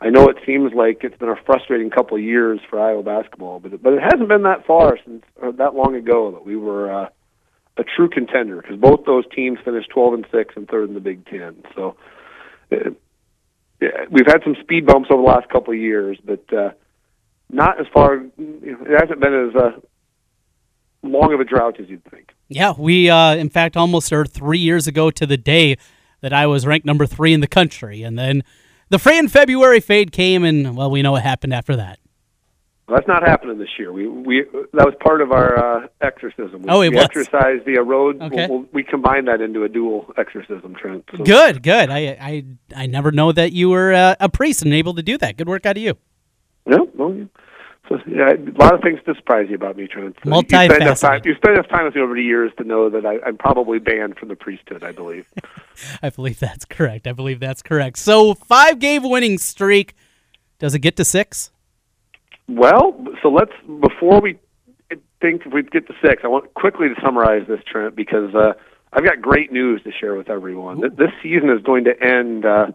I 0.00 0.10
know 0.10 0.28
it 0.28 0.36
seems 0.44 0.72
like 0.74 0.98
it's 1.02 1.16
been 1.16 1.28
a 1.28 1.36
frustrating 1.46 1.90
couple 1.90 2.16
of 2.16 2.22
years 2.22 2.60
for 2.68 2.80
Iowa 2.80 3.02
basketball, 3.02 3.60
but 3.60 3.82
but 3.82 3.92
it 3.92 4.02
hasn't 4.02 4.28
been 4.28 4.42
that 4.42 4.66
far 4.66 4.98
since 5.04 5.24
or 5.40 5.52
that 5.52 5.74
long 5.74 5.94
ago 5.94 6.32
that 6.32 6.44
we 6.44 6.56
were 6.56 6.92
uh, 6.92 7.08
a 7.76 7.84
true 7.84 8.08
contender 8.08 8.60
because 8.60 8.76
both 8.76 9.04
those 9.06 9.24
teams 9.34 9.58
finished 9.64 9.90
12 9.90 10.14
and 10.14 10.26
six 10.32 10.54
and 10.56 10.68
third 10.68 10.88
in 10.88 10.94
the 10.94 11.00
Big 11.00 11.26
Ten. 11.26 11.62
So. 11.74 11.96
Uh, 12.70 12.90
we've 14.10 14.26
had 14.26 14.42
some 14.42 14.56
speed 14.60 14.86
bumps 14.86 15.08
over 15.08 15.22
the 15.22 15.28
last 15.28 15.48
couple 15.48 15.72
of 15.72 15.78
years, 15.78 16.18
but 16.24 16.52
uh, 16.52 16.70
not 17.50 17.80
as 17.80 17.86
far. 17.92 18.16
You 18.16 18.32
know, 18.36 18.78
it 18.86 19.00
hasn't 19.00 19.20
been 19.20 19.48
as 19.50 19.54
uh, 19.56 19.70
long 21.02 21.32
of 21.32 21.40
a 21.40 21.44
drought 21.44 21.80
as 21.80 21.88
you'd 21.88 22.04
think. 22.10 22.32
Yeah, 22.48 22.72
we 22.76 23.10
uh, 23.10 23.34
in 23.36 23.50
fact 23.50 23.76
almost 23.76 24.12
are 24.12 24.24
three 24.24 24.58
years 24.58 24.86
ago 24.86 25.10
to 25.10 25.26
the 25.26 25.36
day 25.36 25.76
that 26.20 26.32
I 26.32 26.46
was 26.46 26.66
ranked 26.66 26.86
number 26.86 27.06
three 27.06 27.32
in 27.32 27.40
the 27.40 27.46
country, 27.46 28.02
and 28.02 28.18
then 28.18 28.42
the 28.88 28.98
Fran 28.98 29.28
February 29.28 29.80
fade 29.80 30.12
came, 30.12 30.44
and 30.44 30.76
well, 30.76 30.90
we 30.90 31.02
know 31.02 31.12
what 31.12 31.22
happened 31.22 31.52
after 31.54 31.76
that. 31.76 31.98
Well, 32.86 32.96
that's 32.96 33.06
not 33.06 33.22
happening 33.22 33.58
this 33.58 33.68
year. 33.78 33.92
We 33.92 34.08
we 34.08 34.44
that 34.72 34.86
was 34.86 34.94
part 35.04 35.20
of 35.20 35.30
our 35.30 35.58
uh, 35.84 35.88
exorcism. 36.00 36.62
We, 36.62 36.70
Oh, 36.70 36.80
it 36.80 36.88
we 36.88 36.96
was? 36.96 37.04
exercised 37.04 37.66
the 37.66 37.76
road. 37.80 38.20
Okay. 38.22 38.46
We'll, 38.48 38.64
we 38.72 38.82
combined 38.82 39.28
that 39.28 39.42
into 39.42 39.62
a 39.64 39.68
dual 39.68 40.10
exorcism, 40.16 40.74
Trent. 40.74 41.04
So, 41.14 41.22
Good, 41.22 41.62
good. 41.62 41.90
I 41.90 42.16
I 42.18 42.44
I 42.74 42.86
never 42.86 43.12
know 43.12 43.30
that 43.32 43.52
you 43.52 43.68
were 43.68 43.92
uh, 43.92 44.14
a 44.20 44.30
priest 44.30 44.62
and 44.62 44.72
able 44.72 44.94
to 44.94 45.02
do 45.02 45.18
that. 45.18 45.36
Good 45.36 45.48
work 45.48 45.66
out 45.66 45.76
of 45.76 45.82
you. 45.82 45.98
Well. 46.68 47.28
So, 47.88 47.98
yeah, 48.06 48.32
a 48.32 48.62
lot 48.62 48.74
of 48.74 48.82
things 48.82 49.00
to 49.06 49.14
surprise 49.14 49.46
you 49.48 49.54
about 49.54 49.78
me, 49.78 49.86
Trent. 49.86 50.14
So 50.22 50.30
you 50.30 50.42
spend 50.42 50.72
enough 50.82 51.00
time. 51.00 51.22
You 51.24 51.34
spend 51.36 51.54
enough 51.54 51.70
time 51.70 51.86
with 51.86 51.94
me 51.94 52.02
over 52.02 52.14
the 52.14 52.22
years 52.22 52.52
to 52.58 52.64
know 52.64 52.90
that 52.90 53.06
I, 53.06 53.18
I'm 53.26 53.38
probably 53.38 53.78
banned 53.78 54.18
from 54.18 54.28
the 54.28 54.36
priesthood. 54.36 54.84
I 54.84 54.92
believe. 54.92 55.26
I 56.02 56.10
believe 56.10 56.38
that's 56.38 56.66
correct. 56.66 57.06
I 57.06 57.12
believe 57.12 57.40
that's 57.40 57.62
correct. 57.62 57.98
So 57.98 58.34
five 58.34 58.78
game 58.78 59.08
winning 59.08 59.38
streak. 59.38 59.94
Does 60.58 60.74
it 60.74 60.80
get 60.80 60.96
to 60.96 61.04
six? 61.04 61.50
Well, 62.46 63.02
so 63.22 63.30
let's 63.30 63.52
before 63.80 64.20
we 64.20 64.38
think 65.20 65.46
if 65.46 65.52
we 65.52 65.62
get 65.62 65.86
to 65.86 65.94
six, 66.02 66.22
I 66.24 66.28
want 66.28 66.52
quickly 66.54 66.88
to 66.88 66.94
summarize 67.02 67.46
this, 67.48 67.60
Trent, 67.66 67.96
because 67.96 68.34
uh, 68.34 68.52
I've 68.92 69.04
got 69.04 69.20
great 69.20 69.52
news 69.52 69.82
to 69.84 69.92
share 69.92 70.14
with 70.14 70.28
everyone. 70.28 70.80
Th- 70.80 70.92
This 70.92 71.10
season 71.22 71.50
is 71.50 71.62
going 71.62 71.84
to 71.84 72.02
end 72.02 72.44
uh, 72.44 72.66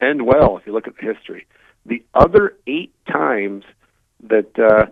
end 0.00 0.26
well 0.26 0.56
if 0.58 0.66
you 0.66 0.72
look 0.72 0.86
at 0.86 0.94
the 0.96 1.12
history. 1.12 1.46
The 1.86 2.02
other 2.14 2.56
eight 2.66 2.94
times 3.06 3.64
that 4.22 4.58
uh, 4.58 4.86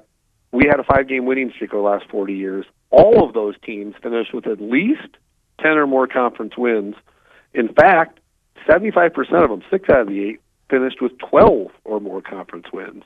we 0.52 0.66
had 0.66 0.78
a 0.78 0.84
five 0.84 1.08
game 1.08 1.24
winning 1.24 1.50
streak 1.54 1.72
over 1.72 1.82
the 1.82 1.88
last 1.88 2.10
40 2.10 2.34
years, 2.34 2.66
all 2.90 3.26
of 3.26 3.34
those 3.34 3.54
teams 3.64 3.94
finished 4.02 4.34
with 4.34 4.46
at 4.46 4.60
least 4.60 5.16
10 5.60 5.72
or 5.72 5.86
more 5.86 6.06
conference 6.06 6.56
wins. 6.56 6.94
In 7.54 7.68
fact, 7.72 8.20
75% 8.68 9.16
of 9.42 9.50
them, 9.50 9.62
six 9.70 9.88
out 9.88 10.02
of 10.02 10.06
the 10.08 10.22
eight, 10.22 10.40
finished 10.70 11.00
with 11.00 11.18
12 11.18 11.68
or 11.84 12.00
more 12.00 12.20
conference 12.22 12.66
wins. 12.72 13.04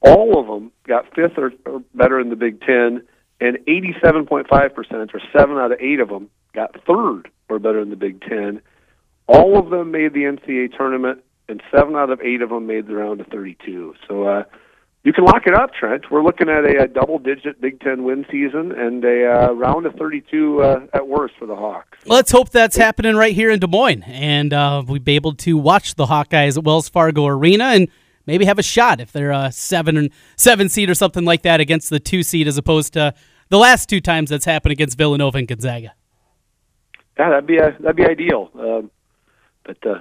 All 0.00 0.38
of 0.38 0.46
them 0.46 0.70
got 0.86 1.12
fifth 1.14 1.38
or, 1.38 1.52
or 1.66 1.80
better 1.94 2.20
in 2.20 2.28
the 2.28 2.36
Big 2.36 2.60
Ten, 2.60 3.02
and 3.40 3.58
87.5%, 3.66 4.48
or 4.50 5.20
seven 5.32 5.56
out 5.58 5.72
of 5.72 5.80
eight 5.80 6.00
of 6.00 6.08
them, 6.08 6.28
got 6.54 6.76
third 6.86 7.30
or 7.48 7.58
better 7.58 7.80
in 7.80 7.90
the 7.90 7.96
Big 7.96 8.20
Ten. 8.20 8.60
All 9.28 9.58
of 9.58 9.70
them 9.70 9.90
made 9.90 10.14
the 10.14 10.22
NCAA 10.22 10.76
tournament, 10.76 11.22
and 11.48 11.62
seven 11.70 11.94
out 11.94 12.10
of 12.10 12.20
eight 12.20 12.42
of 12.42 12.48
them 12.48 12.66
made 12.66 12.86
the 12.86 12.94
round 12.94 13.20
of 13.20 13.26
32. 13.28 13.94
So 14.08 14.24
uh, 14.24 14.44
you 15.04 15.12
can 15.12 15.24
lock 15.24 15.46
it 15.46 15.54
up, 15.54 15.72
Trent. 15.74 16.10
We're 16.10 16.22
looking 16.22 16.48
at 16.48 16.64
a, 16.64 16.82
a 16.82 16.88
double-digit 16.88 17.60
Big 17.60 17.80
Ten 17.80 18.04
win 18.04 18.26
season 18.30 18.72
and 18.72 19.04
a 19.04 19.30
uh, 19.30 19.52
round 19.52 19.86
of 19.86 19.94
32 19.94 20.62
uh, 20.62 20.86
at 20.94 21.06
worst 21.06 21.34
for 21.38 21.46
the 21.46 21.54
Hawks. 21.54 21.98
Let's 22.06 22.32
hope 22.32 22.50
that's 22.50 22.76
happening 22.76 23.16
right 23.16 23.34
here 23.34 23.50
in 23.50 23.60
Des 23.60 23.66
Moines, 23.66 24.02
and 24.06 24.52
uh, 24.52 24.82
we'll 24.86 24.98
be 24.98 25.14
able 25.14 25.34
to 25.36 25.56
watch 25.56 25.94
the 25.94 26.06
Hawkeyes 26.06 26.56
at 26.56 26.64
Wells 26.64 26.88
Fargo 26.88 27.26
Arena 27.26 27.64
and 27.64 27.88
maybe 28.26 28.44
have 28.46 28.58
a 28.58 28.62
shot 28.62 29.00
if 29.00 29.12
they're 29.12 29.30
a 29.30 29.52
seven 29.52 29.96
and 29.96 30.10
seven 30.36 30.68
seed 30.68 30.90
or 30.90 30.94
something 30.94 31.24
like 31.24 31.42
that 31.42 31.60
against 31.60 31.90
the 31.90 32.00
two 32.00 32.22
seed, 32.22 32.48
as 32.48 32.56
opposed 32.56 32.94
to 32.94 33.14
the 33.50 33.58
last 33.58 33.88
two 33.88 34.00
times 34.00 34.30
that's 34.30 34.44
happened 34.44 34.72
against 34.72 34.96
Villanova 34.98 35.38
and 35.38 35.48
Gonzaga. 35.48 35.94
Yeah, 37.18 37.30
that'd 37.30 37.46
be 37.46 37.56
a, 37.56 37.76
that'd 37.80 37.96
be 37.96 38.04
ideal. 38.04 38.50
Um, 38.54 38.90
but 39.68 39.86
uh, 39.86 39.98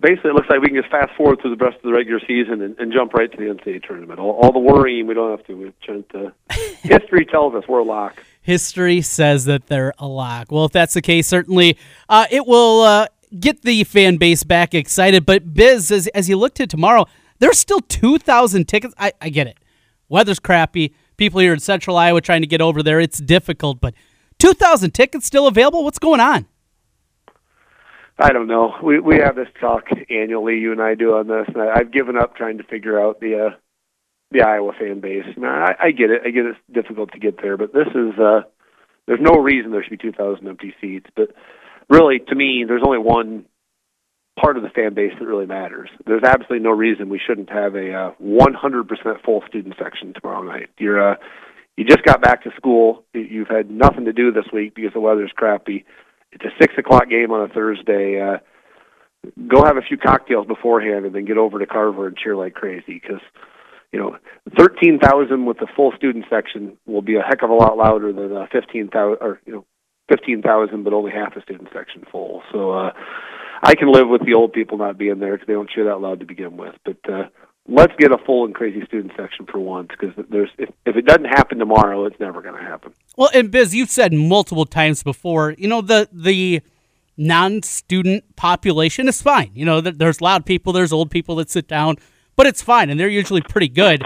basically, 0.00 0.30
it 0.30 0.34
looks 0.34 0.48
like 0.48 0.60
we 0.60 0.68
can 0.68 0.76
just 0.76 0.90
fast 0.90 1.14
forward 1.18 1.38
through 1.42 1.54
the 1.54 1.62
rest 1.62 1.76
of 1.76 1.82
the 1.82 1.92
regular 1.92 2.18
season 2.26 2.62
and, 2.62 2.78
and 2.78 2.94
jump 2.94 3.12
right 3.12 3.30
to 3.30 3.36
the 3.36 3.44
NCAA 3.44 3.86
tournament. 3.86 4.18
All, 4.18 4.30
all 4.30 4.52
the 4.52 4.58
worrying 4.58 5.06
we 5.06 5.12
don't 5.12 5.30
have 5.30 5.46
to. 5.46 5.54
We've 5.54 5.72
uh, 6.14 6.30
history 6.82 7.26
tells 7.26 7.54
us 7.54 7.64
we're 7.68 7.80
a 7.80 7.84
lock. 7.84 8.22
History 8.40 9.02
says 9.02 9.44
that 9.44 9.66
they're 9.66 9.92
a 9.98 10.08
lock. 10.08 10.50
Well, 10.50 10.64
if 10.64 10.72
that's 10.72 10.94
the 10.94 11.02
case, 11.02 11.26
certainly 11.26 11.76
uh, 12.08 12.24
it 12.30 12.46
will 12.46 12.80
uh, 12.80 13.06
get 13.38 13.60
the 13.60 13.84
fan 13.84 14.16
base 14.16 14.44
back 14.44 14.74
excited. 14.74 15.26
But 15.26 15.52
Biz, 15.52 15.90
as, 15.90 16.06
as 16.08 16.30
you 16.30 16.38
look 16.38 16.54
to 16.54 16.66
tomorrow, 16.66 17.04
there's 17.38 17.58
still 17.58 17.80
2,000 17.80 18.66
tickets. 18.66 18.94
I, 18.98 19.12
I 19.20 19.28
get 19.28 19.46
it. 19.46 19.58
Weather's 20.08 20.38
crappy. 20.38 20.94
People 21.18 21.40
here 21.40 21.52
in 21.52 21.60
central 21.60 21.98
Iowa 21.98 22.22
trying 22.22 22.40
to 22.40 22.48
get 22.48 22.62
over 22.62 22.82
there. 22.82 22.98
It's 22.98 23.18
difficult, 23.18 23.80
but 23.80 23.92
2,000 24.38 24.92
tickets 24.92 25.26
still 25.26 25.46
available? 25.46 25.84
What's 25.84 25.98
going 25.98 26.20
on? 26.20 26.46
I 28.18 28.32
don't 28.32 28.46
know. 28.46 28.74
We 28.82 29.00
we 29.00 29.16
have 29.16 29.34
this 29.34 29.48
talk 29.60 29.84
annually. 30.10 30.58
You 30.58 30.72
and 30.72 30.80
I 30.80 30.94
do 30.94 31.14
on 31.16 31.26
this, 31.26 31.46
and 31.48 31.62
I, 31.62 31.72
I've 31.80 31.92
given 31.92 32.16
up 32.16 32.36
trying 32.36 32.58
to 32.58 32.64
figure 32.64 33.00
out 33.00 33.20
the 33.20 33.46
uh, 33.46 33.56
the 34.30 34.42
Iowa 34.42 34.72
fan 34.78 35.00
base. 35.00 35.24
I, 35.26 35.40
mean, 35.40 35.48
I, 35.50 35.74
I 35.80 35.90
get 35.90 36.10
it. 36.10 36.22
I 36.24 36.30
get 36.30 36.46
it's 36.46 36.58
difficult 36.72 37.12
to 37.12 37.18
get 37.18 37.40
there, 37.42 37.56
but 37.56 37.72
this 37.72 37.88
is 37.88 38.18
uh, 38.18 38.42
there's 39.06 39.20
no 39.20 39.40
reason 39.40 39.70
there 39.72 39.82
should 39.82 39.98
be 39.98 40.10
2,000 40.10 40.46
empty 40.46 40.74
seats. 40.80 41.06
But 41.16 41.34
really, 41.90 42.20
to 42.20 42.34
me, 42.34 42.64
there's 42.66 42.82
only 42.84 42.98
one 42.98 43.44
part 44.40 44.56
of 44.56 44.62
the 44.62 44.70
fan 44.70 44.94
base 44.94 45.12
that 45.18 45.26
really 45.26 45.46
matters. 45.46 45.90
There's 46.06 46.22
absolutely 46.24 46.60
no 46.60 46.70
reason 46.70 47.08
we 47.08 47.20
shouldn't 47.24 47.50
have 47.50 47.74
a 47.74 47.92
uh, 47.92 48.10
100% 48.22 49.22
full 49.24 49.42
student 49.48 49.74
section 49.78 50.14
tomorrow 50.14 50.42
night. 50.42 50.70
You're 50.78 51.12
uh, 51.12 51.16
you 51.76 51.84
just 51.84 52.04
got 52.04 52.22
back 52.22 52.44
to 52.44 52.50
school. 52.56 53.04
You- 53.12 53.22
You've 53.22 53.48
had 53.48 53.70
nothing 53.70 54.04
to 54.06 54.12
do 54.12 54.30
this 54.32 54.46
week 54.52 54.74
because 54.74 54.92
the 54.92 55.00
weather's 55.00 55.32
crappy. 55.36 55.84
It's 56.34 56.44
a 56.44 56.54
six 56.60 56.74
o'clock 56.76 57.08
game 57.08 57.30
on 57.30 57.48
a 57.48 57.52
Thursday. 57.52 58.20
Uh, 58.20 58.38
go 59.48 59.64
have 59.64 59.76
a 59.76 59.82
few 59.82 59.96
cocktails 59.96 60.46
beforehand 60.46 61.06
and 61.06 61.14
then 61.14 61.24
get 61.24 61.38
over 61.38 61.58
to 61.58 61.66
Carver 61.66 62.06
and 62.08 62.16
cheer 62.16 62.36
like 62.36 62.54
crazy 62.54 63.00
because 63.00 63.22
you 63.92 63.98
know 63.98 64.16
thirteen 64.58 64.98
thousand 64.98 65.46
with 65.46 65.58
the 65.58 65.68
full 65.76 65.92
student 65.96 66.24
section 66.28 66.76
will 66.86 67.02
be 67.02 67.16
a 67.16 67.22
heck 67.22 67.42
of 67.42 67.50
a 67.50 67.54
lot 67.54 67.76
louder 67.76 68.12
than 68.12 68.36
uh, 68.36 68.46
fifteen 68.52 68.88
thousand 68.88 69.18
or 69.20 69.40
you 69.46 69.52
know 69.52 69.64
fifteen 70.08 70.42
thousand 70.42 70.84
but 70.84 70.92
only 70.92 71.12
half 71.12 71.34
the 71.34 71.40
student 71.42 71.68
section 71.72 72.04
full. 72.10 72.42
So 72.52 72.72
uh, 72.72 72.92
I 73.62 73.74
can 73.74 73.92
live 73.92 74.08
with 74.08 74.26
the 74.26 74.34
old 74.34 74.52
people 74.52 74.78
not 74.78 74.98
being 74.98 75.20
there 75.20 75.32
because 75.32 75.46
they 75.46 75.54
don't 75.54 75.70
cheer 75.70 75.86
that 75.86 76.00
loud 76.00 76.20
to 76.20 76.26
begin 76.26 76.56
with. 76.56 76.74
But 76.84 76.98
uh, 77.10 77.28
let's 77.66 77.92
get 77.98 78.12
a 78.12 78.18
full 78.18 78.44
and 78.44 78.54
crazy 78.54 78.84
student 78.86 79.12
section 79.16 79.46
for 79.46 79.58
once 79.58 79.88
because 79.88 80.14
there's 80.30 80.50
if, 80.58 80.70
if 80.84 80.96
it 80.96 81.06
doesn't 81.06 81.24
happen 81.24 81.58
tomorrow, 81.58 82.04
it's 82.04 82.18
never 82.20 82.42
going 82.42 82.54
to 82.54 82.62
happen. 82.62 82.92
Well, 83.16 83.30
and 83.34 83.50
Biz, 83.50 83.74
you've 83.74 83.90
said 83.90 84.12
multiple 84.12 84.66
times 84.66 85.02
before, 85.02 85.54
you 85.58 85.68
know, 85.68 85.80
the 85.80 86.08
the 86.12 86.60
non-student 87.16 88.36
population 88.36 89.08
is 89.08 89.22
fine. 89.22 89.50
You 89.54 89.64
know, 89.64 89.80
there's 89.80 90.20
loud 90.20 90.44
people, 90.44 90.72
there's 90.72 90.92
old 90.92 91.10
people 91.10 91.36
that 91.36 91.48
sit 91.48 91.68
down, 91.68 91.96
but 92.36 92.46
it's 92.46 92.60
fine, 92.62 92.90
and 92.90 92.98
they're 92.98 93.08
usually 93.08 93.40
pretty 93.40 93.68
good. 93.68 94.02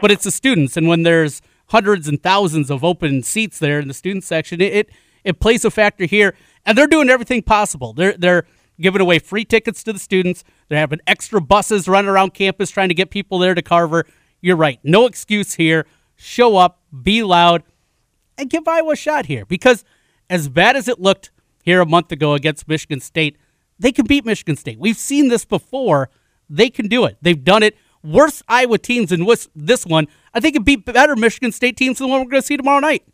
But 0.00 0.10
it's 0.10 0.24
the 0.24 0.30
students, 0.30 0.76
and 0.76 0.88
when 0.88 1.02
there's 1.02 1.42
hundreds 1.66 2.08
and 2.08 2.22
thousands 2.22 2.70
of 2.70 2.84
open 2.84 3.22
seats 3.22 3.58
there 3.58 3.80
in 3.80 3.88
the 3.88 3.94
student 3.94 4.24
section, 4.24 4.60
it 4.60 4.72
it, 4.72 4.90
it 5.24 5.40
plays 5.40 5.64
a 5.64 5.70
factor 5.70 6.04
here, 6.04 6.34
and 6.64 6.76
they're 6.76 6.86
doing 6.86 7.10
everything 7.10 7.42
possible. 7.42 7.92
They're 7.92 8.14
they're 8.16 8.46
giving 8.80 9.00
away 9.00 9.18
free 9.18 9.44
tickets 9.44 9.82
to 9.84 9.92
the 9.92 9.98
students. 9.98 10.44
They're 10.68 10.78
having 10.78 11.00
extra 11.06 11.40
buses 11.40 11.88
running 11.88 12.08
around 12.08 12.34
campus 12.34 12.70
trying 12.70 12.88
to 12.88 12.94
get 12.94 13.10
people 13.10 13.38
there 13.38 13.54
to 13.54 13.62
Carver. 13.62 14.06
You're 14.40 14.56
right, 14.56 14.78
no 14.82 15.06
excuse 15.06 15.54
here. 15.54 15.86
Show 16.16 16.56
up, 16.56 16.80
be 17.02 17.22
loud 17.22 17.62
and 18.36 18.50
give 18.50 18.66
Iowa 18.66 18.92
a 18.92 18.96
shot 18.96 19.26
here 19.26 19.44
because 19.44 19.84
as 20.28 20.48
bad 20.48 20.76
as 20.76 20.88
it 20.88 21.00
looked 21.00 21.30
here 21.62 21.80
a 21.80 21.86
month 21.86 22.10
ago 22.10 22.34
against 22.34 22.68
Michigan 22.68 23.00
State, 23.00 23.36
they 23.78 23.92
can 23.92 24.06
beat 24.06 24.24
Michigan 24.24 24.56
State. 24.56 24.78
We've 24.78 24.96
seen 24.96 25.28
this 25.28 25.44
before. 25.44 26.10
They 26.48 26.70
can 26.70 26.88
do 26.88 27.04
it. 27.04 27.16
They've 27.22 27.42
done 27.42 27.62
it. 27.62 27.76
Worse 28.02 28.42
Iowa 28.48 28.78
teams 28.78 29.10
than 29.10 29.26
this 29.54 29.84
one. 29.86 30.08
I 30.32 30.40
think 30.40 30.56
it 30.56 30.64
beat 30.64 30.84
better 30.84 31.16
Michigan 31.16 31.52
State 31.52 31.76
teams 31.76 31.98
than 31.98 32.08
the 32.08 32.10
one 32.10 32.20
we're 32.20 32.30
going 32.30 32.42
to 32.42 32.46
see 32.46 32.56
tomorrow 32.56 32.80
night. 32.80 33.04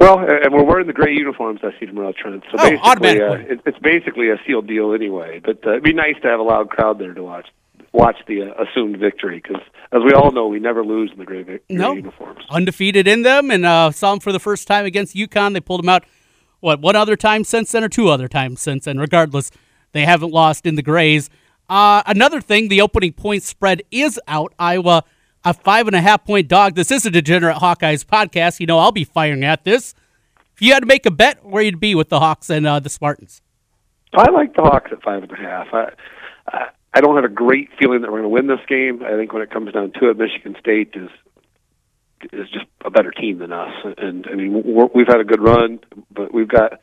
Well, 0.00 0.18
and 0.18 0.52
we're 0.54 0.64
wearing 0.64 0.86
the 0.86 0.94
gray 0.94 1.12
uniforms 1.12 1.60
I 1.62 1.78
see 1.78 1.84
tomorrow, 1.86 2.12
Trent. 2.16 2.42
So 2.50 2.56
Oh, 2.58 2.94
basically. 2.96 3.20
Uh, 3.22 3.32
it, 3.34 3.60
it's 3.66 3.78
basically 3.80 4.30
a 4.30 4.36
sealed 4.46 4.66
deal 4.66 4.94
anyway. 4.94 5.40
But 5.44 5.64
uh, 5.66 5.72
it'd 5.72 5.82
be 5.84 5.92
nice 5.92 6.14
to 6.22 6.28
have 6.28 6.40
a 6.40 6.42
loud 6.42 6.70
crowd 6.70 6.98
there 6.98 7.12
to 7.12 7.22
watch 7.22 7.46
watch 7.92 8.16
the 8.28 8.42
uh, 8.42 8.64
assumed 8.64 8.96
victory 8.98 9.42
because, 9.42 9.60
as 9.92 10.00
we 10.04 10.12
all 10.12 10.30
know, 10.30 10.46
we 10.46 10.58
never 10.60 10.84
lose 10.84 11.10
in 11.12 11.18
the 11.18 11.24
gray, 11.24 11.42
gray 11.42 11.58
No. 11.68 11.92
uniforms. 11.92 12.40
Undefeated 12.48 13.06
in 13.08 13.22
them 13.22 13.50
and 13.50 13.66
uh, 13.66 13.90
saw 13.90 14.10
them 14.12 14.20
for 14.20 14.32
the 14.32 14.38
first 14.40 14.66
time 14.68 14.86
against 14.86 15.14
UConn. 15.14 15.52
They 15.52 15.60
pulled 15.60 15.82
them 15.82 15.88
out, 15.88 16.04
what, 16.60 16.80
one 16.80 16.94
other 16.96 17.16
time 17.16 17.42
since 17.44 17.72
then 17.72 17.82
or 17.84 17.88
two 17.88 18.08
other 18.08 18.28
times 18.28 18.60
since 18.62 18.84
then. 18.86 18.98
Regardless, 18.98 19.50
they 19.92 20.04
haven't 20.06 20.30
lost 20.32 20.66
in 20.66 20.76
the 20.76 20.82
Grays. 20.82 21.28
Uh, 21.68 22.02
another 22.06 22.40
thing, 22.40 22.68
the 22.68 22.80
opening 22.80 23.12
point 23.12 23.42
spread 23.42 23.82
is 23.90 24.18
out. 24.28 24.54
Iowa, 24.58 25.04
a 25.44 25.54
five 25.54 25.86
and 25.86 25.96
a 25.96 26.00
half 26.00 26.24
point 26.24 26.48
dog. 26.48 26.74
This 26.74 26.90
is 26.90 27.06
a 27.06 27.10
Degenerate 27.10 27.56
Hawkeyes 27.56 28.04
podcast. 28.04 28.60
You 28.60 28.66
know, 28.66 28.78
I'll 28.78 28.92
be 28.92 29.04
firing 29.04 29.44
at 29.44 29.64
this. 29.64 29.94
If 30.54 30.62
you 30.62 30.72
had 30.72 30.80
to 30.80 30.86
make 30.86 31.06
a 31.06 31.10
bet, 31.10 31.44
where 31.44 31.62
you'd 31.62 31.80
be 31.80 31.94
with 31.94 32.08
the 32.08 32.20
Hawks 32.20 32.50
and 32.50 32.66
uh, 32.66 32.80
the 32.80 32.90
Spartans. 32.90 33.40
I 34.12 34.30
like 34.30 34.54
the 34.54 34.62
Hawks 34.62 34.90
at 34.92 35.02
five 35.02 35.22
and 35.22 35.32
a 35.32 35.36
half. 35.36 35.68
I, 35.72 35.90
I, 36.48 36.68
I 36.92 37.00
don't 37.00 37.14
have 37.14 37.24
a 37.24 37.28
great 37.28 37.70
feeling 37.78 38.02
that 38.02 38.10
we're 38.10 38.20
going 38.20 38.24
to 38.24 38.28
win 38.28 38.46
this 38.46 38.64
game. 38.68 39.02
I 39.02 39.16
think 39.16 39.32
when 39.32 39.42
it 39.42 39.50
comes 39.50 39.72
down 39.72 39.92
to 40.00 40.10
it, 40.10 40.18
Michigan 40.18 40.56
State 40.60 40.94
is 40.94 41.08
is 42.34 42.50
just 42.50 42.66
a 42.84 42.90
better 42.90 43.10
team 43.10 43.38
than 43.38 43.50
us. 43.50 43.72
And 43.96 44.26
I 44.30 44.34
mean, 44.34 44.62
we're, 44.64 44.88
we've 44.94 45.06
had 45.06 45.20
a 45.20 45.24
good 45.24 45.40
run, 45.40 45.80
but 46.10 46.34
we've 46.34 46.48
got 46.48 46.82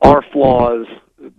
our 0.00 0.24
flaws 0.32 0.86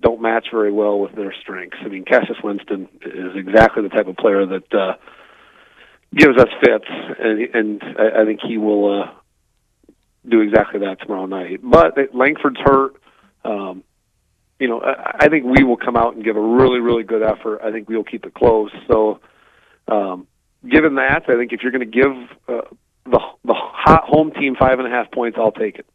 don't 0.02 0.22
match 0.22 0.48
very 0.52 0.72
well 0.72 1.00
with 1.00 1.14
their 1.16 1.34
strengths. 1.42 1.78
I 1.82 1.88
mean, 1.88 2.06
Cassius 2.06 2.38
Winston 2.44 2.88
is 3.02 3.36
exactly 3.36 3.84
the 3.84 3.90
type 3.90 4.08
of 4.08 4.16
player 4.18 4.46
that 4.46 4.74
uh, 4.74 4.94
gives 6.16 6.38
us 6.38 6.50
fits, 6.64 6.86
and, 7.20 7.56
and 7.56 7.84
I, 7.98 8.22
I 8.22 8.26
think 8.26 8.40
he 8.46 8.58
will 8.58 9.02
uh, 9.02 9.12
do 10.28 10.42
exactly 10.42 10.82
that 10.82 11.02
tomorrow 11.02 11.26
night. 11.26 11.60
But 11.64 11.98
Langford's 12.14 12.60
hurt. 12.64 12.96
Um, 13.44 13.84
you 14.60 14.68
know, 14.68 14.82
I, 14.82 15.26
I 15.26 15.30
think 15.30 15.46
we 15.46 15.64
will 15.64 15.78
come 15.78 15.98
out 15.98 16.16
and 16.16 16.24
give 16.24 16.38
a 16.38 16.42
really, 16.42 16.80
really 16.80 17.04
good 17.04 17.24
effort. 17.24 17.62
I 17.64 17.72
think 17.72 17.90
we 17.90 17.96
will 17.96 18.04
keep 18.04 18.26
it 18.26 18.34
close. 18.34 18.72
So, 18.88 19.20
um, 19.88 20.28
given 20.70 20.96
that, 20.96 21.24
I 21.28 21.36
think 21.36 21.52
if 21.52 21.62
you're 21.62 21.72
going 21.72 21.92
to 21.92 22.02
give 22.02 22.12
uh, 22.48 22.62
the 23.06 23.20
the 23.44 23.54
hot 23.54 24.04
home 24.06 24.32
team 24.32 24.56
five 24.58 24.80
and 24.80 24.88
a 24.88 24.92
half 24.92 25.12
points, 25.12 25.38
I'll 25.40 25.52
take 25.52 25.80
it. 25.80 25.86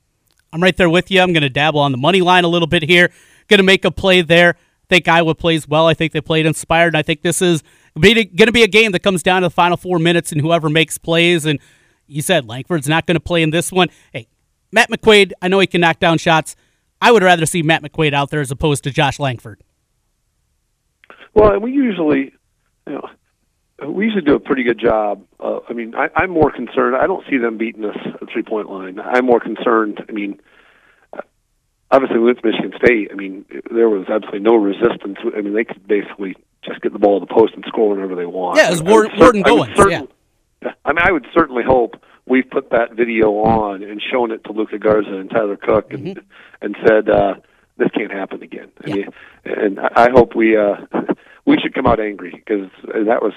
I'm 0.53 0.63
right 0.63 0.77
there 0.77 0.91
with 0.91 1.11
you. 1.11 1.21
I'm 1.21 1.33
going 1.33 1.43
to 1.43 1.51
dabble 1.51 1.81
on 1.81 1.93
the 1.93 1.99
money 1.99 2.21
line 2.21 2.45
a 2.45 2.49
little 2.49 2.69
bit 2.69 2.83
here. 2.83 3.11
Going 3.49 3.59
to 3.59 3.65
make 3.65 3.85
a 3.85 3.91
play 3.91 4.23
there. 4.23 4.57
I 4.57 4.87
think 4.89 5.09
Iowa 5.09 5.35
plays 5.35 5.69
well. 5.69 5.87
I 5.87 5.95
think 5.95 6.13
they 6.13 6.21
played 6.21 6.47
inspired. 6.47 6.89
And 6.89 6.97
I 6.97 7.03
think 7.03 7.23
this 7.23 7.43
is 7.43 7.63
going 7.99 8.47
to 8.47 8.53
be 8.53 8.63
a 8.63 8.69
game 8.69 8.93
that 8.93 9.03
comes 9.03 9.23
down 9.23 9.43
to 9.43 9.47
the 9.47 9.55
final 9.55 9.77
four 9.77 9.99
minutes 9.99 10.33
and 10.33 10.41
whoever 10.41 10.69
makes 10.69 10.99
plays. 10.99 11.45
And 11.45 11.59
you 12.07 12.23
said 12.23 12.47
Langford's 12.47 12.89
not 12.89 13.07
going 13.07 13.17
to 13.17 13.21
play 13.21 13.43
in 13.43 13.51
this 13.51 13.71
one. 13.71 13.89
Hey, 14.13 14.29
Matt 14.73 14.91
McQuaid, 14.91 15.33
I 15.41 15.49
know 15.49 15.61
he 15.61 15.67
can 15.67 15.81
knock 15.81 15.99
down 15.99 16.19
shots. 16.19 16.57
I 17.01 17.13
would 17.13 17.23
rather 17.23 17.47
see 17.47 17.63
Matt 17.63 17.83
McQuaid 17.83 18.13
out 18.13 18.31
there 18.31 18.41
as 18.41 18.51
opposed 18.51 18.85
to 18.85 18.91
Josh 18.91 19.19
Langford. 19.19 19.63
Well, 21.35 21.59
we 21.61 21.73
usually, 21.73 22.33
you 22.87 22.93
know, 22.95 23.09
we 23.87 24.07
usually 24.07 24.23
do 24.23 24.35
a 24.35 24.41
pretty 24.41 24.65
good 24.65 24.81
job. 24.81 25.25
Uh, 25.39 25.61
I 25.69 25.73
mean, 25.73 25.95
I, 25.95 26.09
I'm 26.17 26.31
more 26.31 26.51
concerned. 26.51 26.97
I 26.97 27.07
don't 27.07 27.25
see 27.31 27.39
them 27.39 27.59
beating 27.59 27.85
us 27.85 27.97
at 28.21 28.29
three 28.33 28.43
point 28.43 28.69
line. 28.69 28.99
I'm 28.99 29.25
more 29.25 29.39
concerned. 29.39 30.03
I 30.09 30.13
mean, 30.13 30.41
obviously 31.91 32.19
with 32.19 32.39
Michigan 32.45 32.73
State, 32.83 33.09
I 33.13 33.15
mean, 33.15 33.45
there 33.71 33.89
was 33.89 34.07
absolutely 34.09 34.41
no 34.41 34.57
resistance. 34.57 35.19
I 35.37 35.41
mean, 35.41 35.55
they 35.55 35.65
could 35.65 35.87
basically 35.87 36.37
just 36.65 36.81
get 36.81 36.93
the 36.93 36.99
ball 36.99 37.21
to 37.21 37.27
the 37.27 37.33
post 37.33 37.55
and 37.55 37.65
score 37.67 37.91
whenever 37.91 38.15
they 38.15 38.27
want. 38.27 38.59
Yeah, 38.59 38.69
it 38.69 38.71
was 38.71 38.83
Ward, 38.83 39.11
Warden. 39.17 39.45
Certain, 39.77 40.09
yeah. 40.63 40.73
I 40.85 40.93
mean, 40.93 41.03
I 41.03 41.13
would 41.13 41.27
certainly 41.33 41.63
hope 41.63 41.97
we've 42.27 42.49
put 42.49 42.71
that 42.71 42.95
video 42.95 43.31
on 43.39 43.83
and 43.83 44.03
shown 44.03 44.31
it 44.33 44.45
to 44.45 44.53
Luka 44.53 44.79
Garza 44.79 45.15
and 45.15 45.31
Tyler 45.31 45.57
Cook 45.57 45.93
and 45.93 46.07
mm-hmm. 46.07 46.25
and 46.61 46.77
said 46.87 47.09
uh, 47.09 47.35
this 47.77 47.89
can't 47.97 48.13
happen 48.13 48.43
again. 48.43 48.71
Yeah. 48.85 48.93
I 48.93 48.97
mean, 48.97 49.09
and 49.45 49.81
I 49.81 50.11
hope 50.11 50.35
we 50.35 50.57
uh, 50.57 50.77
we 51.47 51.59
should 51.59 51.75
come 51.75 51.87
out 51.87 52.01
angry 52.01 52.33
because 52.33 52.71
that 52.83 53.23
was 53.23 53.35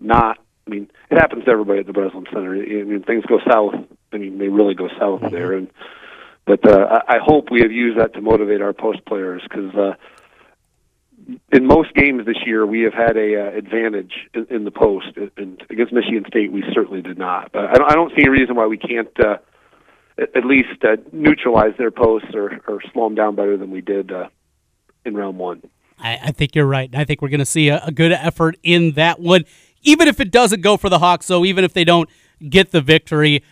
not. 0.00 0.38
I 0.66 0.70
mean, 0.70 0.90
it 1.10 1.18
happens 1.18 1.44
to 1.44 1.50
everybody 1.50 1.80
at 1.80 1.86
the 1.86 1.92
Breslin 1.92 2.24
Center. 2.32 2.54
I 2.54 2.82
mean, 2.84 3.02
things 3.02 3.24
go 3.26 3.38
south. 3.46 3.74
I 4.12 4.16
mean, 4.16 4.38
they 4.38 4.48
really 4.48 4.74
go 4.74 4.88
south 4.98 5.20
mm-hmm. 5.20 5.34
there, 5.34 5.52
and 5.52 5.68
but 6.46 6.66
uh, 6.68 7.00
I 7.08 7.18
hope 7.22 7.50
we 7.50 7.60
have 7.62 7.72
used 7.72 7.98
that 7.98 8.14
to 8.14 8.20
motivate 8.20 8.60
our 8.60 8.72
post 8.72 9.04
players 9.06 9.42
because 9.42 9.74
uh, 9.74 9.94
in 11.52 11.66
most 11.66 11.94
games 11.94 12.26
this 12.26 12.36
year 12.44 12.66
we 12.66 12.82
have 12.82 12.92
had 12.92 13.16
a 13.16 13.40
uh, 13.40 13.56
advantage 13.56 14.12
in, 14.34 14.46
in 14.50 14.64
the 14.64 14.70
post, 14.70 15.06
and 15.36 15.62
against 15.70 15.92
Michigan 15.92 16.24
State 16.28 16.52
we 16.52 16.62
certainly 16.74 17.02
did 17.02 17.18
not. 17.18 17.52
But 17.52 17.66
I 17.66 17.74
don't, 17.74 17.92
I 17.92 17.94
don't 17.94 18.12
see 18.16 18.26
a 18.26 18.30
reason 18.30 18.56
why 18.56 18.66
we 18.66 18.78
can't 18.78 19.08
uh, 19.20 19.36
at 20.18 20.44
least 20.44 20.84
uh, 20.84 20.96
neutralize 21.12 21.72
their 21.78 21.90
posts 21.90 22.34
or, 22.34 22.60
or 22.68 22.80
slow 22.92 23.04
them 23.04 23.14
down 23.14 23.36
better 23.36 23.56
than 23.56 23.70
we 23.70 23.80
did 23.80 24.12
uh, 24.12 24.28
in 25.04 25.14
round 25.14 25.38
one. 25.38 25.62
I, 25.98 26.18
I 26.24 26.32
think 26.32 26.54
you're 26.54 26.66
right. 26.66 26.90
I 26.94 27.04
think 27.04 27.22
we're 27.22 27.28
going 27.28 27.38
to 27.38 27.46
see 27.46 27.68
a, 27.68 27.82
a 27.84 27.92
good 27.92 28.12
effort 28.12 28.56
in 28.62 28.92
that 28.92 29.20
one 29.20 29.44
even 29.84 30.08
if 30.08 30.18
it 30.18 30.30
doesn't 30.30 30.62
go 30.62 30.76
for 30.76 30.88
the 30.88 30.98
Hawks, 30.98 31.26
so 31.26 31.44
even 31.44 31.62
if 31.64 31.72
they 31.72 31.84
don't 31.84 32.08
get 32.48 32.72
the 32.72 32.80
victory, 32.80 33.44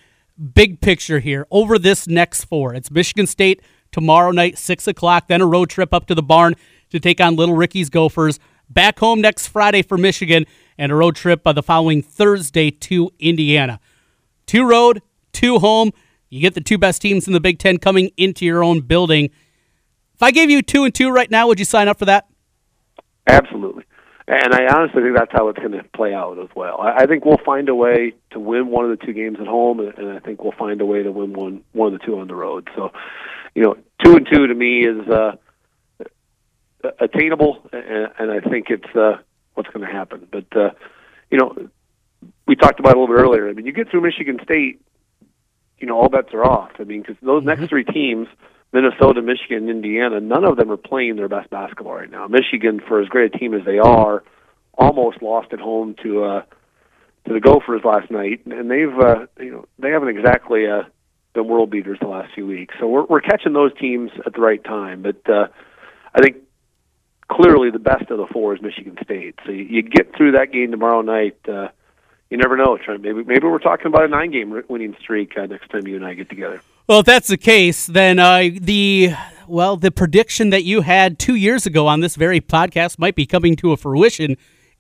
big 0.43 0.81
picture 0.81 1.21
here 1.21 1.47
over 1.51 1.79
this 1.79 2.07
next 2.07 2.45
four. 2.45 2.75
It's 2.75 2.91
Michigan 2.91 3.27
State 3.27 3.63
tomorrow 3.93 4.31
night, 4.31 4.59
6 4.59 4.89
o'clock, 4.89 5.29
then 5.29 5.41
a 5.41 5.47
road 5.47 5.71
trip 5.71 5.95
up 5.95 6.07
to 6.07 6.15
the 6.15 6.23
barn 6.23 6.55
to 6.91 6.99
take 6.99 7.21
on 7.21 7.37
Little 7.37 7.55
Ricky's 7.55 7.89
Gophers. 7.89 8.39
Back 8.69 8.99
home 8.99 9.21
next 9.21 9.49
Friday 9.49 9.83
for 9.83 9.99
Michigan, 9.99 10.47
and 10.79 10.91
a 10.91 10.95
road 10.95 11.15
trip 11.15 11.43
by 11.43 11.53
the 11.53 11.63
following 11.63 12.03
Thursday 12.03 12.71
to 12.71 13.11
Indiana. 13.19 13.81
Two 14.47 14.67
road, 14.67 15.03
two 15.33 15.59
home. 15.59 15.93
You 16.31 16.41
get 16.41 16.55
the 16.55 16.63
two 16.63 16.79
best 16.79 17.03
teams 17.03 17.27
in 17.27 17.35
the 17.35 17.41
Big 17.41 17.59
Ten 17.59 17.77
coming 17.79 18.11
into 18.17 18.47
your 18.47 18.65
own 18.65 18.81
building. 18.81 19.27
If 20.15 20.23
I 20.23 20.31
gave 20.31 20.51
you 20.51 20.63
two 20.63 20.85
and 20.85 20.95
two 20.95 21.11
right 21.11 21.31
now, 21.31 21.47
would 21.49 21.59
you 21.59 21.67
sign 21.67 21.89
up 21.89 21.99
for 21.99 22.07
that? 22.07 22.27
Absolutely. 23.27 23.85
And 24.29 24.55
I 24.55 24.67
honestly 24.73 25.03
think 25.03 25.17
that's 25.17 25.33
how 25.33 25.49
it's 25.49 25.59
going 25.59 25.73
to 25.73 25.83
play 25.95 26.15
out 26.15 26.39
as 26.39 26.49
well. 26.55 26.81
I, 26.81 27.03
I 27.03 27.07
think 27.07 27.25
we'll 27.25 27.41
find 27.45 27.69
a 27.69 27.75
way 27.75 28.15
to 28.31 28.39
win 28.39 28.69
one 28.69 28.89
of 28.89 28.97
the 28.97 29.05
two 29.05 29.13
games 29.13 29.39
at 29.41 29.47
home, 29.47 29.81
and, 29.81 29.97
and 29.99 30.11
I 30.11 30.21
think 30.21 30.43
we'll 30.43 30.53
find 30.53 30.81
a 30.81 30.87
way 30.87 31.03
to 31.03 31.11
win 31.11 31.33
one 31.33 31.65
one 31.73 31.93
of 31.93 31.99
the 31.99 32.07
two 32.07 32.19
on 32.19 32.29
the 32.29 32.35
road. 32.35 32.69
So, 32.77 32.93
you 33.55 33.63
know, 33.63 33.77
two 34.05 34.17
and 34.17 34.27
two 34.31 34.47
to 34.47 34.55
me 34.55 34.87
is 34.87 35.09
uh, 35.09 35.33
attainable, 37.01 37.69
and, 37.73 38.09
and 38.19 38.31
I 38.31 38.41
think 38.41 38.67
it's 38.71 38.97
uh, 38.97 39.19
what's 39.55 39.71
going 39.71 39.87
to 39.87 39.93
happen. 39.93 40.29
But 40.31 40.57
uh, 40.57 40.71
you 41.31 41.39
know, 41.39 41.69
we 42.47 42.55
talked 42.55 42.79
about 42.79 42.91
it 42.91 42.97
a 42.97 43.01
little 43.01 43.15
bit 43.15 43.21
earlier. 43.21 43.49
I 43.49 43.53
mean, 43.55 43.67
you 43.67 43.73
get 43.73 43.91
through 43.91 44.03
Michigan 44.03 44.39
State, 44.45 44.81
you 45.79 45.87
know, 45.87 45.99
all 45.99 46.09
bets 46.09 46.33
are 46.33 46.45
off. 46.45 46.71
I 46.79 46.85
mean, 46.85 47.03
because 47.03 47.17
those 47.23 47.41
mm-hmm. 47.41 47.61
next 47.61 47.69
three 47.69 47.85
teams 47.85 48.29
Minnesota, 48.73 49.21
Michigan, 49.21 49.69
Indiana, 49.69 50.21
none 50.21 50.45
of 50.45 50.57
them 50.57 50.71
are 50.71 50.79
playing 50.79 51.17
their 51.17 51.29
best 51.29 51.51
basketball 51.51 51.95
right 51.95 52.11
now. 52.11 52.27
Michigan, 52.27 52.81
for 52.87 53.01
as 53.01 53.09
great 53.09 53.35
a 53.35 53.39
team 53.39 53.53
as 53.55 53.65
they 53.67 53.79
are, 53.79 54.23
almost 54.75 55.21
lost 55.23 55.53
at 55.53 55.61
home 55.61 55.95
to 56.03 56.25
uh, 56.25 56.43
to 57.27 57.35
the 57.35 57.41
Gophers 57.41 57.83
last 57.85 58.11
night, 58.11 58.47
and 58.47 58.71
they've 58.71 58.99
uh, 58.99 59.27
you 59.39 59.53
know 59.53 59.67
they 59.79 59.91
haven't 59.91 60.09
exactly 60.09 60.67
uh, 60.67 60.85
been 61.35 61.49
world 61.49 61.71
beaters 61.71 61.99
the 62.01 62.09
last 62.09 62.33
few 62.35 62.47
weeks. 62.47 62.75
So 62.81 62.87
we're 62.87 63.05
we're 63.05 63.21
catching 63.21 63.53
those 63.53 63.77
teams 63.79 64.11
at 64.25 64.33
the 64.33 64.41
right 64.41 64.63
time. 64.63 65.03
But 65.03 65.29
uh, 65.29 65.49
I 66.15 66.23
think 66.23 66.39
clearly 67.29 67.71
the 67.71 67.79
best 67.79 68.11
of 68.11 68.19
the 68.19 68.27
four 68.33 68.55
is 68.55 68.63
Michigan 68.63 68.97
State. 69.05 69.39
So 69.45 69.53
you, 69.53 69.65
you 69.65 69.83
get 69.83 70.17
through 70.17 70.33
that 70.33 70.53
game 70.53 70.71
tomorrow 70.71 71.03
night. 71.03 71.37
Uh, 71.47 71.69
you 72.31 72.39
never 72.39 72.57
know, 72.57 72.79
Trent. 72.79 73.03
Maybe 73.03 73.23
maybe 73.25 73.47
we're 73.47 73.59
talking 73.59 73.87
about 73.87 74.05
a 74.05 74.09
nine-game 74.09 74.63
winning 74.69 74.97
streak 74.99 75.37
uh, 75.37 75.45
next 75.45 75.71
time 75.71 75.87
you 75.87 75.97
and 75.97 76.05
I 76.07 76.15
get 76.15 76.31
together. 76.31 76.63
Well, 76.89 77.01
if 77.01 77.07
that's 77.07 77.29
the 77.29 77.37
case, 77.37 77.87
then 77.87 78.19
uh, 78.19 78.49
the 78.61 79.15
well, 79.47 79.77
the 79.77 79.91
prediction 79.91 80.51
that 80.51 80.65
you 80.65 80.81
had 80.81 81.19
two 81.19 81.35
years 81.35 81.67
ago 81.67 81.87
on 81.87 82.01
this 82.01 82.17
very 82.17 82.41
podcast 82.41 82.99
might 82.99 83.15
be 83.15 83.27
coming 83.27 83.55
to 83.57 83.73
a 83.73 83.77
fruition. 83.77 84.37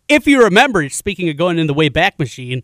If 0.08 0.26
you 0.26 0.42
remember, 0.42 0.88
speaking 0.88 1.28
of 1.28 1.36
going 1.36 1.58
in 1.58 1.66
the 1.66 1.74
way 1.74 1.88
back 1.88 2.18
machine, 2.18 2.62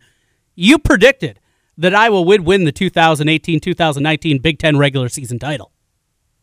you 0.55 0.77
predicted 0.77 1.39
that 1.77 1.95
Iowa 1.95 2.21
would 2.21 2.41
win 2.41 2.65
the 2.65 2.73
2018-2019 2.73 4.41
Big 4.41 4.59
Ten 4.59 4.77
regular 4.77 5.07
season 5.07 5.39
title. 5.39 5.71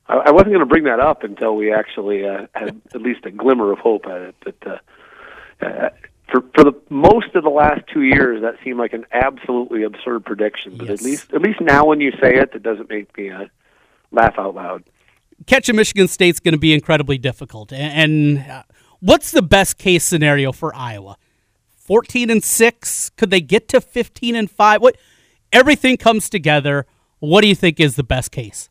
I 0.08 0.30
wasn't 0.30 0.52
going 0.52 0.60
to 0.60 0.66
bring 0.66 0.84
that 0.84 1.00
up 1.00 1.24
until 1.24 1.56
we 1.56 1.72
actually 1.72 2.26
uh, 2.26 2.46
had 2.54 2.80
at 2.94 3.02
least 3.02 3.26
a 3.26 3.30
glimmer 3.30 3.72
of 3.72 3.78
hope 3.80 4.06
at 4.06 4.20
it. 4.22 4.34
But 4.42 4.66
uh, 4.66 5.66
uh 5.66 5.88
for 6.30 6.42
for 6.54 6.64
the 6.64 6.72
most 6.90 7.34
of 7.34 7.44
the 7.44 7.50
last 7.50 7.82
two 7.92 8.02
years, 8.02 8.42
that 8.42 8.54
seemed 8.64 8.78
like 8.78 8.92
an 8.92 9.04
absolutely 9.12 9.82
absurd 9.82 10.24
prediction. 10.24 10.76
But 10.76 10.88
yes. 10.88 11.00
at 11.00 11.04
least 11.04 11.32
at 11.32 11.42
least 11.42 11.60
now, 11.60 11.86
when 11.86 12.00
you 12.00 12.12
say 12.20 12.34
it, 12.34 12.50
it 12.54 12.62
doesn't 12.62 12.88
make 12.88 13.16
me 13.16 13.30
uh, 13.30 13.46
laugh 14.10 14.34
out 14.38 14.54
loud. 14.54 14.84
Catching 15.46 15.76
Michigan 15.76 16.08
State's 16.08 16.40
going 16.40 16.52
to 16.52 16.58
be 16.58 16.72
incredibly 16.72 17.18
difficult. 17.18 17.72
And 17.72 18.38
uh, 18.38 18.62
what's 19.00 19.30
the 19.30 19.42
best 19.42 19.78
case 19.78 20.04
scenario 20.04 20.50
for 20.52 20.74
Iowa? 20.74 21.16
Fourteen 21.76 22.30
and 22.30 22.42
six? 22.42 23.10
Could 23.10 23.30
they 23.30 23.40
get 23.40 23.68
to 23.68 23.80
fifteen 23.80 24.34
and 24.34 24.50
five? 24.50 24.82
What? 24.82 24.96
Everything 25.52 25.96
comes 25.96 26.28
together. 26.28 26.86
What 27.20 27.42
do 27.42 27.48
you 27.48 27.54
think 27.54 27.80
is 27.80 27.96
the 27.96 28.04
best 28.04 28.32
case? 28.32 28.68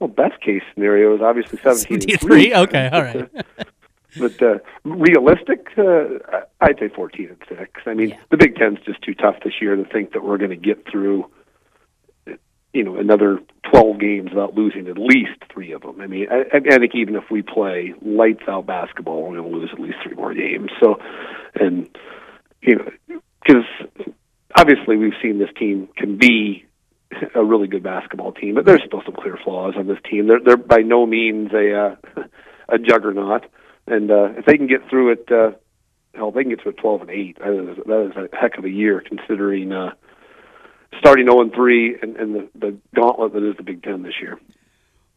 Well, 0.00 0.08
best 0.08 0.40
case 0.40 0.62
scenario 0.74 1.14
is 1.14 1.20
obviously 1.20 1.58
17 1.62 2.10
and 2.10 2.20
3. 2.20 2.54
Okay, 2.54 2.88
all 2.90 3.02
right. 3.02 3.30
But 4.18 4.42
uh, 4.42 4.58
realistic, 4.84 5.68
uh, 5.78 6.40
I'd 6.60 6.78
say 6.78 6.88
14 6.88 7.28
and 7.28 7.38
six. 7.48 7.82
I 7.86 7.94
mean, 7.94 8.10
yeah. 8.10 8.16
the 8.30 8.36
Big 8.36 8.56
Ten's 8.56 8.78
just 8.84 9.02
too 9.02 9.14
tough 9.14 9.36
this 9.44 9.54
year 9.60 9.76
to 9.76 9.84
think 9.84 10.12
that 10.12 10.24
we're 10.24 10.38
going 10.38 10.50
to 10.50 10.56
get 10.56 10.84
through, 10.90 11.30
you 12.72 12.84
know, 12.84 12.96
another 12.96 13.38
12 13.70 14.00
games 14.00 14.30
without 14.30 14.54
losing 14.54 14.88
at 14.88 14.98
least 14.98 15.42
three 15.52 15.72
of 15.72 15.82
them. 15.82 16.00
I 16.00 16.06
mean, 16.06 16.26
I, 16.30 16.56
I 16.56 16.78
think 16.78 16.94
even 16.94 17.14
if 17.14 17.24
we 17.30 17.42
play 17.42 17.94
lights 18.02 18.42
out 18.48 18.66
basketball, 18.66 19.22
we're 19.22 19.36
going 19.36 19.50
to 19.50 19.58
lose 19.58 19.70
at 19.72 19.80
least 19.80 19.98
three 20.02 20.14
more 20.14 20.34
games. 20.34 20.70
So, 20.80 20.96
and 21.54 21.88
you 22.62 22.76
know, 22.76 23.20
because 23.44 23.64
obviously 24.56 24.96
we've 24.96 25.14
seen 25.22 25.38
this 25.38 25.50
team 25.58 25.88
can 25.96 26.18
be 26.18 26.66
a 27.34 27.44
really 27.44 27.66
good 27.66 27.82
basketball 27.82 28.32
team, 28.32 28.54
but 28.54 28.64
there's 28.64 28.82
still 28.86 29.02
some 29.04 29.14
clear 29.14 29.38
flaws 29.42 29.74
on 29.76 29.86
this 29.86 29.98
team. 30.08 30.26
They're 30.26 30.40
they're 30.40 30.56
by 30.56 30.78
no 30.78 31.06
means 31.06 31.52
a 31.52 31.74
uh, 31.74 32.22
a 32.68 32.78
juggernaut 32.78 33.46
and 33.86 34.10
uh, 34.10 34.32
if 34.36 34.44
they 34.44 34.56
can 34.56 34.66
get 34.66 34.88
through 34.88 35.12
it, 35.12 35.28
uh, 35.30 35.52
hell, 36.14 36.30
they 36.30 36.42
can 36.42 36.50
get 36.50 36.62
to 36.62 36.68
it 36.70 36.76
twelve 36.76 37.00
and 37.02 37.10
eight. 37.10 37.38
That 37.38 37.52
is, 37.52 37.76
that 37.86 38.10
is 38.10 38.30
a 38.32 38.36
heck 38.36 38.58
of 38.58 38.64
a 38.64 38.70
year 38.70 39.02
considering 39.06 39.72
uh, 39.72 39.92
starting 40.98 41.26
zero 41.26 41.40
and 41.40 41.52
three 41.52 41.96
and, 42.00 42.16
and 42.16 42.34
the, 42.34 42.48
the 42.58 42.76
gauntlet 42.94 43.32
that 43.32 43.48
is 43.48 43.56
the 43.56 43.62
Big 43.62 43.82
Ten 43.82 44.02
this 44.02 44.14
year. 44.20 44.38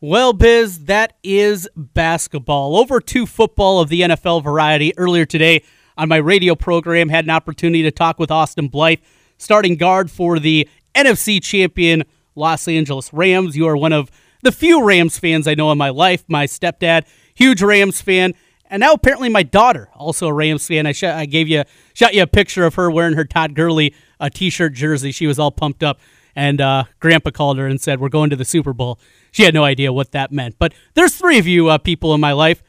Well, 0.05 0.33
Biz, 0.33 0.85
that 0.85 1.13
is 1.23 1.69
basketball. 1.77 2.75
Over 2.75 2.99
to 2.99 3.25
football 3.25 3.79
of 3.79 3.87
the 3.87 4.01
NFL 4.01 4.43
variety. 4.43 4.91
Earlier 4.97 5.25
today 5.25 5.63
on 5.97 6.09
my 6.09 6.17
radio 6.17 6.55
program, 6.55 7.07
had 7.07 7.23
an 7.23 7.29
opportunity 7.29 7.83
to 7.83 7.91
talk 7.91 8.19
with 8.19 8.29
Austin 8.29 8.67
Blythe, 8.67 8.99
starting 9.37 9.77
guard 9.77 10.11
for 10.11 10.39
the 10.39 10.67
NFC 10.93 11.41
champion 11.41 12.03
Los 12.35 12.67
Angeles 12.67 13.13
Rams. 13.13 13.55
You 13.55 13.67
are 13.67 13.77
one 13.77 13.93
of 13.93 14.11
the 14.41 14.51
few 14.51 14.83
Rams 14.83 15.17
fans 15.17 15.47
I 15.47 15.55
know 15.55 15.71
in 15.71 15.77
my 15.77 15.89
life. 15.89 16.25
My 16.27 16.47
stepdad, 16.47 17.05
huge 17.33 17.61
Rams 17.61 18.01
fan. 18.01 18.33
And 18.73 18.79
now 18.79 18.93
apparently 18.93 19.29
my 19.29 19.43
daughter, 19.43 19.87
also 19.93 20.27
a 20.27 20.33
Rams 20.33 20.67
fan. 20.67 20.87
I, 20.87 20.93
sh- 20.93 21.03
I 21.03 21.27
gave 21.27 21.47
you 21.47 21.63
shot 21.93 22.15
you 22.15 22.23
a 22.23 22.27
picture 22.27 22.65
of 22.65 22.73
her 22.73 22.89
wearing 22.89 23.13
her 23.13 23.23
Todd 23.23 23.53
Gurley 23.53 23.93
uh, 24.19 24.29
t-shirt 24.33 24.73
jersey. 24.73 25.11
She 25.11 25.27
was 25.27 25.37
all 25.37 25.51
pumped 25.51 25.83
up, 25.83 25.99
and 26.35 26.59
uh, 26.59 26.85
Grandpa 26.99 27.29
called 27.29 27.59
her 27.59 27.67
and 27.67 27.79
said, 27.79 27.99
"We're 27.99 28.09
going 28.09 28.31
to 28.31 28.35
the 28.35 28.43
Super 28.43 28.73
Bowl." 28.73 28.99
She 29.31 29.43
had 29.43 29.53
no 29.53 29.63
idea 29.63 29.93
what 29.93 30.11
that 30.13 30.31
meant. 30.31 30.55
But 30.57 30.73
there's 30.95 31.13
three 31.15 31.37
of 31.37 31.45
you 31.45 31.69
uh, 31.69 31.77
people 31.77 32.15
in 32.15 32.19
my 32.19 32.31
life. 32.31 32.63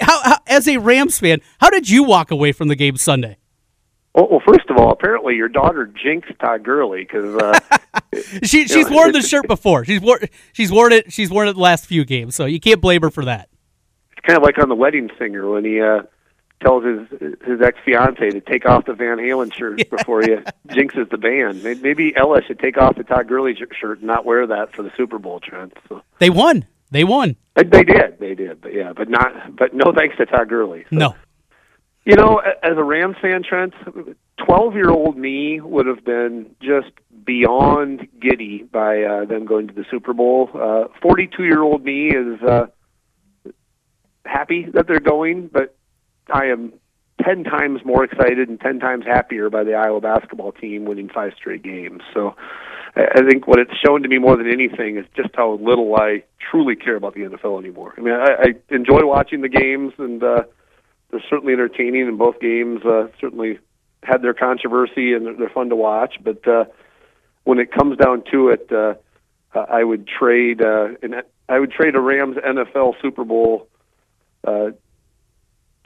How, 0.00 0.22
how, 0.22 0.38
as 0.46 0.66
a 0.66 0.78
Rams 0.78 1.18
fan, 1.18 1.42
how 1.60 1.68
did 1.68 1.90
you 1.90 2.02
walk 2.02 2.30
away 2.30 2.52
from 2.52 2.68
the 2.68 2.74
game 2.74 2.96
Sunday? 2.96 3.36
Well, 4.14 4.26
well, 4.30 4.42
first 4.46 4.70
of 4.70 4.78
all, 4.78 4.90
apparently 4.90 5.34
your 5.36 5.48
daughter 5.48 5.84
jinxed 6.02 6.32
Todd 6.40 6.62
Gurley 6.62 7.00
because 7.00 7.36
uh, 7.36 7.60
she 8.42 8.66
she's 8.66 8.88
know, 8.88 8.96
worn 8.96 9.12
the 9.12 9.20
shirt 9.20 9.46
before. 9.46 9.84
She's 9.84 10.00
worn 10.00 10.20
she's 10.54 10.72
worn 10.72 10.94
it. 10.94 11.12
She's 11.12 11.28
worn 11.28 11.46
it 11.46 11.52
the 11.52 11.60
last 11.60 11.84
few 11.84 12.06
games, 12.06 12.34
so 12.34 12.46
you 12.46 12.58
can't 12.58 12.80
blame 12.80 13.02
her 13.02 13.10
for 13.10 13.26
that. 13.26 13.49
Kind 14.30 14.38
of 14.38 14.44
like 14.44 14.62
on 14.62 14.68
the 14.68 14.76
Wedding 14.76 15.10
Singer 15.18 15.50
when 15.50 15.64
he 15.64 15.80
uh, 15.80 16.02
tells 16.62 16.84
his 16.84 17.20
his 17.44 17.60
ex 17.60 17.76
fiance 17.84 18.30
to 18.30 18.40
take 18.40 18.64
off 18.64 18.84
the 18.84 18.92
Van 18.92 19.18
Halen 19.18 19.52
shirt 19.52 19.90
before 19.90 20.22
he 20.22 20.28
jinxes 20.68 21.10
the 21.10 21.18
band. 21.18 21.64
Maybe 21.82 22.14
Ella 22.16 22.40
should 22.46 22.60
take 22.60 22.78
off 22.78 22.94
the 22.96 23.02
Todd 23.02 23.26
Gurley 23.26 23.56
shirt 23.56 23.98
and 23.98 24.06
not 24.06 24.24
wear 24.24 24.46
that 24.46 24.72
for 24.72 24.84
the 24.84 24.92
Super 24.96 25.18
Bowl, 25.18 25.40
Trent. 25.40 25.76
So. 25.88 26.02
They 26.20 26.30
won. 26.30 26.64
They 26.92 27.02
won. 27.02 27.34
They 27.56 27.64
did. 27.64 28.20
They 28.20 28.36
did. 28.36 28.60
But 28.60 28.72
yeah, 28.72 28.92
but 28.92 29.08
not. 29.08 29.56
But 29.56 29.74
no 29.74 29.92
thanks 29.92 30.16
to 30.18 30.26
Todd 30.26 30.48
Gurley. 30.48 30.84
So. 30.90 30.96
No. 30.96 31.14
You 32.04 32.14
know, 32.14 32.40
as 32.62 32.76
a 32.76 32.84
Rams 32.84 33.16
fan, 33.20 33.42
Trent, 33.42 33.74
12 34.46 34.74
year 34.74 34.90
old 34.90 35.16
me 35.16 35.60
would 35.60 35.86
have 35.86 36.04
been 36.04 36.54
just 36.62 36.92
beyond 37.24 38.06
giddy 38.20 38.62
by 38.62 39.02
uh, 39.02 39.24
them 39.24 39.44
going 39.44 39.66
to 39.66 39.74
the 39.74 39.84
Super 39.90 40.12
Bowl. 40.12 40.48
42 41.02 41.42
uh, 41.42 41.44
year 41.44 41.62
old 41.62 41.84
me 41.84 42.10
is 42.10 42.40
uh, 42.42 42.66
happy 44.24 44.66
that 44.74 44.86
they're 44.86 45.00
going, 45.00 45.48
but 45.48 45.76
I 46.32 46.46
am 46.46 46.72
10 47.24 47.44
times 47.44 47.80
more 47.84 48.04
excited 48.04 48.48
and 48.48 48.60
10 48.60 48.80
times 48.80 49.04
happier 49.04 49.50
by 49.50 49.64
the 49.64 49.74
Iowa 49.74 50.00
basketball 50.00 50.52
team 50.52 50.84
winning 50.84 51.08
five 51.08 51.32
straight 51.36 51.62
games. 51.62 52.02
So 52.14 52.34
I 52.96 53.22
think 53.28 53.46
what 53.46 53.58
it's 53.58 53.76
shown 53.84 54.02
to 54.02 54.08
me 54.08 54.18
more 54.18 54.36
than 54.36 54.50
anything 54.50 54.96
is 54.96 55.06
just 55.14 55.30
how 55.34 55.52
little 55.52 55.94
I 55.96 56.24
truly 56.50 56.76
care 56.76 56.96
about 56.96 57.14
the 57.14 57.20
NFL 57.20 57.58
anymore. 57.58 57.94
I 57.96 58.00
mean, 58.00 58.14
I, 58.14 58.32
I 58.40 58.74
enjoy 58.74 59.04
watching 59.04 59.42
the 59.42 59.48
games 59.48 59.92
and, 59.98 60.22
uh, 60.22 60.42
they're 61.10 61.22
certainly 61.28 61.52
entertaining 61.52 62.06
in 62.06 62.16
both 62.16 62.40
games. 62.40 62.82
Uh, 62.84 63.08
certainly 63.20 63.58
had 64.02 64.22
their 64.22 64.34
controversy 64.34 65.12
and 65.12 65.38
they're 65.38 65.50
fun 65.50 65.68
to 65.68 65.76
watch. 65.76 66.14
But 66.22 66.46
uh, 66.46 66.64
when 67.44 67.58
it 67.58 67.72
comes 67.72 67.96
down 67.98 68.22
to 68.30 68.48
it, 68.50 68.70
uh, 68.72 68.94
I 69.54 69.82
would 69.82 70.06
trade 70.06 70.62
uh, 70.62 70.90
an, 71.02 71.22
I 71.48 71.58
would 71.58 71.72
trade 71.72 71.96
a 71.96 72.00
Rams 72.00 72.36
NFL 72.36 72.94
Super 73.02 73.24
Bowl 73.24 73.68
uh, 74.46 74.70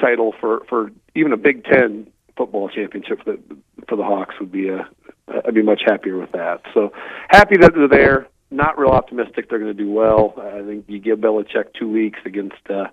title 0.00 0.34
for 0.40 0.64
for 0.68 0.90
even 1.14 1.32
a 1.32 1.36
Big 1.36 1.64
Ten 1.64 2.08
football 2.36 2.68
championship 2.68 3.22
for 3.24 3.32
the 3.32 3.56
for 3.88 3.96
the 3.96 4.04
Hawks 4.04 4.34
would 4.40 4.52
be 4.52 4.68
a 4.68 4.88
I'd 5.28 5.54
be 5.54 5.62
much 5.62 5.82
happier 5.86 6.18
with 6.18 6.32
that. 6.32 6.62
So 6.74 6.92
happy 7.28 7.56
that 7.60 7.72
they're 7.74 7.88
there. 7.88 8.28
Not 8.50 8.78
real 8.78 8.90
optimistic 8.90 9.48
they're 9.48 9.58
going 9.58 9.76
to 9.76 9.82
do 9.82 9.90
well. 9.90 10.34
I 10.38 10.62
think 10.62 10.84
you 10.86 11.00
give 11.00 11.18
Belichick 11.18 11.72
two 11.78 11.90
weeks 11.90 12.20
against 12.24 12.54
uh, 12.70 12.84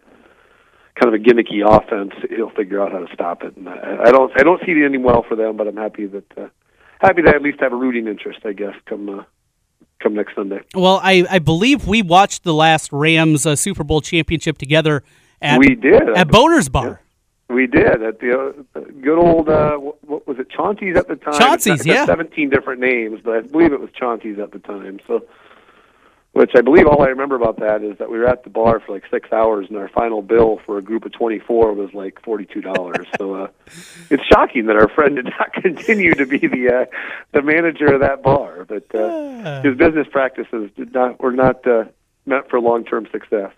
kind 0.99 1.13
of 1.13 1.21
a 1.21 1.23
gimmicky 1.23 1.61
offense, 1.65 2.13
he'll 2.29 2.49
figure 2.51 2.81
out 2.81 2.91
how 2.91 2.99
to 2.99 3.13
stop 3.13 3.43
it. 3.43 3.55
And 3.55 3.69
I, 3.69 3.97
I 4.05 4.11
don't 4.11 4.31
I 4.39 4.43
don't 4.43 4.61
see 4.65 4.71
it 4.71 4.85
ending 4.85 5.03
well 5.03 5.23
for 5.27 5.35
them, 5.35 5.57
but 5.57 5.67
I'm 5.67 5.77
happy 5.77 6.05
that 6.07 6.37
uh, 6.37 6.47
happy 6.99 7.21
to 7.21 7.29
at 7.29 7.41
least 7.41 7.59
have 7.61 7.73
a 7.73 7.75
rooting 7.75 8.07
interest, 8.07 8.39
I 8.45 8.53
guess, 8.53 8.75
come 8.85 9.09
uh, 9.09 9.23
come 10.01 10.15
next 10.15 10.35
Sunday. 10.35 10.61
Well, 10.75 10.99
I, 11.03 11.25
I 11.29 11.39
believe 11.39 11.87
we 11.87 12.01
watched 12.01 12.43
the 12.43 12.53
last 12.53 12.91
Rams 12.91 13.45
uh, 13.45 13.55
Super 13.55 13.83
Bowl 13.83 14.01
championship 14.01 14.57
together. 14.57 15.03
At, 15.41 15.59
we 15.59 15.75
did 15.75 16.09
at 16.09 16.27
Boner's 16.27 16.69
Bar. 16.69 17.01
Yeah, 17.49 17.55
we 17.55 17.67
did 17.67 18.01
at 18.03 18.19
the 18.19 18.55
uh, 18.75 18.79
good 19.01 19.17
old 19.17 19.49
uh, 19.49 19.75
what 19.77 20.27
was 20.27 20.39
it 20.39 20.49
Chauncey's 20.49 20.95
at 20.95 21.07
the 21.07 21.15
time. 21.15 21.39
Chauncey's, 21.39 21.85
yeah. 21.85 22.05
Seventeen 22.05 22.49
different 22.49 22.79
names, 22.79 23.21
but 23.23 23.35
I 23.35 23.41
believe 23.41 23.73
it 23.73 23.79
was 23.79 23.89
Chauncey's 23.91 24.39
at 24.39 24.51
the 24.51 24.59
time. 24.59 24.99
So, 25.07 25.25
which 26.33 26.51
I 26.55 26.61
believe 26.61 26.85
all 26.87 27.01
I 27.01 27.07
remember 27.07 27.35
about 27.35 27.59
that 27.59 27.83
is 27.83 27.97
that 27.97 28.09
we 28.09 28.19
were 28.19 28.27
at 28.27 28.43
the 28.43 28.49
bar 28.49 28.79
for 28.79 28.93
like 28.93 29.03
six 29.11 29.31
hours, 29.33 29.67
and 29.67 29.77
our 29.77 29.89
final 29.89 30.21
bill 30.21 30.61
for 30.65 30.77
a 30.77 30.81
group 30.81 31.05
of 31.05 31.11
twenty-four 31.11 31.73
was 31.73 31.93
like 31.93 32.21
forty-two 32.23 32.61
dollars. 32.61 33.07
so 33.17 33.35
uh, 33.35 33.47
it's 34.09 34.23
shocking 34.25 34.67
that 34.67 34.75
our 34.75 34.89
friend 34.89 35.15
did 35.15 35.25
not 35.25 35.53
continue 35.61 36.13
to 36.13 36.25
be 36.25 36.37
the 36.37 36.71
uh, 36.71 36.85
the 37.31 37.41
manager 37.41 37.93
of 37.93 38.01
that 38.01 38.21
bar, 38.23 38.65
but 38.65 38.93
uh, 38.95 39.61
his 39.63 39.75
business 39.75 40.07
practices 40.11 40.69
did 40.77 40.93
not 40.93 41.19
were 41.19 41.33
not 41.33 41.65
uh, 41.67 41.85
meant 42.25 42.47
for 42.49 42.59
long-term 42.59 43.07
success. 43.11 43.51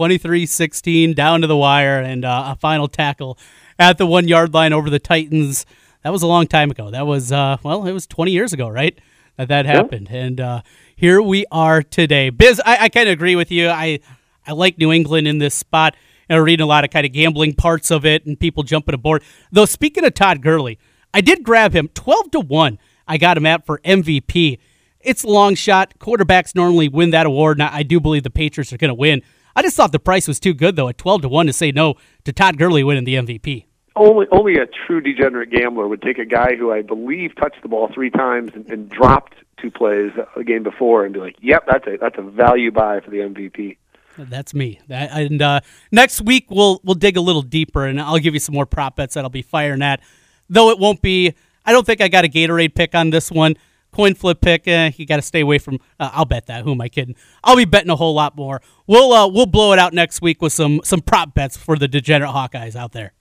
23 0.00 0.46
16 0.46 1.12
down 1.12 1.42
to 1.42 1.46
the 1.46 1.54
wire 1.54 2.00
and 2.00 2.24
uh, 2.24 2.44
a 2.46 2.56
final 2.56 2.88
tackle 2.88 3.36
at 3.78 3.98
the 3.98 4.06
one 4.06 4.26
yard 4.26 4.54
line 4.54 4.72
over 4.72 4.88
the 4.88 4.98
Titans. 4.98 5.66
That 6.02 6.10
was 6.10 6.22
a 6.22 6.26
long 6.26 6.46
time 6.46 6.70
ago. 6.70 6.90
That 6.90 7.06
was, 7.06 7.30
uh, 7.30 7.58
well, 7.62 7.86
it 7.86 7.92
was 7.92 8.06
20 8.06 8.30
years 8.30 8.54
ago, 8.54 8.66
right? 8.70 8.98
That 9.36 9.48
that 9.48 9.66
yeah. 9.66 9.72
happened. 9.72 10.08
And 10.10 10.40
uh, 10.40 10.62
here 10.96 11.20
we 11.20 11.44
are 11.52 11.82
today. 11.82 12.30
Biz, 12.30 12.62
I, 12.64 12.84
I 12.84 12.88
kind 12.88 13.10
of 13.10 13.12
agree 13.12 13.36
with 13.36 13.50
you. 13.50 13.68
I, 13.68 14.00
I 14.46 14.52
like 14.52 14.78
New 14.78 14.90
England 14.90 15.28
in 15.28 15.36
this 15.36 15.54
spot. 15.54 15.94
And 16.30 16.38
I'm 16.38 16.44
reading 16.46 16.64
a 16.64 16.66
lot 16.66 16.84
of 16.84 16.90
kind 16.90 17.04
of 17.04 17.12
gambling 17.12 17.52
parts 17.52 17.90
of 17.90 18.06
it 18.06 18.24
and 18.24 18.40
people 18.40 18.62
jumping 18.62 18.94
aboard. 18.94 19.22
Though, 19.52 19.66
speaking 19.66 20.06
of 20.06 20.14
Todd 20.14 20.40
Gurley, 20.40 20.78
I 21.12 21.20
did 21.20 21.42
grab 21.42 21.74
him 21.76 21.88
12 21.92 22.30
to 22.30 22.40
1. 22.40 22.78
I 23.06 23.18
got 23.18 23.36
him 23.36 23.44
at 23.44 23.66
for 23.66 23.80
MVP. 23.80 24.60
It's 25.02 25.24
a 25.24 25.28
long 25.28 25.56
shot. 25.56 25.98
Quarterbacks 25.98 26.54
normally 26.54 26.88
win 26.88 27.10
that 27.10 27.26
award, 27.26 27.58
Now, 27.58 27.68
I 27.70 27.82
do 27.82 28.00
believe 28.00 28.22
the 28.22 28.30
Patriots 28.30 28.72
are 28.72 28.78
going 28.78 28.88
to 28.88 28.94
win. 28.94 29.20
I 29.54 29.62
just 29.62 29.76
thought 29.76 29.92
the 29.92 29.98
price 29.98 30.28
was 30.28 30.40
too 30.40 30.54
good, 30.54 30.76
though, 30.76 30.88
at 30.88 30.98
twelve 30.98 31.22
to 31.22 31.28
one 31.28 31.46
to 31.46 31.52
say 31.52 31.72
no 31.72 31.94
to 32.24 32.32
Todd 32.32 32.58
Gurley 32.58 32.84
winning 32.84 33.04
the 33.04 33.14
MVP. 33.14 33.66
Only, 33.96 34.26
only 34.30 34.54
a 34.54 34.66
true 34.66 35.00
degenerate 35.00 35.50
gambler 35.50 35.88
would 35.88 36.00
take 36.00 36.18
a 36.18 36.24
guy 36.24 36.54
who 36.54 36.72
I 36.72 36.80
believe 36.80 37.34
touched 37.36 37.60
the 37.62 37.68
ball 37.68 37.90
three 37.92 38.10
times 38.10 38.52
and, 38.54 38.70
and 38.70 38.88
dropped 38.88 39.34
two 39.60 39.70
plays 39.70 40.12
a 40.36 40.44
game 40.44 40.62
before 40.62 41.04
and 41.04 41.12
be 41.12 41.20
like, 41.20 41.36
"Yep, 41.40 41.64
that's 41.70 41.86
a 41.86 41.96
that's 41.98 42.16
a 42.18 42.22
value 42.22 42.70
buy 42.70 43.00
for 43.00 43.10
the 43.10 43.18
MVP." 43.18 43.76
That's 44.16 44.54
me. 44.54 44.80
That, 44.88 45.10
and 45.12 45.40
uh, 45.40 45.60
next 45.90 46.20
week 46.20 46.46
we'll 46.50 46.80
we'll 46.84 46.94
dig 46.94 47.16
a 47.16 47.20
little 47.20 47.42
deeper, 47.42 47.84
and 47.84 48.00
I'll 48.00 48.18
give 48.18 48.34
you 48.34 48.40
some 48.40 48.54
more 48.54 48.66
prop 48.66 48.96
bets 48.96 49.14
that 49.14 49.24
I'll 49.24 49.30
be 49.30 49.42
firing 49.42 49.82
at. 49.82 50.00
Though 50.48 50.70
it 50.70 50.78
won't 50.78 51.02
be. 51.02 51.34
I 51.64 51.72
don't 51.72 51.84
think 51.84 52.00
I 52.00 52.08
got 52.08 52.24
a 52.24 52.28
Gatorade 52.28 52.74
pick 52.74 52.94
on 52.94 53.10
this 53.10 53.30
one. 53.30 53.56
Coin 53.92 54.14
flip 54.14 54.40
pick. 54.40 54.66
Eh, 54.68 54.92
you 54.96 55.06
got 55.06 55.16
to 55.16 55.22
stay 55.22 55.40
away 55.40 55.58
from. 55.58 55.78
Uh, 55.98 56.10
I'll 56.12 56.24
bet 56.24 56.46
that. 56.46 56.64
Who 56.64 56.72
am 56.72 56.80
I 56.80 56.88
kidding? 56.88 57.16
I'll 57.42 57.56
be 57.56 57.64
betting 57.64 57.90
a 57.90 57.96
whole 57.96 58.14
lot 58.14 58.36
more. 58.36 58.60
We'll 58.86 59.12
uh, 59.12 59.28
we'll 59.28 59.46
blow 59.46 59.72
it 59.72 59.78
out 59.78 59.92
next 59.92 60.22
week 60.22 60.40
with 60.42 60.52
some 60.52 60.80
some 60.84 61.00
prop 61.00 61.34
bets 61.34 61.56
for 61.56 61.76
the 61.76 61.88
degenerate 61.88 62.30
Hawkeyes 62.30 62.76
out 62.76 62.92
there. 62.92 63.12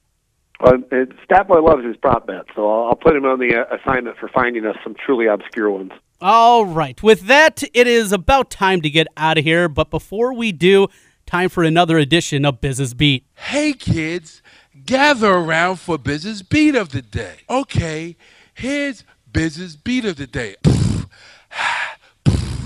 Uh, 0.60 0.74
Statboy 1.30 1.66
loves 1.66 1.86
his 1.86 1.96
prop 1.98 2.28
bets, 2.28 2.50
so 2.54 2.70
I'll, 2.70 2.90
I'll 2.90 2.96
put 2.96 3.16
him 3.16 3.26
on 3.26 3.40
the 3.40 3.56
uh, 3.56 3.78
assignment 3.78 4.18
for 4.18 4.28
finding 4.30 4.66
us 4.66 4.76
some 4.84 4.94
truly 5.06 5.26
obscure 5.26 5.72
ones. 5.72 5.92
All 6.22 6.66
right. 6.66 7.02
With 7.02 7.22
that, 7.28 7.64
it 7.74 7.88
is 7.88 8.12
about 8.12 8.52
time 8.52 8.82
to 8.82 8.90
get 8.90 9.08
out 9.16 9.38
of 9.38 9.46
here. 9.46 9.70
But 9.70 9.90
before 9.90 10.34
we 10.34 10.52
do, 10.52 10.88
time 11.26 11.48
for 11.48 11.64
another 11.64 11.98
edition 11.98 12.44
of 12.44 12.60
Business 12.60 12.94
Beat. 12.94 13.26
Hey, 13.36 13.72
kids, 13.72 14.42
gather 14.86 15.32
around 15.32 15.78
for 15.78 15.98
Business 15.98 16.42
Beat 16.42 16.76
of 16.76 16.90
the 16.90 17.02
day. 17.02 17.38
Okay, 17.50 18.18
here's 18.54 19.06
Business 19.32 19.76
Beat 19.76 20.06
of 20.06 20.16
the 20.16 20.28
day. 20.28 20.56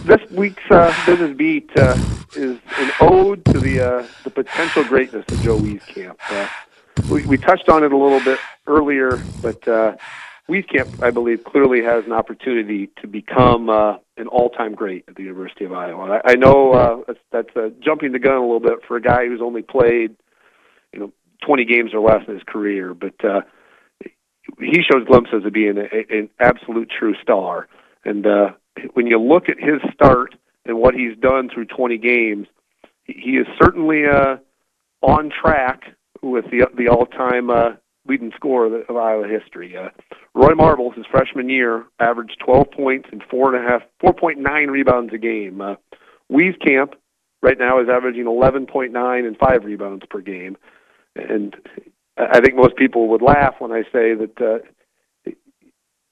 this 0.05 0.32
week's 0.32 0.64
uh, 0.72 0.93
Business 1.05 1.36
Beat 1.36 1.70
uh, 1.78 1.97
is 2.36 2.59
an 2.78 2.91
ode 3.01 3.43
to 3.45 3.59
the 3.59 3.82
uh, 3.82 4.07
the 4.24 4.30
potential 4.30 4.84
greatness 4.84 5.26
of 5.28 5.41
Joe 5.41 5.57
Wieskamp. 5.57 6.16
Uh, 6.30 6.47
we, 7.09 7.26
we 7.26 7.38
touched 7.38 7.70
on 7.70 7.84
it 7.84 7.91
a 7.91 7.97
little 7.97 8.22
bit 8.22 8.39
earlier, 8.68 9.22
but 9.41 9.68
uh, 9.68 9.95
Wieskamp, 10.49 11.03
I 11.03 11.11
believe, 11.11 11.43
clearly 11.43 11.84
has 11.84 12.05
an 12.05 12.11
opportunity 12.11 12.89
to 13.01 13.07
become 13.07 13.70
uh, 13.70 13.97
an 14.18 14.28
all-time 14.28 14.76
great 14.76 15.05
at 15.07 15.16
the 15.16 15.24
University 15.24 15.66
of 15.66 15.74
Iowa. 15.74 16.22
I, 16.24 16.32
I 16.32 16.36
know 16.36 16.74
uh, 16.74 16.97
that's, 17.07 17.20
that's 17.32 17.57
uh, 17.57 17.70
jumping 17.80 18.11
the 18.11 18.20
gun 18.20 18.36
a 18.36 18.41
little 18.41 18.59
bit 18.59 18.86
for 18.88 18.97
a 18.97 19.01
guy 19.01 19.26
who's 19.26 19.41
only 19.41 19.61
played, 19.61 20.16
you 20.93 20.99
know, 20.99 21.14
20 21.45 21.66
games 21.66 21.91
or 21.93 21.99
less 21.99 22.28
in 22.28 22.36
his 22.36 22.43
career, 22.43 22.93
but 22.93 23.24
uh, 23.24 23.41
he 24.59 24.81
shows 24.81 25.05
glimpses 25.07 25.45
of 25.45 25.53
being 25.53 25.77
a, 25.77 26.15
an 26.15 26.29
absolute 26.39 26.89
true 26.89 27.15
star. 27.21 27.67
And 28.05 28.25
uh, 28.25 28.51
when 28.93 29.07
you 29.07 29.19
look 29.19 29.49
at 29.49 29.57
his 29.57 29.81
start 29.93 30.35
and 30.65 30.77
what 30.77 30.93
he's 30.93 31.17
done 31.17 31.49
through 31.53 31.65
20 31.65 31.97
games, 31.97 32.47
he 33.05 33.31
is 33.31 33.47
certainly 33.61 34.05
uh, 34.05 34.37
on 35.01 35.29
track 35.29 35.83
with 36.21 36.45
the 36.51 36.67
the 36.77 36.87
all-time 36.87 37.49
uh, 37.49 37.71
leading 38.07 38.31
scorer 38.35 38.81
of, 38.81 38.95
Iowa 38.95 39.27
history. 39.27 39.75
Uh, 39.75 39.89
Roy 40.33 40.55
Marbles, 40.55 40.95
his 40.95 41.05
freshman 41.05 41.49
year, 41.49 41.85
averaged 41.99 42.37
12 42.45 42.71
points 42.71 43.09
and 43.11 43.21
four 43.29 43.53
and 43.53 43.65
a 43.65 43.69
half, 43.69 43.81
4.9 44.01 44.69
rebounds 44.69 45.13
a 45.13 45.17
game. 45.17 45.61
Uh, 45.61 45.75
Wieskamp 46.31 46.93
right 47.41 47.57
now 47.57 47.81
is 47.81 47.89
averaging 47.89 48.25
11.9 48.25 49.27
and 49.27 49.37
five 49.37 49.65
rebounds 49.65 50.05
per 50.09 50.21
game, 50.21 50.57
and 51.15 51.55
I 52.18 52.41
think 52.41 52.55
most 52.55 52.76
people 52.76 53.09
would 53.09 53.22
laugh 53.22 53.55
when 53.59 53.72
I 53.72 53.84
say 53.91 54.14
that 54.14 54.34
uh, 54.39 55.32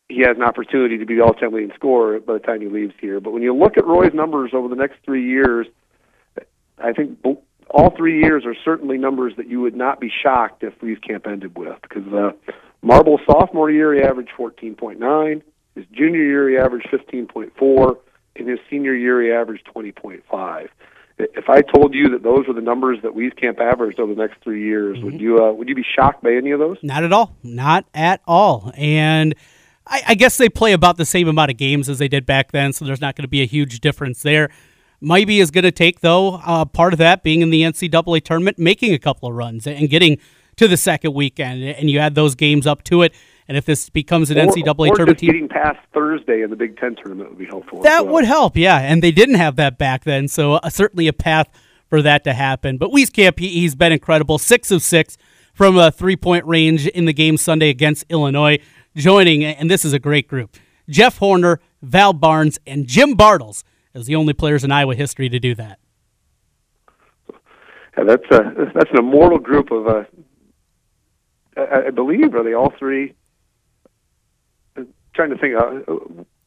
he 0.10 0.20
has 0.26 0.36
an 0.36 0.44
opportunity 0.44 0.98
to 0.98 1.06
be 1.06 1.16
the 1.16 1.24
all-time 1.24 1.54
leading 1.54 1.72
scorer 1.76 2.20
by 2.20 2.34
the 2.34 2.40
time 2.40 2.62
he 2.62 2.68
leaves 2.68 2.94
here. 3.00 3.20
But 3.20 3.32
when 3.32 3.44
you 3.44 3.56
look 3.56 3.78
at 3.78 3.86
Roy's 3.86 4.14
numbers 4.14 4.52
over 4.54 4.68
the 4.68 4.76
next 4.76 4.98
three 5.06 5.28
years, 5.28 5.68
I 6.78 6.94
think 6.94 7.20
all 7.70 7.96
three 7.96 8.22
years 8.22 8.44
are 8.46 8.56
certainly 8.66 8.98
numbers 8.98 9.34
that 9.38 9.48
you 9.48 9.62
would 9.62 9.76
not 9.76 10.00
be 10.00 10.12
shocked 10.12 10.64
if 10.64 10.78
Wieskamp 10.80 11.28
ended 11.28 11.58
with. 11.58 11.78
Because 11.82 12.12
uh, 12.14 12.32
Marble 12.82 13.20
sophomore 13.26 13.72
year 13.72 13.94
he 13.94 14.02
averaged 14.02 14.32
14.9, 14.38 15.42
his 15.76 15.86
junior 15.92 16.24
year 16.24 16.50
he 16.50 16.58
averaged 16.58 16.88
15.4, 16.92 17.98
and 18.36 18.50
his 18.50 18.60
senior 18.70 18.94
year 18.94 19.22
he 19.22 19.32
averaged 19.32 19.68
20.5. 19.74 20.68
if 21.36 21.50
I 21.50 21.62
told 21.62 21.94
you 21.94 22.10
that 22.10 22.24
those 22.24 22.48
were 22.48 22.54
the 22.54 22.62
numbers 22.62 23.00
that 23.04 23.12
Wieskamp 23.14 23.60
averaged 23.60 24.00
over 24.00 24.14
the 24.14 24.22
next 24.22 24.42
three 24.44 24.64
years, 24.66 24.98
Mm-hmm. 24.98 25.06
would 25.06 25.22
you 25.22 25.44
uh, 25.44 25.52
would 25.52 25.70
you 25.70 25.76
be 25.76 25.86
shocked 25.96 26.24
by 26.24 26.34
any 26.34 26.52
of 26.52 26.60
those? 26.60 26.78
Not 26.84 27.04
at 27.04 27.14
all. 27.14 27.36
Not 27.44 27.86
at 27.94 28.22
all. 28.28 28.72
And 28.76 29.36
I, 29.88 30.02
I 30.10 30.16
guess 30.16 30.38
they 30.38 30.50
play 30.50 30.74
about 30.74 30.98
the 30.98 31.06
same 31.06 31.28
amount 31.28 31.52
of 31.52 31.58
games 31.58 31.90
as 31.90 31.98
they 32.00 32.08
did 32.08 32.26
back 32.26 32.52
then, 32.52 32.74
so 32.74 32.86
there's 32.86 33.02
not 33.02 33.16
going 33.16 33.24
to 33.24 33.30
be 33.30 33.42
a 33.42 33.46
huge 33.48 33.80
difference 33.82 34.22
there. 34.22 34.50
Maybe 35.02 35.40
is 35.40 35.50
going 35.50 35.64
to 35.64 35.72
take 35.72 36.02
though 36.02 36.36
uh, 36.46 36.66
part 36.66 36.94
of 36.94 37.00
that 37.00 37.24
being 37.24 37.42
in 37.42 37.50
the 37.50 37.64
NCAA 37.64 38.24
tournament, 38.24 38.60
making 38.60 38.94
a 38.94 39.00
couple 39.00 39.28
of 39.30 39.36
runs 39.36 39.66
and 39.66 39.90
getting 39.90 40.20
to 40.58 40.68
the 40.68 40.78
second 40.78 41.14
weekend, 41.14 41.64
and 41.64 41.90
you 41.90 41.98
add 41.98 42.14
those 42.14 42.36
games 42.36 42.68
up 42.68 42.84
to 42.84 43.02
it. 43.02 43.14
And 43.48 43.58
if 43.58 43.66
this 43.66 43.90
becomes 43.90 44.32
an 44.32 44.38
Or- 44.38 44.48
NCAA 44.48 44.90
or 44.90 44.96
tournament 44.96 45.20
just 45.20 45.32
getting 45.32 45.50
past 45.50 45.80
Thursday 45.94 46.42
in 46.42 46.50
the 46.50 46.56
Big 46.56 46.78
Ten 46.78 46.96
tournament 46.96 47.30
would 47.30 47.40
be 47.40 47.46
helpful. 47.46 47.82
that 47.82 48.06
well. 48.06 48.16
would 48.16 48.26
help, 48.26 48.56
yeah. 48.56 48.80
And 48.80 49.02
they 49.04 49.12
didn't 49.12 49.36
have 49.36 49.56
that 49.58 49.78
back 49.78 50.04
then, 50.04 50.28
so 50.28 50.54
uh, 50.54 50.70
certainly 50.70 51.08
a 51.08 51.14
path 51.14 51.48
for 51.90 52.02
that 52.02 52.24
to 52.24 52.34
happen. 52.34 52.78
But 52.78 52.92
Wieskamp, 52.92 53.40
he, 53.40 53.50
he's 53.50 53.76
been 53.76 53.92
incredible. 53.92 54.38
Six 54.38 54.72
of 54.72 54.82
six 54.82 55.18
from 55.54 55.78
a 55.78 55.92
three 55.92 56.16
point 56.16 56.46
range 56.46 56.88
in 56.88 57.06
the 57.06 57.14
game 57.14 57.38
Sunday 57.38 57.70
against 57.70 58.06
Illinois. 58.10 58.60
Joining, 58.96 59.44
and 59.46 59.72
this 59.72 59.86
is 59.86 59.94
a 59.94 60.00
great 60.00 60.28
group 60.28 60.58
Jeff 60.90 61.18
Horner, 61.18 61.60
Val 61.82 62.14
Barnes, 62.14 62.60
and 62.68 62.88
Jim 62.88 63.16
Bartels 63.16 63.64
as 63.94 64.06
the 64.06 64.16
only 64.16 64.34
players 64.34 64.64
in 64.64 64.72
Iowa 64.72 64.96
history 64.96 65.30
to 65.30 65.40
do 65.40 65.56
that. 65.56 65.80
Yeah, 67.98 68.04
that's 68.06 68.24
a 68.32 68.72
that's 68.74 68.90
an 68.92 69.00
immortal 69.00 69.40
group 69.40 69.72
of 69.72 69.88
uh, 69.88 70.04
I, 71.58 71.88
I 71.88 71.90
believe 71.92 72.34
are 72.36 72.44
they 72.44 72.54
all 72.54 72.74
three? 72.78 73.14
Trying 75.14 75.30
to 75.32 75.38
think. 75.38 75.56
Uh, 75.56 75.96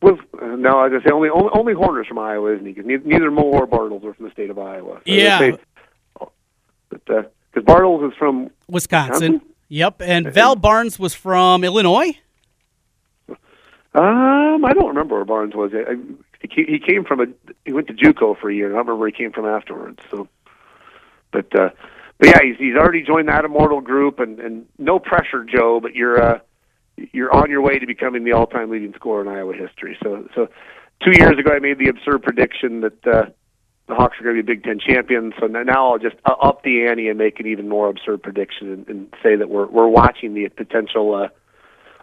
was 0.01 0.19
uh, 0.41 0.47
no, 0.57 0.79
I 0.79 0.89
just 0.89 1.05
say 1.05 1.11
only 1.13 1.29
only, 1.31 1.51
only 1.55 1.73
Horner's 1.75 2.07
from 2.07 2.19
Iowa, 2.19 2.55
isn't 2.55 2.67
he? 2.67 2.73
Because 2.73 2.87
neither, 2.87 3.05
neither 3.07 3.31
Mo 3.31 3.43
or 3.43 3.67
Bartels 3.67 4.05
are 4.05 4.15
from 4.15 4.27
the 4.27 4.33
state 4.33 4.51
of 4.51 4.59
Iowa. 4.59 4.97
So 4.97 5.01
Yeah. 5.13 5.39
they 5.39 5.51
say- 5.53 5.59
but 6.91 7.05
because 7.53 7.65
Bartels 7.65 8.11
is 8.13 8.17
from 8.19 8.51
Wisconsin. 8.69 9.33
Wisconsin? 9.35 9.41
Yep. 9.69 10.03
And 10.03 10.33
Val 10.33 10.57
Barnes 10.57 10.99
was 10.99 11.15
from 11.15 11.65
Illinois. 11.65 12.19
um 13.95 14.65
I 14.65 14.73
don't 14.73 14.89
remember 14.89 15.17
where 15.17 15.25
Barnes 15.25 15.55
was. 15.55 15.73
I, 15.75 15.93
I, 15.93 15.95
he 16.51 16.65
he 16.65 16.79
came 16.79 17.05
from 17.05 17.21
a 17.21 17.27
he 17.65 17.73
went 17.73 17.87
to 17.89 17.95
JUCO 17.95 18.39
for 18.39 18.51
a 18.51 18.55
year. 18.55 18.67
and 18.67 18.75
I 18.75 18.79
don't 18.79 18.87
remember 18.87 18.97
where 19.01 19.09
he 19.09 19.13
came 19.17 19.33
from 19.33 19.47
afterwards. 19.47 20.01
So, 20.11 20.29
but 21.33 21.55
uh, 21.59 21.71
but 22.19 22.29
yeah, 22.29 22.39
he's 22.43 22.57
he's 22.59 22.75
already 22.77 23.03
joined 23.03 23.29
that 23.29 23.45
immortal 23.45 23.81
group, 23.81 24.19
and 24.21 24.39
and 24.41 24.67
no 24.79 24.99
pressure, 24.99 25.45
Joe. 25.45 25.81
But 25.81 25.95
you're 25.95 26.21
uh, 26.21 26.39
you're 26.97 27.35
on 27.35 27.51
your 27.51 27.61
way 27.61 27.79
to 27.79 27.87
becoming 27.87 28.25
the 28.25 28.33
all-time 28.33 28.71
leading 28.71 28.93
scorer 28.95 29.23
in 29.23 29.29
Iowa 29.29 29.55
history. 29.55 29.97
So 30.03 30.29
so 30.35 30.49
two 31.03 31.13
years 31.13 31.39
ago, 31.39 31.53
I 31.53 31.59
made 31.59 31.79
the 31.79 31.89
absurd 31.89 32.23
prediction 32.23 32.81
that 32.83 33.07
uh, 33.07 33.25
the 33.87 33.95
Hawks 33.95 34.19
are 34.21 34.25
going 34.25 34.37
to 34.37 34.43
be 34.43 34.55
Big 34.55 34.65
Ten 34.65 34.79
champions. 34.79 35.35
So 35.39 35.47
now 35.47 35.93
I'll 35.93 35.99
just 35.99 36.17
up 36.25 36.63
the 36.63 36.87
ante 36.87 37.09
and 37.09 37.19
make 37.19 37.41
an 37.41 37.47
even 37.47 37.69
more 37.69 37.89
absurd 37.89 38.23
prediction 38.23 38.73
and, 38.73 38.89
and 38.89 39.15
say 39.23 39.37
that 39.37 39.49
we're 39.49 39.67
we're 39.67 39.89
watching 39.89 40.35
the 40.35 40.49
potential 40.49 41.15
uh, 41.15 41.29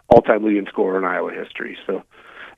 all-time 0.08 0.44
leading 0.44 0.66
scorer 0.66 0.98
in 0.98 1.04
Iowa 1.04 1.32
history. 1.32 1.78
So. 1.86 2.02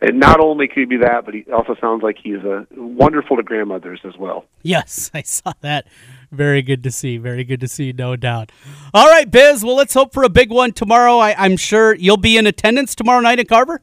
And 0.00 0.18
not 0.18 0.40
only 0.40 0.66
could 0.66 0.78
he 0.80 0.84
be 0.84 0.96
that, 0.98 1.24
but 1.24 1.34
he 1.34 1.44
also 1.50 1.76
sounds 1.80 2.02
like 2.02 2.18
he's 2.22 2.44
uh, 2.44 2.64
wonderful 2.76 3.36
to 3.36 3.42
grandmothers 3.42 4.00
as 4.04 4.16
well. 4.18 4.44
Yes, 4.62 5.10
I 5.14 5.22
saw 5.22 5.52
that. 5.60 5.86
Very 6.34 6.62
good 6.62 6.82
to 6.82 6.90
see. 6.90 7.16
Very 7.18 7.44
good 7.44 7.60
to 7.60 7.68
see, 7.68 7.92
no 7.92 8.16
doubt. 8.16 8.50
All 8.92 9.08
right, 9.08 9.30
Biz. 9.30 9.64
Well, 9.64 9.76
let's 9.76 9.94
hope 9.94 10.12
for 10.12 10.22
a 10.24 10.28
big 10.28 10.50
one 10.50 10.72
tomorrow. 10.72 11.18
I, 11.18 11.34
I'm 11.38 11.56
sure 11.56 11.94
you'll 11.94 12.16
be 12.16 12.36
in 12.36 12.46
attendance 12.46 12.94
tomorrow 12.94 13.20
night 13.20 13.38
at 13.38 13.48
Carver. 13.48 13.82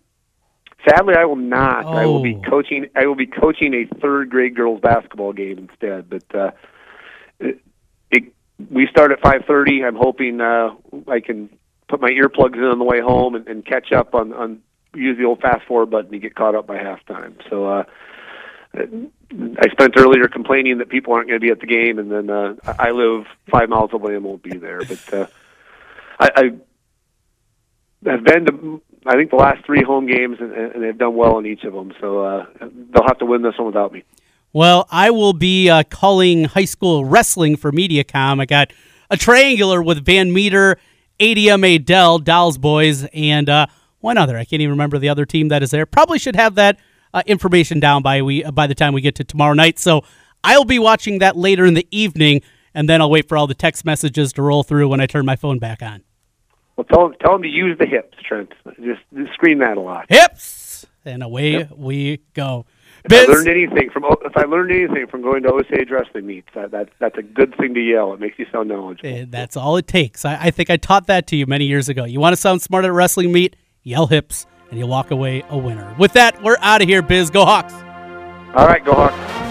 Sadly, 0.89 1.13
I 1.17 1.25
will 1.25 1.35
not. 1.35 1.85
I 1.85 2.05
will 2.07 2.23
be 2.23 2.35
Oh. 2.35 2.49
coaching. 2.49 2.87
I 2.95 3.05
will 3.05 3.15
be 3.15 3.27
coaching 3.27 3.73
a 3.73 3.85
third 3.99 4.29
grade 4.29 4.55
girls 4.55 4.81
basketball 4.81 5.31
game 5.33 5.57
instead. 5.69 6.09
But 6.09 6.35
uh, 6.35 6.51
it, 7.39 7.59
it, 8.09 8.23
we 8.69 8.87
start 8.87 9.11
at 9.11 9.21
five 9.21 9.43
thirty. 9.47 9.83
I'm 9.83 9.95
hoping 9.95 10.41
uh, 10.41 10.69
I 11.07 11.19
can 11.19 11.49
put 11.87 12.01
my 12.01 12.09
earplugs 12.09 12.55
in 12.55 12.63
on 12.63 12.79
the 12.79 12.85
way 12.85 12.99
home 12.99 13.35
and, 13.35 13.47
and 13.47 13.65
catch 13.65 13.91
up 13.91 14.15
on, 14.15 14.33
on 14.33 14.59
use 14.95 15.17
the 15.17 15.25
old 15.25 15.39
fast 15.41 15.65
forward 15.67 15.91
button 15.91 16.11
to 16.11 16.19
get 16.19 16.35
caught 16.35 16.55
up 16.55 16.67
by 16.67 16.77
halftime. 16.77 17.35
So. 17.49 17.65
Uh, 17.67 17.83
I 19.31 19.69
spent 19.71 19.93
earlier 19.97 20.27
complaining 20.27 20.79
that 20.79 20.89
people 20.89 21.13
aren't 21.13 21.27
going 21.27 21.39
to 21.39 21.45
be 21.45 21.51
at 21.51 21.59
the 21.59 21.67
game, 21.67 21.99
and 21.99 22.11
then 22.11 22.29
uh, 22.29 22.55
I 22.77 22.91
live 22.91 23.25
five 23.49 23.69
miles 23.69 23.91
away 23.93 24.15
and 24.15 24.23
won't 24.23 24.43
be 24.43 24.57
there. 24.57 24.79
But 24.79 25.13
uh, 25.13 25.27
I, 26.19 26.29
I 26.35 28.09
have 28.09 28.23
been 28.23 28.45
to 28.45 28.81
I 29.05 29.15
think 29.15 29.31
the 29.31 29.35
last 29.35 29.65
three 29.65 29.83
home 29.83 30.05
games, 30.05 30.37
and, 30.39 30.53
and 30.53 30.83
they've 30.83 30.97
done 30.97 31.15
well 31.15 31.39
in 31.39 31.45
each 31.45 31.63
of 31.63 31.73
them. 31.73 31.91
So 31.99 32.23
uh, 32.23 32.45
they'll 32.59 33.07
have 33.07 33.17
to 33.19 33.25
win 33.25 33.41
this 33.41 33.57
one 33.57 33.67
without 33.67 33.91
me. 33.91 34.03
Well, 34.53 34.87
I 34.91 35.09
will 35.09 35.33
be 35.33 35.69
uh, 35.69 35.83
calling 35.83 36.43
high 36.43 36.65
school 36.65 37.05
wrestling 37.05 37.55
for 37.55 37.71
MediaCom. 37.71 38.41
I 38.41 38.45
got 38.45 38.73
a 39.09 39.17
triangular 39.17 39.81
with 39.81 40.05
Van 40.05 40.31
Meter, 40.31 40.77
ADM 41.19 41.83
Dell, 41.83 42.19
Dolls 42.19 42.57
Boys, 42.57 43.05
and 43.13 43.49
uh, 43.49 43.67
one 44.01 44.17
other. 44.17 44.37
I 44.37 44.45
can't 44.45 44.61
even 44.61 44.71
remember 44.71 44.99
the 44.99 45.09
other 45.09 45.25
team 45.25 45.47
that 45.47 45.63
is 45.63 45.71
there. 45.71 45.85
Probably 45.85 46.19
should 46.19 46.35
have 46.35 46.55
that 46.55 46.77
uh, 47.13 47.23
information 47.25 47.79
down 47.79 48.01
by 48.01 48.21
we 48.21 48.43
by 48.43 48.67
the 48.67 48.75
time 48.75 48.93
we 48.93 49.01
get 49.01 49.15
to 49.15 49.23
tomorrow 49.23 49.53
night. 49.53 49.79
So 49.79 50.03
I'll 50.43 50.65
be 50.65 50.79
watching 50.79 51.19
that 51.19 51.35
later 51.35 51.65
in 51.65 51.73
the 51.73 51.87
evening, 51.91 52.41
and 52.73 52.87
then 52.89 53.01
I'll 53.01 53.09
wait 53.09 53.27
for 53.27 53.37
all 53.37 53.47
the 53.47 53.53
text 53.53 53.85
messages 53.85 54.33
to 54.33 54.41
roll 54.41 54.63
through 54.63 54.87
when 54.89 54.99
I 55.01 55.05
turn 55.05 55.25
my 55.25 55.35
phone 55.35 55.59
back 55.59 55.81
on. 55.81 56.03
Well, 56.75 56.85
tell 56.85 57.11
tell 57.21 57.33
them 57.33 57.43
to 57.43 57.49
use 57.49 57.77
the 57.77 57.85
hips, 57.85 58.17
Trent. 58.27 58.53
Just, 58.83 59.01
just 59.15 59.33
scream 59.33 59.59
that 59.59 59.77
a 59.77 59.81
lot. 59.81 60.05
Hips, 60.09 60.85
and 61.05 61.21
away 61.21 61.67
we 61.75 62.21
go. 62.33 62.65
If 63.03 63.13
I 63.13 63.31
learned 63.31 63.47
anything 63.47 63.89
from 63.89 64.03
if 64.23 64.37
I 64.37 64.43
learned 64.43 64.71
anything 64.71 65.07
from 65.07 65.23
going 65.23 65.41
to 65.43 65.51
Osage 65.51 65.89
wrestling 65.89 66.27
meets, 66.27 66.47
that, 66.53 66.71
that 66.71 66.89
that's 66.99 67.17
a 67.17 67.23
good 67.23 67.55
thing 67.57 67.73
to 67.73 67.79
yell. 67.79 68.13
It 68.13 68.19
makes 68.19 68.37
you 68.37 68.45
sound 68.51 68.69
knowledgeable. 68.69 69.09
Eh, 69.09 69.25
That's 69.27 69.57
all 69.57 69.77
it 69.77 69.87
takes. 69.87 70.23
I, 70.23 70.37
I 70.39 70.51
think 70.51 70.69
I 70.69 70.77
taught 70.77 71.07
that 71.07 71.25
to 71.27 71.35
you 71.35 71.47
many 71.47 71.65
years 71.65 71.89
ago. 71.89 72.03
You 72.05 72.19
want 72.19 72.33
to 72.33 72.41
sound 72.41 72.61
smart 72.61 72.85
at 72.85 72.89
a 72.89 72.93
wrestling 72.93 73.31
meet? 73.31 73.55
Yell 73.83 74.05
hips, 74.05 74.45
and 74.71 74.79
you 74.79 74.87
walk 74.87 75.11
away 75.11 75.43
a 75.49 75.57
winner. 75.57 75.93
With 75.99 76.13
that, 76.13 76.41
we're 76.41 76.57
out 76.61 76.81
of 76.81 76.87
here, 76.87 77.01
Biz. 77.01 77.29
Go 77.29 77.45
Hawks. 77.45 77.73
All 78.55 78.65
right, 78.65 78.83
go 78.83 78.93
Hawks. 78.93 79.50